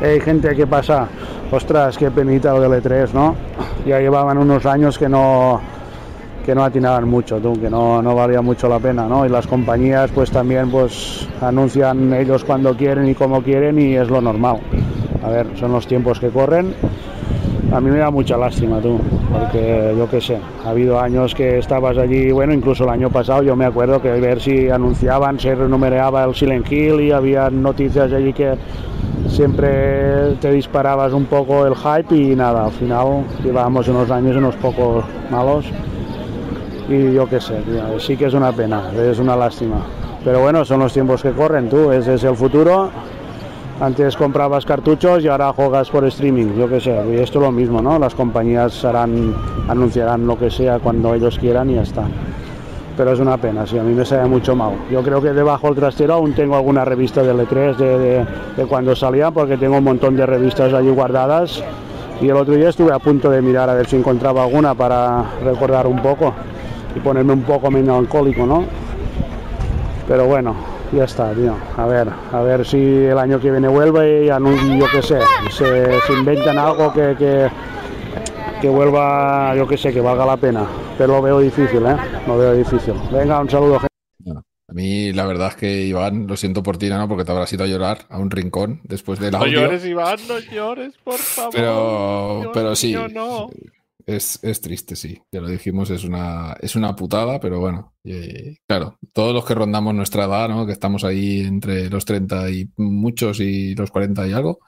[0.00, 1.08] Hey gente, ¿qué pasa?
[1.50, 3.36] Ostras, qué penita lo del E3, ¿no?
[3.86, 5.60] Ya llevaban unos años que no
[6.44, 9.24] que no atinaban mucho, tú, que no, no valía mucho la pena, ¿no?
[9.24, 14.08] Y las compañías pues también pues anuncian ellos cuando quieren y como quieren y es
[14.08, 14.60] lo normal.
[15.24, 16.74] A ver, son los tiempos que corren.
[17.72, 19.00] A mí me da mucha lástima, tú,
[19.32, 23.42] porque yo qué sé, ha habido años que estabas allí, bueno, incluso el año pasado
[23.42, 28.12] yo me acuerdo que ver si anunciaban, se renumeraba el Silent Hill y había noticias
[28.12, 28.58] allí que
[29.26, 34.54] siempre te disparabas un poco el hype y nada, al final llevábamos unos años unos
[34.56, 35.64] pocos malos
[36.90, 37.54] y yo qué sé,
[38.00, 39.76] sí que es una pena, es una lástima.
[40.22, 42.90] Pero bueno, son los tiempos que corren, tú, ese es el futuro.
[43.80, 47.50] Antes comprabas cartuchos y ahora juegas por streaming, yo qué sé, y esto es lo
[47.50, 47.98] mismo, ¿no?
[47.98, 49.34] Las compañías harán,
[49.68, 52.04] anunciarán lo que sea cuando ellos quieran y ya está.
[52.96, 54.72] Pero es una pena, sí, a mí me sabe mucho mal.
[54.90, 58.26] Yo creo que debajo del trastero aún tengo alguna revista de E3 de, de-
[58.56, 61.64] de cuando salía, porque tengo un montón de revistas allí guardadas.
[62.20, 65.24] Y el otro día estuve a punto de mirar a ver si encontraba alguna para
[65.42, 66.32] recordar un poco
[66.94, 68.64] y ponerme un poco melancólico, ¿no?
[70.06, 70.54] Pero bueno,
[70.92, 71.56] ya está, tío.
[71.76, 75.18] A ver, a ver si el año que viene vuelve y anun- yo qué sé,
[75.50, 77.48] se, se inventan algo que, que,
[78.60, 80.66] que vuelva, yo qué sé, que valga la pena.
[80.98, 81.96] Pero lo veo difícil, ¿eh?
[82.26, 82.94] Lo veo difícil.
[83.10, 83.88] Venga, un saludo, gente.
[84.18, 87.08] Bueno, a mí la verdad es que Iván, lo siento por ti, ¿no?
[87.08, 89.62] Porque te habrás ido a llorar a un rincón después del No audio.
[89.62, 91.52] llores, Iván, no llores, por favor.
[91.54, 93.50] Pero, Dios pero sí, mío, no.
[94.06, 95.20] Es, es triste, sí.
[95.30, 99.54] Ya lo dijimos, es una, es una putada, pero bueno, eh, claro, todos los que
[99.54, 100.66] rondamos nuestra edad, ¿no?
[100.66, 104.60] Que estamos ahí entre los 30 y muchos y los 40 y algo,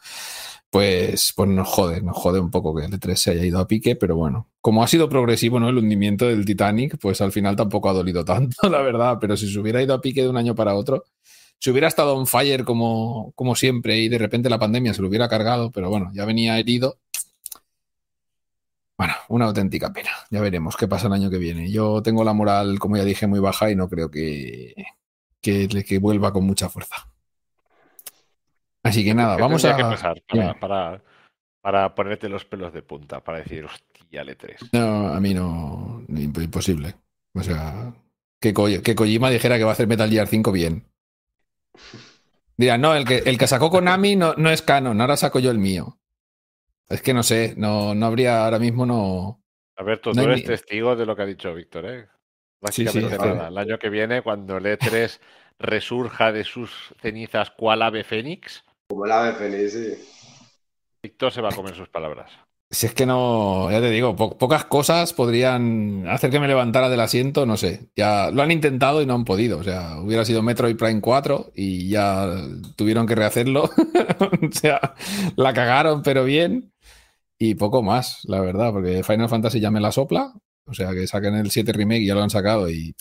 [0.70, 3.69] pues, pues nos jode, nos jode un poco que el E3 se haya ido a
[3.69, 5.69] pique, pero bueno, como ha sido progresivo, ¿no?
[5.69, 9.52] El hundimiento del Titanic, pues al final tampoco ha dolido tanto, la verdad, pero si
[9.52, 11.05] se hubiera ido a pique de un año para otro,
[11.61, 15.09] si hubiera estado on fire como, como siempre y de repente la pandemia se lo
[15.09, 16.98] hubiera cargado, pero bueno, ya venía herido.
[19.06, 20.10] Bueno, una auténtica pena.
[20.31, 21.70] Ya veremos qué pasa el año que viene.
[21.70, 24.74] Yo tengo la moral, como ya dije, muy baja y no creo que,
[25.40, 26.97] que, que vuelva con mucha fuerza.
[28.82, 29.76] Así que nada, ¿Qué vamos a.
[29.76, 31.02] que pasar para, para,
[31.62, 34.70] para ponerte los pelos de punta, para decir, hostia, L3.
[34.72, 36.02] No, a mí no.
[36.09, 36.94] imp- Imposible.
[37.35, 37.93] O sea,
[38.40, 38.52] que,
[38.82, 40.86] que Kojima dijera que va a hacer Metal Gear 5 bien.
[42.56, 45.51] Dirán, no, el que, el que sacó Konami no, no es canon, ahora saco yo
[45.51, 45.98] el mío.
[46.89, 49.43] Es que no sé, no, no habría ahora mismo, no.
[49.77, 52.06] A ver, tú, No hay eres ni- testigo de lo que ha dicho Víctor, ¿eh?
[52.70, 53.48] Sí, sí, Básicamente es que- nada.
[53.48, 55.20] El año que viene, cuando el E3
[55.59, 59.94] resurja de sus cenizas cual ave fénix, Como el ave fénix, sí.
[61.02, 62.31] Víctor se va a comer sus palabras.
[62.70, 66.89] Si es que no, ya te digo, po- pocas cosas podrían hacer que me levantara
[66.89, 67.90] del asiento, no sé.
[67.94, 69.59] Ya lo han intentado y no han podido.
[69.59, 72.27] O sea, hubiera sido Metroid Prime 4 y ya
[72.77, 73.65] tuvieron que rehacerlo.
[74.20, 74.94] o sea,
[75.36, 76.73] la cagaron, pero bien.
[77.39, 80.32] Y poco más, la verdad, porque Final Fantasy ya me la sopla.
[80.66, 82.94] O sea, que saquen el 7 Remake y ya lo han sacado y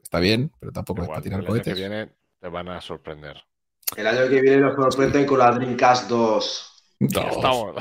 [0.00, 1.78] está bien, pero tampoco es Igual, para tirar el año que cohetes.
[1.78, 3.36] viene te van a sorprender.
[3.96, 6.64] El año que viene nos sorprenden con la Dreamcast 2.
[7.00, 7.36] Ya Dos.
[7.36, 7.76] estamos.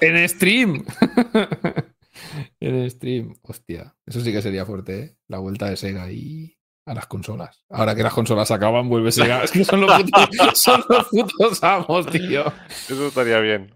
[0.00, 0.84] En, stream.
[2.60, 3.34] en stream.
[3.42, 3.94] Hostia.
[4.06, 5.16] Eso sí que sería fuerte, ¿eh?
[5.28, 6.56] La vuelta de Sega ahí
[6.86, 7.64] a las consolas.
[7.70, 9.42] Ahora que las consolas acaban, vuelve Sega.
[9.44, 12.44] Es que son los putos, son los putos amos, tío.
[12.68, 13.74] Eso estaría bien.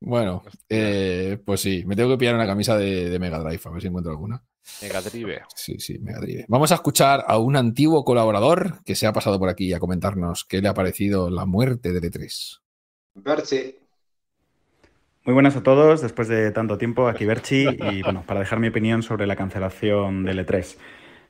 [0.00, 3.70] Bueno, eh, pues sí, me tengo que pillar una camisa de, de Mega Drive, a
[3.70, 4.42] ver si encuentro alguna.
[4.82, 5.42] Mega Drive.
[5.54, 6.44] Sí, sí, Mega Drive.
[6.48, 10.44] Vamos a escuchar a un antiguo colaborador que se ha pasado por aquí a comentarnos
[10.44, 12.60] qué le ha parecido la muerte de E3.
[13.14, 13.76] Berchi.
[15.24, 18.68] Muy buenas a todos, después de tanto tiempo, aquí Berchi, y bueno, para dejar mi
[18.68, 20.76] opinión sobre la cancelación del E3.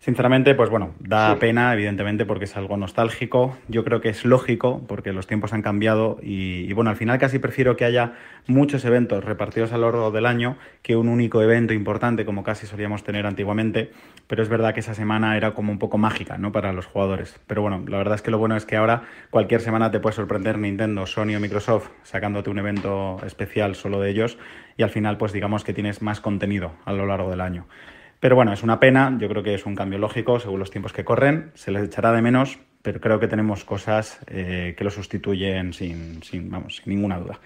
[0.00, 1.40] Sinceramente, pues bueno, da Sí.
[1.40, 3.58] pena, evidentemente, porque es algo nostálgico.
[3.66, 7.18] Yo creo que es lógico, porque los tiempos han cambiado y, y, bueno, al final
[7.18, 8.12] casi prefiero que haya
[8.46, 12.66] muchos eventos repartidos a lo largo del año que un único evento importante, como casi
[12.66, 13.90] solíamos tener antiguamente.
[14.28, 16.52] Pero es verdad que esa semana era como un poco mágica, ¿no?
[16.52, 17.40] Para los jugadores.
[17.48, 20.14] Pero bueno, la verdad es que lo bueno es que ahora cualquier semana te puede
[20.14, 24.38] sorprender Nintendo, Sony o Microsoft sacándote un evento especial solo de ellos
[24.76, 27.66] y al final pues digamos que tienes más contenido a lo largo del año.
[28.20, 30.92] Pero bueno, es una pena, yo creo que es un cambio lógico según los tiempos
[30.92, 34.90] que corren, se les echará de menos, pero creo que tenemos cosas eh, que lo
[34.90, 37.40] sustituyen sin, sin, vamos, sin ninguna duda.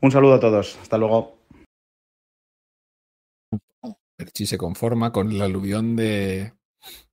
[0.00, 1.38] Un saludo a todos, hasta luego.
[4.16, 6.52] Perchi se conforma con el aluvión de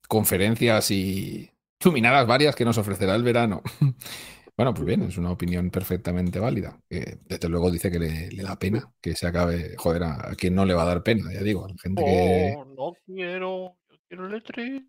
[0.10, 3.62] conferencias y chuminadas varias que nos ofrecerá el verano.
[4.58, 6.80] Bueno, pues bien, es una opinión perfectamente válida.
[6.90, 9.76] Que desde luego dice que le, le da pena que se acabe.
[9.78, 12.04] Joder, a, a quien no le va a dar pena, ya digo, a la gente
[12.04, 12.56] que.
[12.76, 13.76] No quiero.
[13.90, 14.86] Yo quiero el E3.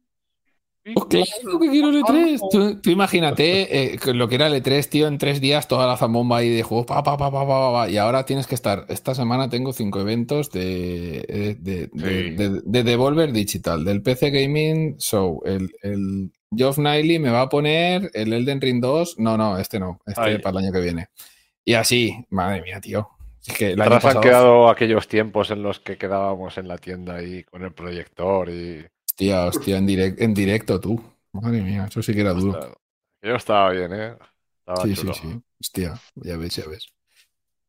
[0.94, 2.40] Pues claro que quiero el E3.
[2.50, 5.98] Tú, tú imagínate eh, lo que era el E3, tío, en tres días toda la
[5.98, 8.54] zambomba ahí de juegos, pa, pa, pa, pa, pa, pa, pa, y ahora tienes que
[8.54, 8.86] estar.
[8.88, 12.30] Esta semana tengo cinco eventos de, de, de, Sí.
[12.36, 17.48] de- de Devolver Digital, del PC Gaming Show, el, el Geoff Niley me va a
[17.48, 19.18] poner el Elden Ring 2.
[19.18, 20.38] No, no, este no, este Ay.
[20.38, 21.08] para el año que viene.
[21.64, 23.08] Y así, madre mía, tío.
[23.46, 26.68] Es que el año Atrás han pasado, quedado aquellos tiempos en los que quedábamos en
[26.68, 28.86] la tienda ahí con el proyector y.
[29.06, 31.02] hostia, hostia, en, direct- en directo tú.
[31.32, 32.78] Madre mía, eso sí que era duro.
[33.22, 34.16] Yo estaba bien, ¿eh?
[34.60, 35.14] Estaba Sí, chulo.
[35.14, 35.40] sí, sí.
[35.60, 36.88] Hostia, ya ves, ya ves.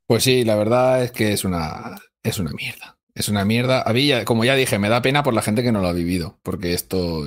[0.07, 2.97] Pues sí, la verdad es que es una, es una mierda.
[3.13, 3.81] Es una mierda.
[3.83, 5.87] A mí, ya- como ya dije, me da pena por la gente que no lo
[5.87, 7.25] ha vivido, porque esto,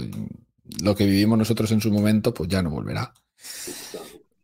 [0.83, 3.13] lo que vivimos nosotros en su momento, pues ya no volverá.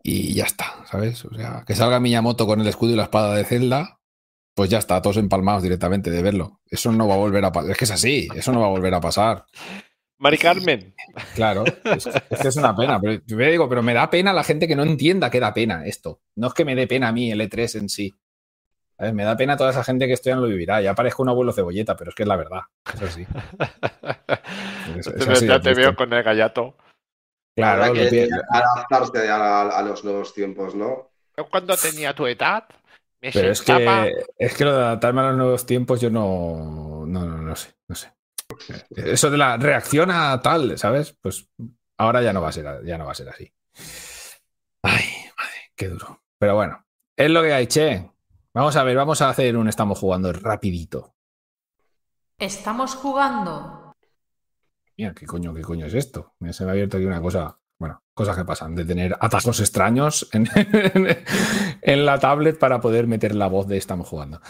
[0.03, 1.25] Y ya está, ¿sabes?
[1.25, 4.01] O sea, que salga Miyamoto con el escudo y la espada de Zelda,
[4.55, 6.61] pues ya está, todos empalmados directamente de verlo.
[6.67, 7.71] Eso no va a volver a pasar.
[7.71, 9.45] Es que es así, eso no va a volver a pasar.
[10.19, 10.95] Mari Carmen.
[11.35, 13.01] Claro, es, es que es una pena.
[13.01, 15.87] Pero yo digo, pero me da pena la gente que no entienda que da pena
[15.87, 16.23] esto.
[16.35, 18.19] No es que me dé pena a mí el E3 en sí.
[18.99, 20.81] Me da pena toda esa gente que esto ya no lo vivirá.
[20.81, 22.63] Ya parezco un abuelo cebolleta, pero es que es la verdad.
[22.95, 23.27] Eso sí.
[24.99, 26.75] Es- es Te- así de ya te veo con el gallato.
[27.55, 31.11] Claro, lo que pi- adaptarse a, a los nuevos tiempos, ¿no?
[31.37, 32.65] Yo cuando tenía tu edad,
[33.21, 37.05] me pero es que, es que lo de adaptarme a los nuevos tiempos yo no,
[37.07, 38.13] no, no, no sé, no sé.
[38.97, 41.17] Eso de la reacción a tal, ¿sabes?
[41.21, 41.49] Pues
[41.99, 43.53] ahora ya no va a ser, ya no va a ser así.
[44.83, 45.05] Ay,
[45.37, 46.23] madre, qué duro.
[46.39, 46.85] Pero bueno,
[47.17, 48.09] es lo que hay, che.
[48.59, 51.15] Vamos a ver, vamos a hacer un estamos jugando rapidito.
[52.37, 53.95] Estamos jugando.
[54.97, 56.35] Mira, ¿qué coño, qué coño es esto?
[56.41, 57.57] Mira, se me ha abierto aquí una cosa.
[57.79, 60.49] Bueno, cosas que pasan, de tener atajos extraños en,
[61.83, 64.41] en la tablet para poder meter la voz de estamos jugando.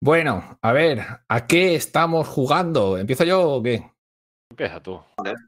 [0.00, 2.96] Bueno, a ver, ¿a qué estamos jugando?
[2.96, 3.86] ¿Empiezo yo o qué?
[4.48, 4.98] Empieza tú.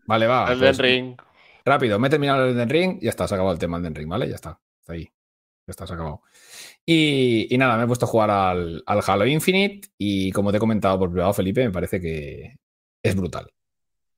[0.06, 0.52] Vale, va.
[0.52, 1.16] el pues, ring.
[1.64, 3.94] Rápido, me he terminado el Elden Ring, ya está, se ha acabado el tema del
[3.94, 4.28] Ring, ¿vale?
[4.28, 5.05] Ya está, está ahí.
[5.05, 6.20] Ya está, se ha acabado.
[6.86, 10.59] Y, y nada, me he puesto a jugar al, al Halo Infinite y como te
[10.59, 12.56] he comentado por privado, Felipe, me parece que
[13.02, 13.51] es brutal.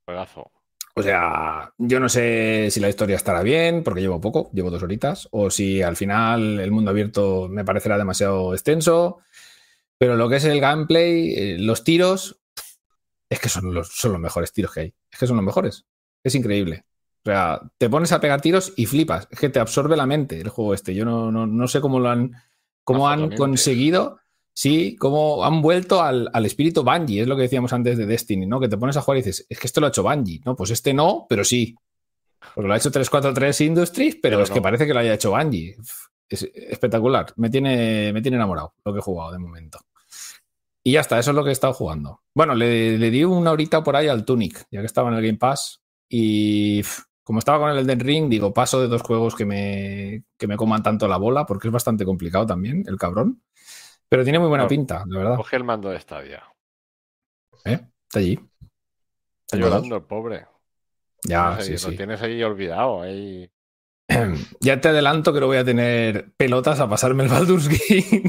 [0.05, 0.51] Juegazo.
[0.98, 4.82] O sea, yo no sé si la historia estará bien, porque llevo poco, llevo dos
[4.82, 9.18] horitas, o si al final el mundo abierto me parecerá demasiado extenso,
[9.98, 12.40] pero lo que es el gameplay, eh, los tiros,
[13.28, 14.94] es que son los, son los mejores tiros que hay.
[15.10, 15.84] Es que son los mejores.
[16.24, 16.84] Es increíble.
[17.24, 19.28] sea, te pones a pegar tiros y flipas.
[19.30, 20.94] Es que te absorbe la mente el juego este.
[20.94, 22.32] Yo no, no, no sé cómo lo han,
[22.86, 24.20] cómo han conseguido.
[24.54, 28.46] Sí, cómo han vuelto al, al espíritu Bungie, es lo que decíamos antes de Destiny,
[28.46, 28.58] ¿no?
[28.58, 30.40] Que te pones a jugar y dices, es que esto lo ha hecho Bungie.
[30.46, 31.76] No, pues este no, pero sí.
[32.54, 35.32] Porque lo ha hecho 343 Industries, pero, Pero es que parece que lo haya hecho
[35.32, 35.76] Bungie.
[36.26, 37.34] Es espectacular.
[37.36, 39.80] Me tiene, me tiene enamorado lo que he jugado de momento.
[40.82, 42.22] Y ya está, eso es lo que he estado jugando.
[42.32, 45.26] Bueno, le, le di una horita por ahí al Tunic, ya que estaba en el
[45.26, 45.82] Game Pass.
[46.08, 46.82] Y
[47.27, 50.57] como estaba con el Elden Ring, digo, paso de dos juegos que me, que me
[50.57, 53.43] coman tanto la bola, porque es bastante complicado también, el cabrón.
[54.09, 54.69] Pero tiene muy buena No.
[54.69, 55.36] pinta, la verdad.
[55.36, 56.44] Coge el mando de Stadia.
[57.65, 57.81] ¿Eh?
[58.05, 58.39] Está allí.
[59.40, 60.47] Está llorando el pobre.
[61.24, 61.97] Ya, No sé, sí, Lo sí.
[61.97, 63.03] tienes ahí olvidado.
[63.03, 63.51] Ahí.
[64.61, 68.23] Ya te adelanto que no voy a tener pelotas a pasarme el Baldur's Gate.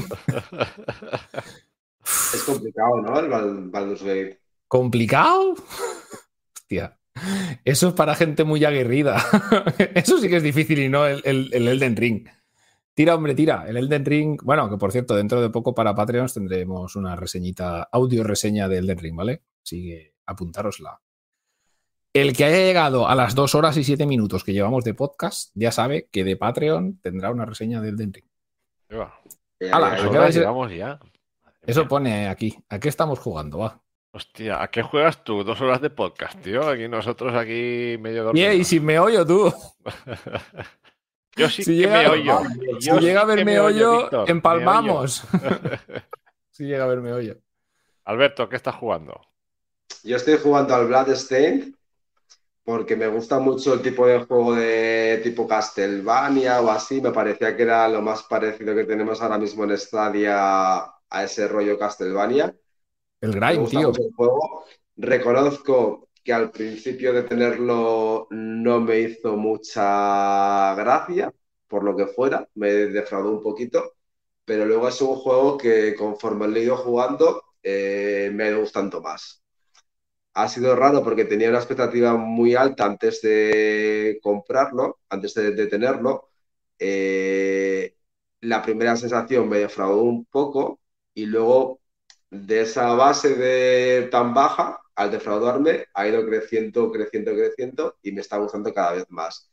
[2.34, 3.20] Es complicado, ¿no?
[3.20, 4.40] El Bal- Baldur's Gate.
[4.66, 5.54] ¿Complicado?
[6.56, 6.97] Hostia.
[7.64, 9.16] Eso es para gente muy aguerrida.
[9.94, 12.28] Eso sí que es difícil y no el, el- el Elden Ring.
[12.94, 13.64] Tira, hombre, tira.
[13.68, 14.38] El Elden Ring.
[14.42, 18.78] Bueno, que por cierto, dentro de poco para Patreons tendremos una reseñita, audio reseña de
[18.78, 19.42] Elden Ring, ¿vale?
[19.62, 21.00] Así que apuntárosla.
[22.12, 25.50] El que haya llegado a las dos horas y siete minutos que llevamos de podcast
[25.54, 28.24] ya sabe que de Patreon tendrá una reseña de Elden Ring.
[29.60, 30.98] Eh, Hala, eh, ¿a qué Ahora vais a- llegamos ya.
[31.66, 32.56] Eso pone aquí.
[32.70, 33.58] ¿A qué estamos jugando?
[33.58, 33.80] Va.
[34.12, 35.44] Hostia, ¿a qué juegas tú?
[35.44, 36.66] Dos horas de podcast, tío.
[36.68, 38.54] Aquí nosotros aquí medio dormidos.
[38.54, 39.52] y si me oyo tú.
[41.36, 42.40] Yo sí si que llega- me oyo.
[42.80, 45.22] Si sí llega a verme me hoyo, Víctor, empalmamos.
[46.50, 47.36] si llega a verme hoyo.
[48.04, 49.20] Alberto, ¿qué estás jugando?
[50.02, 51.74] Yo estoy jugando al Bloodstained
[52.64, 57.00] porque me gusta mucho el tipo de juego de tipo Castlevania o así.
[57.00, 60.78] Me parecía que era lo más parecido que tenemos ahora mismo en Stadia
[61.10, 62.54] a ese rollo Castlevania.
[63.20, 63.92] El grind, tío.
[63.92, 64.64] mucho el juego.
[64.96, 71.32] Reconozco que al principio de tenerlo no me hizo mucha gracia,
[71.66, 73.94] por lo que fuera, me defraudó un poquito,
[74.44, 78.60] pero luego es un juego que conforme lo he ido jugando eh, me ha ido
[78.60, 79.42] gustando más.
[80.34, 85.66] Ha sido raro porque tenía una expectativa muy alta antes de comprarlo, antes de, de
[85.66, 86.30] tenerlo.
[86.78, 87.96] Eh,
[88.42, 90.80] la primera sensación me defraudó un poco
[91.14, 91.80] y luego
[92.30, 98.20] de esa base de tan baja, al defraudarme, ha ido creciendo, creciendo, creciendo y me
[98.20, 99.50] está gustando cada vez más.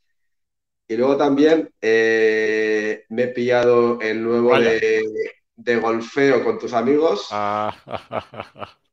[0.88, 4.70] Y luego también eh, me he pillado el nuevo Vaya.
[4.70, 5.04] de,
[5.56, 7.28] de golfeo con tus amigos.
[7.30, 7.74] Ah,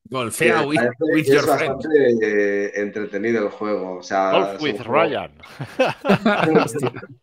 [0.05, 1.87] Golfea Me with, parece with que your es bastante
[2.21, 3.97] eh, entretenido el juego.
[3.99, 5.31] O sea, Golf with juego- Ryan.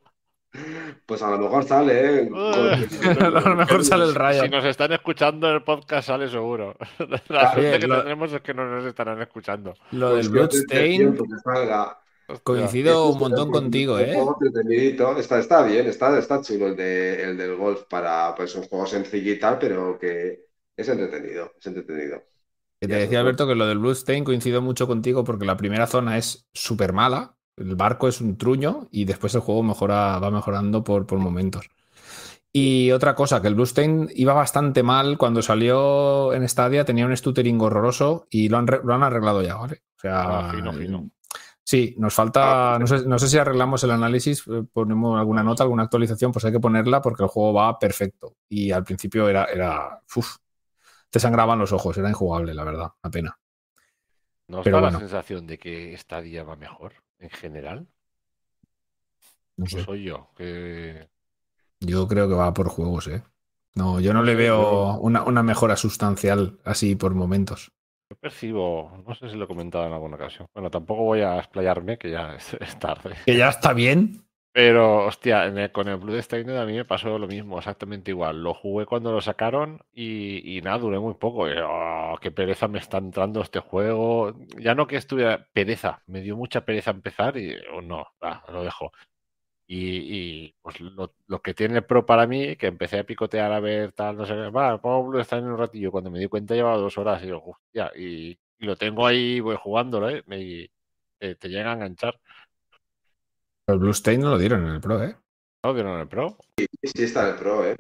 [1.07, 2.31] Pues a lo mejor sale, ¿eh?
[3.21, 4.51] A lo mejor sale el Si Ryan.
[4.51, 6.77] nos están escuchando en el podcast, sale seguro.
[7.29, 9.75] La suerte bien, que lo- tendremos es que no nos estarán escuchando.
[9.93, 11.19] Lo del Cuestión de Bloodstain
[12.43, 14.17] coincido un montón contigo, un ¿eh?
[15.19, 18.87] Está, está bien, está, está chulo el, de, el del golf para pues, un juego
[18.87, 20.47] sencillo y tal, pero que
[20.77, 22.23] es entretenido, es entretenido.
[22.81, 23.21] Que te decía.
[23.21, 27.37] Alberto que lo del Bloodstain coincido mucho contigo porque la primera zona es súper mala,
[27.61, 31.69] el barco es un truño y después el juego mejora, va mejorando por, por momentos.
[32.53, 37.17] Y otra cosa, que el Bloodstain iba bastante mal cuando salió en Stadia, tenía un
[37.17, 39.83] stuttering horroroso y lo han, lo han arreglado ya, ¿vale?
[39.97, 41.11] O sea, Ah, fino, fino.
[41.65, 45.63] sí, nos falta, no sé, no sé si arreglamos el análisis, eh, ponemos alguna nota,
[45.65, 48.37] alguna actualización, pues hay que ponerla porque el juego va perfecto.
[48.49, 50.37] Y al principio era, era, uf,
[51.11, 53.39] te sangraban los ojos, era injugable, la verdad, una pena.
[54.49, 54.99] ¿Nos Pero da bueno.
[54.99, 57.89] la sensación de que esta día va mejor en general?
[59.57, 59.81] No ¿O sé.
[59.85, 60.31] soy yo?
[60.37, 61.09] Que...
[61.81, 63.23] Yo creo que va por juegos, ¿eh?
[63.75, 67.73] No, yo no le sé, veo una, una mejora sustancial así por momentos.
[68.11, 70.49] Yo percibo, no sé si lo he comentado en alguna ocasión.
[70.53, 73.15] Bueno, tampoco voy a explayarme, que ya es, es tarde.
[73.25, 74.27] Que ya está bien.
[74.53, 78.43] Pero, hostia, con el Bloodstained a mí me pasó lo mismo, exactamente igual.
[78.43, 81.49] Lo jugué cuando lo sacaron y, y nada, duré muy poco.
[81.49, 84.35] Y, oh, qué pereza me está entrando este juego.
[84.59, 88.65] Ya no que estuviera pereza, me dio mucha pereza empezar y oh, no, va, lo
[88.65, 88.93] dejo.
[89.69, 91.13] Y, pues lo,
[91.43, 94.51] que tiene Pro para mí, que empecé a picotear a ver tal, no sé qué,
[94.51, 95.93] va, pongo Bloodstained un ratillo.
[95.93, 99.57] Cuando me di cuenta llevaba dos horas y yo, hostia, y, lo tengo ahí, voy
[99.57, 100.25] jugándolo, ¿eh?
[100.33, 100.71] Y
[101.19, 102.21] te, te llega a enganchar.
[103.73, 105.17] El Bluestain no lo dieron en el Pro, ¿eh?
[105.65, 106.37] ¿No vieron el Pro?
[106.59, 107.77] Sí, sí está en el Pro, ¿eh?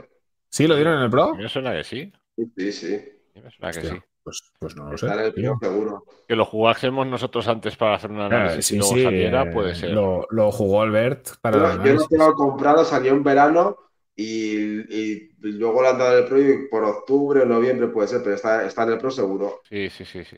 [0.50, 1.34] ¿Sí lo dieron en el A Pro?
[1.34, 2.12] mí me suena que sí.
[2.36, 2.94] Sí, sí, sí.
[2.94, 4.02] A mí me suena que Hostia, sí.
[4.22, 5.06] Pues, pues no lo sé.
[5.06, 5.32] Está en el.
[5.32, 6.04] Pro seguro.
[6.28, 9.42] Que lo jugásemos nosotros antes para hacer un Ah, análisis sí, y luego sí, saliera,
[9.42, 9.90] eh, puede ser.
[9.90, 13.76] Lo, lo jugó Albert para Yo, yo lo tengo comprado, salió en verano
[14.14, 18.08] y, y luego lo han dado en el Pro y por octubre o noviembre puede
[18.08, 19.62] ser, pero está, está en el Pro seguro.
[19.68, 20.36] Sí, sí, sí, sí.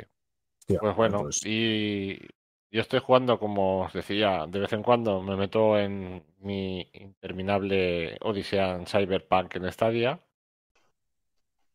[0.78, 2.18] Pues bueno, pues- y
[2.72, 8.16] Yo estoy jugando, como os decía, de vez en cuando me meto en mi interminable
[8.22, 10.18] Odisea en Cyberpunk en Stadia.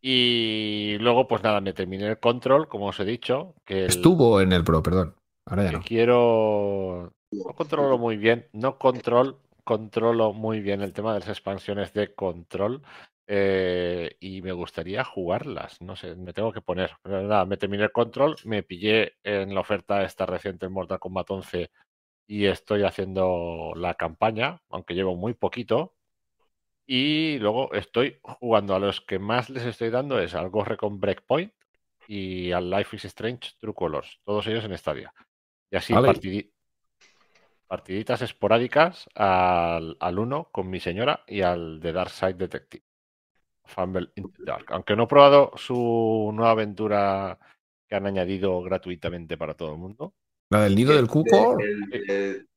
[0.01, 3.53] Y luego, pues nada, me terminé el control, como os he dicho.
[3.63, 5.15] Que el- Estuvo en el Pro, perdón.
[5.45, 5.83] Ahora ya que no.
[5.83, 7.13] quiero.
[7.31, 12.13] No controlo muy bien, no control, controlo muy bien el tema de las expansiones de
[12.15, 12.81] control.
[13.27, 15.81] Eh, y me gustaría jugarlas.
[15.81, 16.91] No sé, me tengo que poner.
[17.03, 20.99] Pero nada, me terminé el control, me pillé en la oferta esta reciente en Mortal
[20.99, 21.69] Kombat 11
[22.27, 25.95] y estoy haciendo la campaña, aunque llevo muy poquito.
[26.85, 30.99] Y luego estoy jugando a los que más les estoy dando es al Ghost Recon
[31.01, 31.53] Breakpoint
[32.07, 35.13] y al Life is Strange True Colors, todos ellos en Stadia.
[35.69, 35.93] Y así
[37.67, 42.86] partiditas esporádicas al, al uno con mi señora y al de Dark Side Detective.
[43.67, 44.65] Fumble in the Dark.
[44.71, 47.37] Aunque no he probado su nueva aventura
[47.87, 50.13] que han añadido gratuitamente para todo el mundo.
[50.49, 51.57] La del nido del cuco.
[51.59, 52.47] El- el-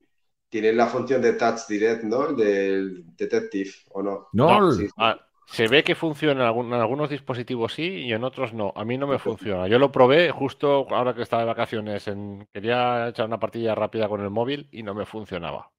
[0.49, 2.29] tiene la función de Touch Direct, ¿no?
[2.29, 4.29] El del Detective, ¿o no?
[4.33, 4.93] No, Sí, sí.
[4.97, 8.73] Ah, se ve que funciona en, algún- en algunos dispositivos sí y en otros no.
[8.77, 9.69] A mí no me funciona.
[9.69, 12.07] Yo lo probé justo ahora que estaba de vacaciones.
[12.09, 12.49] En...
[12.53, 15.71] Quería echar una partida rápida con el móvil y no me funcionaba.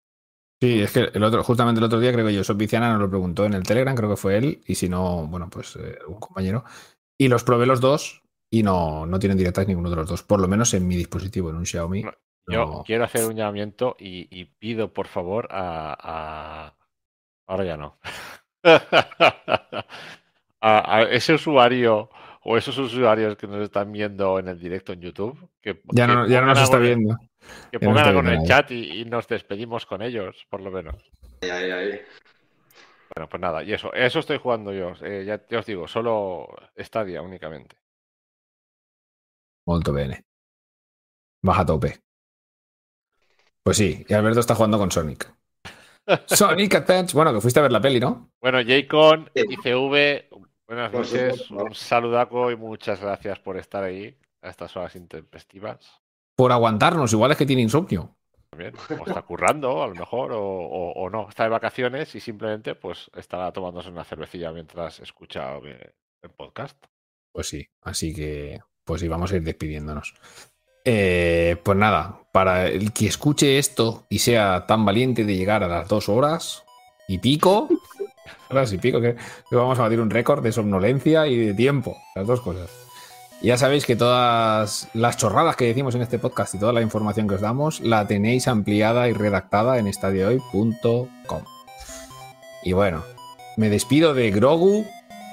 [0.62, 3.10] Sí, es que el otro, justamente el otro día creo que yo, Viciana nos lo
[3.10, 6.20] preguntó en el Telegram, creo que fue él, y si no, bueno, pues eh, un
[6.20, 6.64] compañero.
[7.20, 8.22] Y los probé los dos
[8.52, 11.50] y no, no tienen directas ninguno de los dos, por lo menos en mi dispositivo,
[11.50, 12.04] en un Xiaomi.
[12.04, 12.12] No,
[12.48, 12.84] Yo no.
[12.84, 16.76] quiero hacer un llamamiento y, y pido por favor a, a-
[17.48, 17.98] Ahora ya no.
[18.64, 19.86] a,
[20.62, 22.10] a ese usuario
[22.44, 25.50] o esos usuarios que nos están viendo en el directo en YouTube.
[25.62, 27.18] Que, Ya que no, ya no nos está viendo.
[27.72, 30.72] Que no pongan algo en el chat y, y nos despedimos con ellos, por lo
[30.72, 30.96] menos.
[31.42, 32.02] Ahí, ahí, ahí.
[33.14, 34.94] Bueno, pues nada, y eso, eso estoy jugando yo.
[35.02, 36.48] Eh, ya, ya os digo, solo
[36.78, 37.76] Stadia únicamente.
[39.68, 40.24] Molto bene.
[41.44, 42.00] Baja a tope.
[43.64, 45.32] Pues sí, y Alberto está jugando con Sonic.
[46.26, 47.16] Sonic Advance.
[47.16, 48.32] Bueno, que fuiste a ver la peli, ¿no?
[48.42, 49.46] Bueno, Jaycon, Sí.
[49.50, 50.30] ICV,
[50.72, 56.00] buenas Por noches, un saludaco y muchas gracias por estar ahí a estas horas intempestivas.
[56.36, 58.16] Por aguantarnos, igual es que tiene insomnio.
[58.50, 62.20] También, o está currando, a lo mejor, o, o- o no, está de vacaciones y
[62.20, 66.78] simplemente pues estará tomándose una cervecilla mientras escucha el podcast.
[67.34, 70.14] Pues sí, así que pues sí, vamos a ir despidiéndonos.
[70.84, 75.68] Eh, pues nada, para el que escuche esto y sea tan valiente de llegar a
[75.68, 76.64] las dos horas
[77.08, 77.70] y pico,
[78.50, 79.16] horas y pico, que,
[79.52, 82.70] vamos a batir un récord de somnolencia y de tiempo, las dos cosas.
[83.42, 86.82] Y Ya sabéis que todas las chorradas que decimos en este podcast y toda la
[86.82, 91.44] información que os damos la tenéis ampliada y redactada en estadiohoy.com.
[92.64, 93.04] Y bueno,
[93.58, 94.86] me despido de Grogu,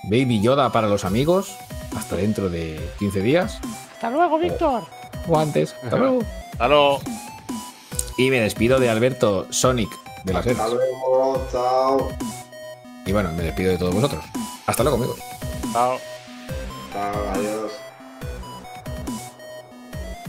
[0.05, 1.55] Baby Yoda para los amigos.
[1.97, 3.61] Hasta dentro de 15 días.
[3.93, 4.85] Hasta luego, Víctor.
[5.29, 5.75] O antes.
[5.83, 6.21] Hasta luego.
[6.53, 7.01] Hasta luego.
[8.17, 9.91] Y me despido de Alberto Sonic
[10.25, 12.09] de las Hasta luego, chao.
[13.09, 14.23] Y bueno, me despido de todos vosotros.
[14.67, 15.19] Hasta luego, amigos.
[15.73, 15.97] Chao.
[16.93, 17.73] Chao, adiós.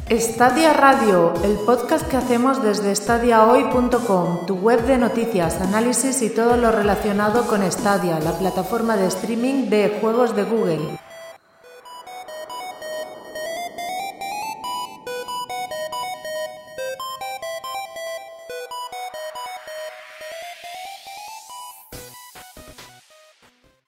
[0.07, 6.56] Estadia Radio, el podcast que hacemos desde stadiahoy.com, tu web de noticias, análisis y todo
[6.56, 10.99] lo relacionado con Stadia, la plataforma de streaming de juegos de Google.